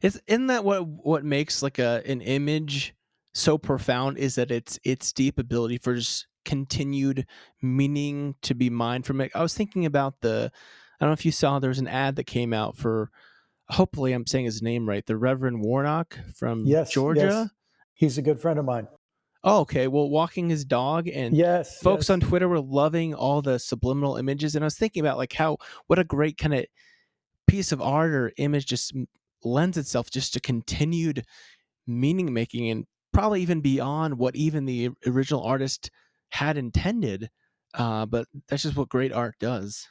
Is 0.00 0.20
isn't 0.26 0.46
that 0.48 0.64
what 0.64 0.86
what 0.86 1.24
makes 1.24 1.62
like 1.62 1.78
a 1.78 2.02
an 2.06 2.20
image 2.20 2.94
so 3.34 3.58
profound? 3.58 4.18
Is 4.18 4.36
that 4.36 4.50
it's 4.50 4.78
its 4.84 5.12
deep 5.12 5.38
ability 5.38 5.78
for 5.78 5.94
just 5.96 6.26
continued 6.44 7.26
meaning 7.62 8.34
to 8.42 8.54
be 8.54 8.70
mined 8.70 9.06
from 9.06 9.20
it. 9.20 9.30
I 9.34 9.42
was 9.42 9.54
thinking 9.54 9.84
about 9.86 10.20
the. 10.20 10.50
I 11.00 11.04
don't 11.04 11.10
know 11.10 11.14
if 11.14 11.24
you 11.24 11.32
saw 11.32 11.58
there 11.58 11.68
was 11.68 11.78
an 11.78 11.88
ad 11.88 12.16
that 12.16 12.24
came 12.24 12.52
out 12.52 12.76
for. 12.76 13.10
Hopefully, 13.70 14.12
I'm 14.12 14.26
saying 14.26 14.46
his 14.46 14.62
name 14.62 14.88
right. 14.88 15.04
The 15.06 15.16
Reverend 15.16 15.62
Warnock 15.62 16.18
from 16.36 16.66
Yes, 16.66 16.90
Georgia. 16.90 17.20
yes. 17.20 17.48
He's 17.94 18.18
a 18.18 18.22
good 18.22 18.40
friend 18.40 18.58
of 18.58 18.64
mine. 18.64 18.88
Oh, 19.44 19.60
okay. 19.60 19.86
Well, 19.88 20.10
walking 20.10 20.50
his 20.50 20.64
dog 20.64 21.06
and 21.08 21.34
Yes, 21.36 21.78
folks 21.80 22.04
yes. 22.04 22.10
on 22.10 22.20
Twitter 22.20 22.48
were 22.48 22.60
loving 22.60 23.14
all 23.14 23.40
the 23.42 23.58
subliminal 23.58 24.16
images, 24.16 24.54
and 24.54 24.64
I 24.64 24.66
was 24.66 24.76
thinking 24.76 25.00
about 25.00 25.18
like 25.18 25.32
how 25.32 25.58
what 25.86 25.98
a 25.98 26.04
great 26.04 26.36
kind 26.36 26.52
of 26.54 26.66
piece 27.46 27.72
of 27.72 27.80
art 27.80 28.10
or 28.10 28.32
image 28.36 28.66
just 28.66 28.92
lends 29.44 29.78
itself 29.78 30.10
just 30.10 30.34
to 30.34 30.40
continued 30.40 31.24
meaning 31.86 32.32
making 32.32 32.68
and 32.70 32.84
probably 33.12 33.40
even 33.42 33.60
beyond 33.60 34.18
what 34.18 34.36
even 34.36 34.66
the 34.66 34.90
original 35.06 35.42
artist 35.42 35.90
had 36.30 36.56
intended. 36.56 37.30
Uh, 37.74 38.06
but 38.06 38.26
that's 38.48 38.62
just 38.64 38.76
what 38.76 38.88
great 38.88 39.12
art 39.12 39.36
does. 39.38 39.88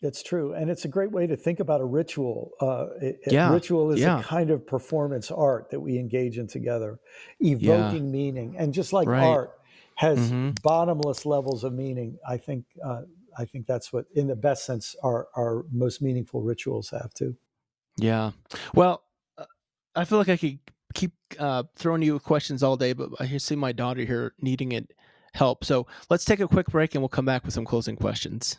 It's 0.00 0.22
true, 0.22 0.52
and 0.52 0.68
it's 0.68 0.84
a 0.84 0.88
great 0.88 1.12
way 1.12 1.28
to 1.28 1.36
think 1.36 1.60
about 1.60 1.80
a 1.80 1.84
ritual. 1.84 2.50
Uh, 2.60 2.88
it- 3.00 3.20
Yeah, 3.30 3.48
ritual 3.48 3.92
is 3.92 4.00
yeah. 4.00 4.18
a 4.18 4.22
kind 4.22 4.50
of 4.50 4.66
performance 4.66 5.30
art 5.30 5.70
that 5.70 5.78
we 5.80 5.96
engage 5.96 6.38
in 6.38 6.48
together, 6.48 6.98
evoking 7.40 8.10
meaning, 8.10 8.56
and 8.58 8.74
just 8.74 8.92
like 8.92 9.06
Right. 9.06 9.22
art 9.22 9.60
has 9.96 10.32
Mhm. 10.32 10.60
bottomless 10.62 11.24
levels 11.24 11.62
of 11.62 11.72
meaning. 11.72 12.18
I 12.26 12.36
think 12.36 12.64
uh, 12.84 13.02
I 13.38 13.44
think 13.44 13.66
that's 13.66 13.92
what, 13.92 14.06
in 14.12 14.26
the 14.26 14.36
best 14.36 14.66
sense, 14.66 14.96
our 15.04 15.28
our 15.36 15.64
most 15.70 16.02
meaningful 16.02 16.42
rituals 16.42 16.90
have 16.90 17.14
too. 17.14 17.36
Yeah. 17.98 18.32
Well, 18.74 19.04
uh, 19.36 19.46
I 19.94 20.04
feel 20.04 20.18
like 20.18 20.28
I 20.28 20.36
could 20.36 20.58
keep 20.94 21.12
uh, 21.38 21.64
throwing 21.76 22.02
you 22.02 22.18
questions 22.18 22.62
all 22.62 22.76
day, 22.76 22.92
but 22.92 23.10
I 23.20 23.36
see 23.38 23.56
my 23.56 23.72
daughter 23.72 24.04
here 24.04 24.34
needing 24.40 24.72
it 24.72 24.92
help. 25.34 25.64
So 25.64 25.86
let's 26.10 26.24
take 26.24 26.40
a 26.40 26.48
quick 26.48 26.66
break 26.68 26.94
and 26.94 27.02
we'll 27.02 27.08
come 27.08 27.24
back 27.24 27.44
with 27.44 27.54
some 27.54 27.64
closing 27.64 27.96
questions. 27.96 28.58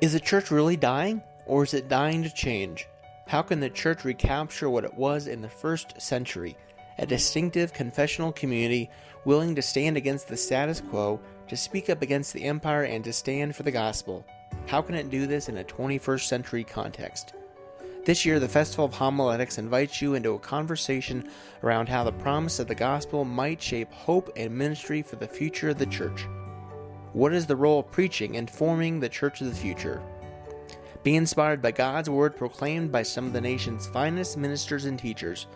Is 0.00 0.12
the 0.12 0.20
church 0.20 0.50
really 0.50 0.76
dying, 0.76 1.22
or 1.46 1.64
is 1.64 1.74
it 1.74 1.88
dying 1.88 2.22
to 2.22 2.32
change? 2.32 2.86
How 3.26 3.42
can 3.42 3.60
the 3.60 3.68
church 3.68 4.04
recapture 4.04 4.70
what 4.70 4.84
it 4.84 4.94
was 4.94 5.26
in 5.26 5.42
the 5.42 5.48
first 5.48 6.00
century? 6.00 6.56
A 6.98 7.06
distinctive 7.06 7.72
confessional 7.72 8.32
community 8.32 8.90
willing 9.24 9.54
to 9.54 9.62
stand 9.62 9.96
against 9.96 10.28
the 10.28 10.36
status 10.36 10.80
quo, 10.80 11.20
to 11.48 11.56
speak 11.56 11.90
up 11.90 12.02
against 12.02 12.32
the 12.32 12.44
empire, 12.44 12.84
and 12.84 13.04
to 13.04 13.12
stand 13.12 13.56
for 13.56 13.64
the 13.64 13.70
gospel. 13.70 14.24
How 14.66 14.80
can 14.80 14.94
it 14.94 15.10
do 15.10 15.26
this 15.26 15.48
in 15.48 15.58
a 15.58 15.64
21st 15.64 16.26
century 16.26 16.64
context? 16.64 17.34
This 18.04 18.24
year, 18.24 18.40
the 18.40 18.48
Festival 18.48 18.86
of 18.86 18.94
Homiletics 18.94 19.58
invites 19.58 20.00
you 20.00 20.14
into 20.14 20.34
a 20.34 20.38
conversation 20.38 21.28
around 21.62 21.88
how 21.88 22.04
the 22.04 22.12
promise 22.12 22.58
of 22.58 22.66
the 22.66 22.74
gospel 22.74 23.24
might 23.24 23.60
shape 23.60 23.92
hope 23.92 24.30
and 24.34 24.56
ministry 24.56 25.02
for 25.02 25.16
the 25.16 25.28
future 25.28 25.70
of 25.70 25.78
the 25.78 25.86
church. 25.86 26.26
What 27.12 27.34
is 27.34 27.46
the 27.46 27.56
role 27.56 27.80
of 27.80 27.90
preaching 27.90 28.36
in 28.36 28.46
forming 28.46 29.00
the 29.00 29.08
church 29.08 29.40
of 29.40 29.48
the 29.48 29.54
future? 29.54 30.02
Be 31.02 31.16
inspired 31.16 31.60
by 31.60 31.72
God's 31.72 32.10
word 32.10 32.36
proclaimed 32.36 32.90
by 32.90 33.02
some 33.02 33.26
of 33.26 33.32
the 33.32 33.40
nation's 33.40 33.86
finest 33.86 34.36
ministers 34.36 34.84
and 34.84 34.98
teachers. 34.98 35.46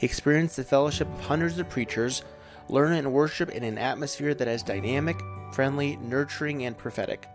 Experience 0.00 0.56
the 0.56 0.64
fellowship 0.64 1.08
of 1.12 1.20
hundreds 1.20 1.58
of 1.58 1.68
preachers. 1.68 2.22
Learn 2.68 2.92
and 2.92 3.12
worship 3.12 3.50
in 3.50 3.64
an 3.64 3.78
atmosphere 3.78 4.34
that 4.34 4.48
is 4.48 4.62
dynamic, 4.62 5.20
friendly, 5.52 5.96
nurturing, 5.96 6.64
and 6.64 6.76
prophetic. 6.76 7.26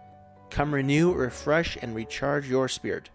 Come 0.50 0.74
renew, 0.74 1.12
refresh, 1.14 1.78
and 1.82 1.96
recharge 1.96 2.50
your 2.50 2.68
spirit. 2.68 3.10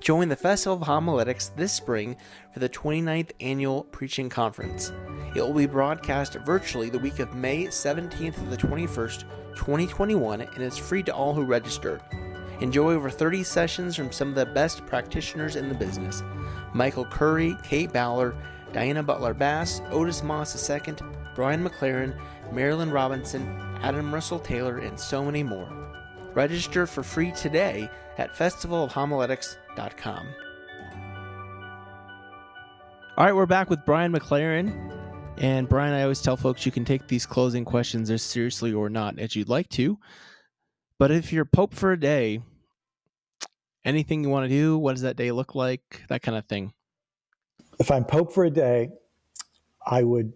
Join 0.00 0.28
the 0.28 0.36
Festival 0.36 0.76
of 0.76 0.82
Homiletics 0.82 1.48
this 1.56 1.72
spring 1.72 2.16
for 2.52 2.60
the 2.60 2.68
29th 2.68 3.32
Annual 3.40 3.82
Preaching 3.84 4.28
Conference. 4.28 4.92
It 5.34 5.42
will 5.42 5.52
be 5.52 5.66
broadcast 5.66 6.34
virtually 6.46 6.88
the 6.88 7.00
week 7.00 7.18
of 7.18 7.34
May 7.34 7.66
17th 7.66 8.34
to 8.34 8.42
the 8.42 8.56
21st, 8.56 9.24
2021, 9.56 10.42
and 10.42 10.58
is 10.62 10.78
free 10.78 11.02
to 11.02 11.14
all 11.14 11.34
who 11.34 11.44
register. 11.44 12.00
Enjoy 12.60 12.94
over 12.94 13.10
30 13.10 13.42
sessions 13.42 13.96
from 13.96 14.12
some 14.12 14.28
of 14.28 14.34
the 14.36 14.46
best 14.46 14.86
practitioners 14.86 15.56
in 15.56 15.68
the 15.68 15.74
business 15.74 16.22
Michael 16.72 17.04
Curry, 17.04 17.56
Kate 17.64 17.92
Bowler, 17.92 18.36
Diana 18.72 19.02
Butler 19.02 19.34
Bass, 19.34 19.82
Otis 19.90 20.22
Moss 20.22 20.70
II, 20.70 20.94
Brian 21.34 21.68
McLaren, 21.68 22.16
Marilynne 22.52 22.92
Robinson, 22.92 23.48
Adam 23.82 24.14
Russell 24.14 24.38
Taylor, 24.38 24.78
and 24.78 24.98
so 24.98 25.24
many 25.24 25.42
more. 25.42 25.68
Register 26.34 26.86
for 26.86 27.02
free 27.02 27.32
today 27.32 27.90
at 28.16 28.34
festivalofhomiletics.com. 28.34 29.67
All 33.16 33.24
right, 33.24 33.34
we're 33.34 33.46
back 33.46 33.70
with 33.70 33.84
Brian 33.84 34.12
McLaren. 34.12 34.94
And 35.38 35.68
Brian, 35.68 35.94
I 35.94 36.02
always 36.02 36.20
tell 36.20 36.36
folks 36.36 36.66
you 36.66 36.72
can 36.72 36.84
take 36.84 37.06
these 37.06 37.26
closing 37.26 37.64
questions 37.64 38.10
as 38.10 38.22
seriously 38.22 38.72
or 38.72 38.88
not 38.88 39.18
as 39.18 39.36
you'd 39.36 39.48
like 39.48 39.68
to. 39.70 39.98
But 40.98 41.10
if 41.10 41.32
you're 41.32 41.44
Pope 41.44 41.74
for 41.74 41.92
a 41.92 41.98
day, 41.98 42.40
anything 43.84 44.22
you 44.22 44.30
want 44.30 44.44
to 44.44 44.48
do, 44.48 44.78
what 44.78 44.94
does 44.94 45.02
that 45.02 45.16
day 45.16 45.30
look 45.30 45.54
like? 45.54 46.02
That 46.08 46.22
kind 46.22 46.36
of 46.36 46.46
thing. 46.46 46.72
If 47.78 47.90
I'm 47.90 48.04
Pope 48.04 48.32
for 48.32 48.44
a 48.44 48.50
day, 48.50 48.90
I 49.86 50.02
would 50.02 50.32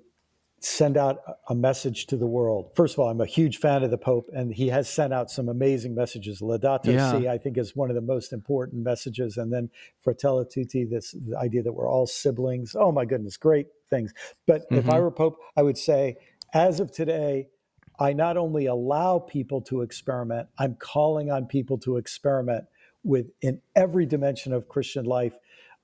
send 0.64 0.96
out 0.96 1.18
a 1.48 1.54
message 1.56 2.06
to 2.06 2.16
the 2.16 2.26
world. 2.26 2.70
First 2.76 2.94
of 2.94 3.00
all, 3.00 3.08
I'm 3.08 3.20
a 3.20 3.26
huge 3.26 3.58
fan 3.58 3.82
of 3.82 3.90
the 3.90 3.98
Pope, 3.98 4.30
and 4.32 4.54
he 4.54 4.68
has 4.68 4.88
sent 4.88 5.12
out 5.12 5.28
some 5.28 5.48
amazing 5.48 5.92
messages. 5.92 6.40
Laudato 6.40 6.92
Yeah. 6.92 7.10
Si, 7.10 7.26
I 7.28 7.36
think, 7.36 7.58
is 7.58 7.74
one 7.74 7.90
of 7.90 7.96
the 7.96 8.00
most 8.00 8.32
important 8.32 8.84
messages, 8.84 9.36
and 9.36 9.52
then 9.52 9.70
Fratelli 10.02 10.44
Tutti, 10.44 10.84
this 10.84 11.12
the 11.12 11.36
idea 11.36 11.62
that 11.64 11.72
we're 11.72 11.88
all 11.88 12.06
siblings. 12.06 12.76
Oh 12.78 12.92
my 12.92 13.04
goodness, 13.04 13.36
great 13.36 13.66
things. 13.90 14.14
But 14.46 14.62
if 14.70 14.88
I 14.88 14.98
Mhm. 14.98 15.02
were 15.02 15.10
Pope, 15.10 15.36
I 15.56 15.62
would 15.62 15.78
say, 15.78 16.16
as 16.54 16.78
of 16.78 16.92
today, 16.92 17.48
I 17.98 18.12
not 18.12 18.36
only 18.36 18.66
allow 18.66 19.18
people 19.18 19.60
to 19.62 19.82
experiment, 19.82 20.48
I'm 20.58 20.76
calling 20.76 21.28
on 21.30 21.46
people 21.46 21.78
to 21.78 21.96
experiment 21.96 22.66
with 23.02 23.32
in 23.40 23.60
every 23.74 24.06
dimension 24.06 24.52
of 24.52 24.68
Christian 24.68 25.06
life, 25.06 25.36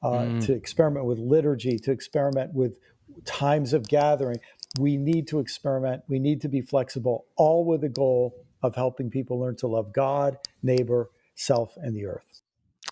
uh, 0.02 0.22
Mm. 0.22 0.46
to 0.46 0.52
experiment 0.52 1.04
with 1.06 1.18
liturgy, 1.18 1.78
to 1.78 1.90
experiment 1.90 2.54
with 2.54 2.78
times 3.24 3.72
of 3.72 3.88
gathering. 3.88 4.38
We 4.76 4.96
need 4.96 5.26
to 5.28 5.38
experiment. 5.38 6.02
We 6.08 6.18
need 6.18 6.40
to 6.42 6.48
be 6.48 6.60
flexible, 6.60 7.26
all 7.36 7.64
with 7.64 7.80
the 7.80 7.88
goal 7.88 8.34
of 8.62 8.74
helping 8.74 9.10
people 9.10 9.38
learn 9.38 9.56
to 9.56 9.66
love 9.66 9.92
God, 9.92 10.36
neighbor, 10.62 11.10
self, 11.34 11.76
and 11.76 11.96
the 11.96 12.06
earth. 12.06 12.42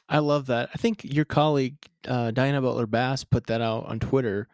I 0.08 0.18
love 0.18 0.46
that. 0.46 0.70
I 0.72 0.78
think 0.78 1.04
your 1.04 1.24
colleague 1.24 1.76
uh, 2.06 2.30
Diana 2.30 2.62
Butler 2.62 2.86
Bass 2.86 3.24
put 3.24 3.46
that 3.48 3.60
out 3.60 3.86
on 3.86 3.98
Twitter, 3.98 4.48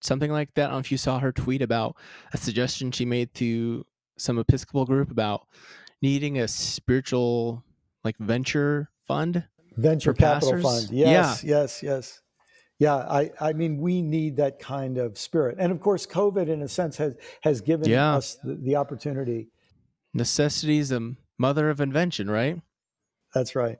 something 0.00 0.30
like 0.30 0.54
that. 0.54 0.64
I 0.64 0.66
don't 0.66 0.72
know 0.74 0.78
if 0.80 0.92
you 0.92 0.98
saw 0.98 1.18
her 1.18 1.32
tweet 1.32 1.62
about 1.62 1.96
a 2.32 2.36
suggestion 2.36 2.92
she 2.92 3.04
made 3.04 3.32
to 3.34 3.86
some 4.18 4.38
Episcopal 4.38 4.84
group 4.84 5.10
about 5.10 5.46
needing 6.00 6.38
a 6.38 6.48
spiritual 6.48 7.64
like 8.04 8.18
venture 8.18 8.90
fund. 9.06 9.44
Venture 9.76 10.12
Capital 10.12 10.52
pastors? 10.52 10.86
Fund. 10.86 10.98
Yes, 10.98 11.42
yes, 11.42 11.82
yes. 11.82 12.21
Yeah, 12.82 12.96
I, 12.96 13.30
I 13.40 13.52
mean, 13.52 13.78
we 13.78 14.02
need 14.02 14.36
that 14.38 14.58
kind 14.58 14.98
of 14.98 15.16
spirit. 15.16 15.56
And 15.60 15.70
of 15.70 15.78
course, 15.80 16.04
COVID, 16.04 16.48
in 16.48 16.62
a 16.62 16.68
sense, 16.68 16.96
has, 16.96 17.14
has 17.42 17.60
given 17.60 17.88
Yeah. 17.88 18.14
us 18.16 18.38
the, 18.42 18.56
the 18.56 18.74
opportunity. 18.74 19.50
Necessity 20.14 20.78
is 20.78 20.88
the 20.88 21.14
mother 21.38 21.70
of 21.70 21.80
invention, 21.80 22.28
right? 22.28 22.60
That's 23.34 23.54
right. 23.54 23.78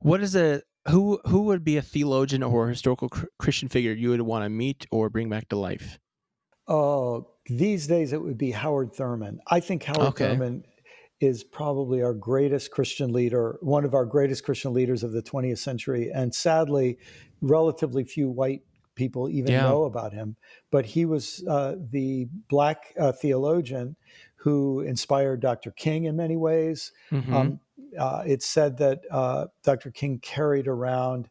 What 0.00 0.22
is 0.22 0.34
a 0.34 0.62
who 0.88 1.20
who 1.26 1.42
would 1.42 1.64
be 1.64 1.76
a 1.76 1.82
theologian 1.82 2.42
or 2.42 2.68
historical 2.68 3.10
cr- 3.10 3.26
Christian 3.38 3.68
figure 3.68 3.92
you 3.92 4.08
would 4.08 4.22
want 4.22 4.44
to 4.46 4.48
meet 4.48 4.86
or 4.90 5.10
bring 5.10 5.28
back 5.28 5.50
to 5.50 5.56
life? 5.56 5.98
Oh, 6.66 7.28
these 7.44 7.86
days 7.86 8.14
it 8.14 8.22
would 8.22 8.38
be 8.38 8.52
Howard 8.52 8.94
Thurman. 8.94 9.38
I 9.48 9.60
think 9.60 9.82
Howard 9.84 10.08
Okay. 10.14 10.28
Thurman 10.30 10.64
is 11.20 11.42
probably 11.44 12.02
our 12.02 12.14
greatest 12.14 12.70
Christian 12.70 13.12
leader, 13.12 13.58
one 13.62 13.84
of 13.84 13.94
our 13.94 14.04
greatest 14.04 14.44
Christian 14.44 14.72
leaders 14.74 15.02
of 15.02 15.12
the 15.12 15.22
20th 15.22 15.58
century. 15.58 16.10
And 16.12 16.34
sadly, 16.34 16.98
relatively 17.40 18.04
few 18.04 18.28
white 18.28 18.62
people 18.94 19.28
even 19.28 19.52
Yeah. 19.52 19.62
know 19.62 19.84
about 19.84 20.12
him. 20.12 20.36
But 20.70 20.86
he 20.86 21.04
was 21.04 21.44
uh, 21.48 21.76
the 21.78 22.28
black 22.48 22.94
uh, 22.98 23.12
theologian 23.12 23.96
who 24.36 24.80
inspired 24.80 25.40
Dr. 25.40 25.70
King 25.70 26.04
in 26.04 26.16
many 26.16 26.36
ways. 26.36 26.92
Mhm. 27.10 27.32
Um, 27.32 27.60
uh, 27.98 28.22
it's 28.26 28.46
said 28.46 28.76
that 28.78 29.02
uh, 29.10 29.46
Dr. 29.62 29.90
King 29.90 30.18
carried 30.18 30.68
around 30.68 31.28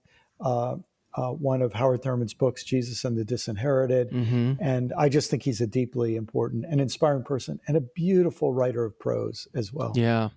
uh, 1.17 1.29
one 1.29 1.61
of 1.61 1.73
Howard 1.73 2.03
Thurman's 2.03 2.33
books, 2.33 2.63
Jesus 2.63 3.05
and 3.05 3.17
the 3.17 3.23
Disinherited. 3.23 4.11
Mhm. 4.11 4.57
And 4.59 4.93
I 4.97 5.07
just 5.09 5.29
think 5.31 5.43
he's 5.43 5.61
a 5.61 5.67
deeply 5.67 6.15
important 6.15 6.65
and 6.69 6.81
inspiring 6.81 7.23
person 7.23 7.59
and 7.67 7.77
a 7.77 7.81
beautiful 7.81 8.53
writer 8.53 8.83
of 8.83 8.99
prose 8.99 9.47
as 9.55 9.71
well. 9.71 9.93
Yeah. 9.95 10.29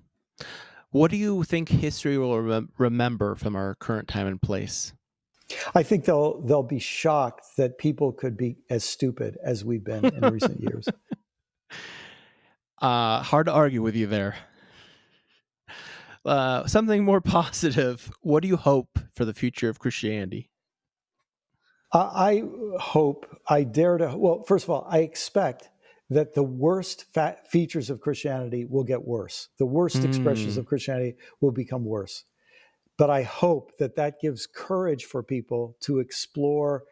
What 0.90 1.10
do 1.10 1.16
you 1.16 1.42
think 1.42 1.68
history 1.68 2.16
will 2.16 2.30
remem- 2.36 2.68
remember 2.78 3.34
from 3.34 3.56
our 3.56 3.74
current 3.74 4.08
time 4.08 4.26
and 4.26 4.40
place? 4.40 4.92
I 5.74 5.82
think 5.82 6.04
they'll 6.04 6.40
they'll 6.42 6.62
be 6.62 6.78
shocked 6.78 7.56
that 7.56 7.78
people 7.78 8.12
could 8.12 8.36
be 8.36 8.58
as 8.70 8.84
stupid 8.84 9.38
as 9.42 9.64
we've 9.64 9.82
been 9.84 10.04
in 10.04 10.20
recent 10.32 10.60
years. 10.68 10.86
Uh, 12.80 13.22
hard 13.22 13.46
to 13.46 13.52
argue 13.52 13.82
with 13.82 13.96
you 13.96 14.06
there. 14.06 14.36
Uh, 16.24 16.66
something 16.66 17.04
more 17.04 17.20
positive. 17.36 18.10
What 18.20 18.42
do 18.42 18.48
you 18.48 18.56
hope 18.56 18.98
for 19.14 19.24
the 19.24 19.34
future 19.34 19.68
of 19.68 19.78
Christianity? 19.78 20.47
I 21.92 22.42
hope, 22.78 23.26
I 23.48 23.64
dare 23.64 23.98
to, 23.98 24.14
well, 24.16 24.42
first 24.42 24.64
of 24.64 24.70
all, 24.70 24.86
I 24.88 24.98
expect 24.98 25.70
that 26.10 26.34
the 26.34 26.42
worst 26.42 27.06
features 27.48 27.90
of 27.90 28.00
Christianity 28.00 28.64
will 28.64 28.84
get 28.84 29.06
worse. 29.06 29.48
The 29.58 29.66
worst 29.66 29.96
mm. 29.96 30.04
expressions 30.04 30.56
of 30.56 30.66
Christianity 30.66 31.16
will 31.40 31.50
become 31.50 31.84
worse. 31.84 32.24
But 32.96 33.10
I 33.10 33.22
hope 33.22 33.78
that 33.78 33.96
that 33.96 34.20
gives 34.20 34.46
courage 34.46 35.04
for 35.04 35.22
people 35.22 35.76
to 35.80 36.00
explore 36.00 36.84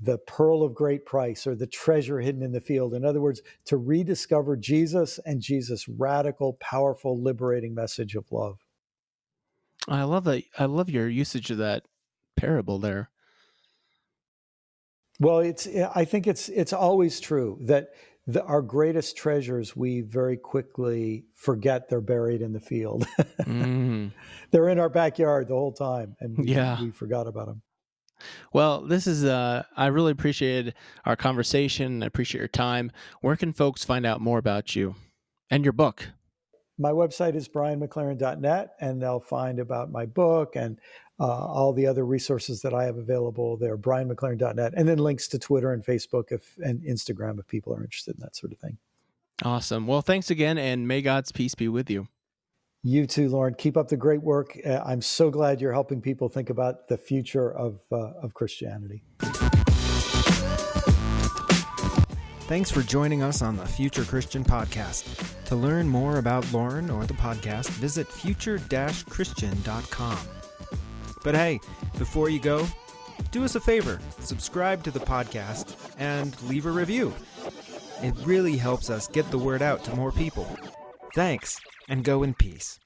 the 0.00 0.18
pearl 0.18 0.62
of 0.62 0.74
great 0.74 1.04
price 1.04 1.46
or 1.46 1.54
the 1.54 1.66
treasure 1.66 2.20
hidden 2.20 2.42
in 2.42 2.52
the 2.52 2.60
field. 2.60 2.94
In 2.94 3.04
other 3.04 3.20
words, 3.20 3.42
to 3.66 3.76
rediscover 3.76 4.56
Jesus 4.56 5.18
and 5.26 5.40
Jesus' 5.40 5.88
radical, 5.88 6.54
powerful, 6.54 7.20
liberating 7.20 7.74
message 7.74 8.14
of 8.14 8.30
love. 8.30 8.58
I 9.88 10.04
love 10.04 10.24
that. 10.24 10.44
I 10.58 10.66
love 10.66 10.88
your 10.88 11.08
usage 11.08 11.50
of 11.50 11.58
that 11.58 11.86
parable 12.36 12.78
there. 12.78 13.10
Well, 15.20 15.40
it's. 15.40 15.68
I 15.94 16.04
think 16.04 16.26
it's. 16.26 16.48
It's 16.48 16.72
always 16.72 17.20
true 17.20 17.58
that 17.62 17.90
the, 18.26 18.42
our 18.44 18.62
greatest 18.62 19.16
treasures 19.16 19.76
we 19.76 20.00
very 20.00 20.36
quickly 20.36 21.24
forget 21.34 21.88
they're 21.88 22.00
buried 22.00 22.40
in 22.40 22.52
the 22.52 22.60
field. 22.60 23.06
mm. 23.40 24.12
They're 24.50 24.68
in 24.68 24.78
our 24.78 24.88
backyard 24.88 25.48
the 25.48 25.54
whole 25.54 25.72
time, 25.72 26.16
and 26.20 26.36
we, 26.38 26.44
yeah. 26.44 26.80
we 26.80 26.90
forgot 26.90 27.26
about 27.26 27.46
them. 27.46 27.62
Well, 28.52 28.82
this 28.82 29.06
is 29.06 29.24
uh 29.24 29.64
I 29.76 29.86
really 29.86 30.12
appreciated 30.12 30.74
our 31.04 31.16
conversation. 31.16 32.02
I 32.02 32.06
appreciate 32.06 32.38
your 32.38 32.48
time. 32.48 32.92
Where 33.20 33.36
can 33.36 33.52
folks 33.52 33.84
find 33.84 34.06
out 34.06 34.20
more 34.20 34.38
about 34.38 34.76
you 34.76 34.94
and 35.50 35.64
your 35.64 35.72
book? 35.72 36.10
My 36.78 36.90
website 36.90 37.34
is 37.34 37.48
brianmclaren.net 37.48 38.74
and 38.80 39.02
they'll 39.02 39.20
find 39.20 39.58
about 39.58 39.90
my 39.90 40.06
book 40.06 40.56
and 40.56 40.78
uh, 41.22 41.46
all 41.46 41.72
the 41.72 41.86
other 41.86 42.04
resources 42.04 42.62
that 42.62 42.74
I 42.74 42.84
have 42.84 42.96
available 42.96 43.56
there, 43.56 43.78
brianmclaren.net, 43.78 44.74
and 44.76 44.88
then 44.88 44.98
links 44.98 45.28
to 45.28 45.38
Twitter 45.38 45.72
and 45.72 45.84
Facebook 45.84 46.32
if, 46.32 46.56
and 46.58 46.82
Instagram 46.82 47.38
if 47.38 47.46
people 47.46 47.72
are 47.72 47.84
interested 47.84 48.16
in 48.16 48.20
that 48.22 48.34
sort 48.34 48.52
of 48.52 48.58
thing. 48.58 48.76
Awesome. 49.44 49.86
Well, 49.86 50.02
thanks 50.02 50.30
again, 50.30 50.58
and 50.58 50.88
may 50.88 51.00
God's 51.00 51.30
peace 51.30 51.54
be 51.54 51.68
with 51.68 51.88
you. 51.88 52.08
You 52.82 53.06
too, 53.06 53.28
Lauren. 53.28 53.54
Keep 53.54 53.76
up 53.76 53.86
the 53.86 53.96
great 53.96 54.20
work. 54.20 54.58
Uh, 54.66 54.80
I'm 54.84 55.00
so 55.00 55.30
glad 55.30 55.60
you're 55.60 55.72
helping 55.72 56.00
people 56.00 56.28
think 56.28 56.50
about 56.50 56.88
the 56.88 56.98
future 56.98 57.52
of, 57.52 57.80
uh, 57.92 58.14
of 58.20 58.34
Christianity. 58.34 59.04
Thanks 62.48 62.72
for 62.72 62.82
joining 62.82 63.22
us 63.22 63.40
on 63.40 63.56
the 63.56 63.64
Future 63.64 64.04
Christian 64.04 64.42
Podcast. 64.42 65.44
To 65.44 65.54
learn 65.54 65.86
more 65.86 66.18
about 66.18 66.52
Lauren 66.52 66.90
or 66.90 67.06
the 67.06 67.14
podcast, 67.14 67.68
visit 67.70 68.08
future 68.08 68.60
Christian.com. 69.08 70.18
But 71.22 71.34
hey, 71.34 71.60
before 71.98 72.28
you 72.28 72.40
go, 72.40 72.66
do 73.30 73.44
us 73.44 73.54
a 73.54 73.60
favor 73.60 74.00
subscribe 74.18 74.82
to 74.84 74.90
the 74.90 75.00
podcast 75.00 75.76
and 75.98 76.40
leave 76.44 76.66
a 76.66 76.70
review. 76.70 77.12
It 78.02 78.14
really 78.24 78.56
helps 78.56 78.90
us 78.90 79.06
get 79.06 79.30
the 79.30 79.38
word 79.38 79.62
out 79.62 79.84
to 79.84 79.94
more 79.94 80.12
people. 80.12 80.46
Thanks, 81.14 81.60
and 81.88 82.04
go 82.04 82.22
in 82.22 82.34
peace. 82.34 82.80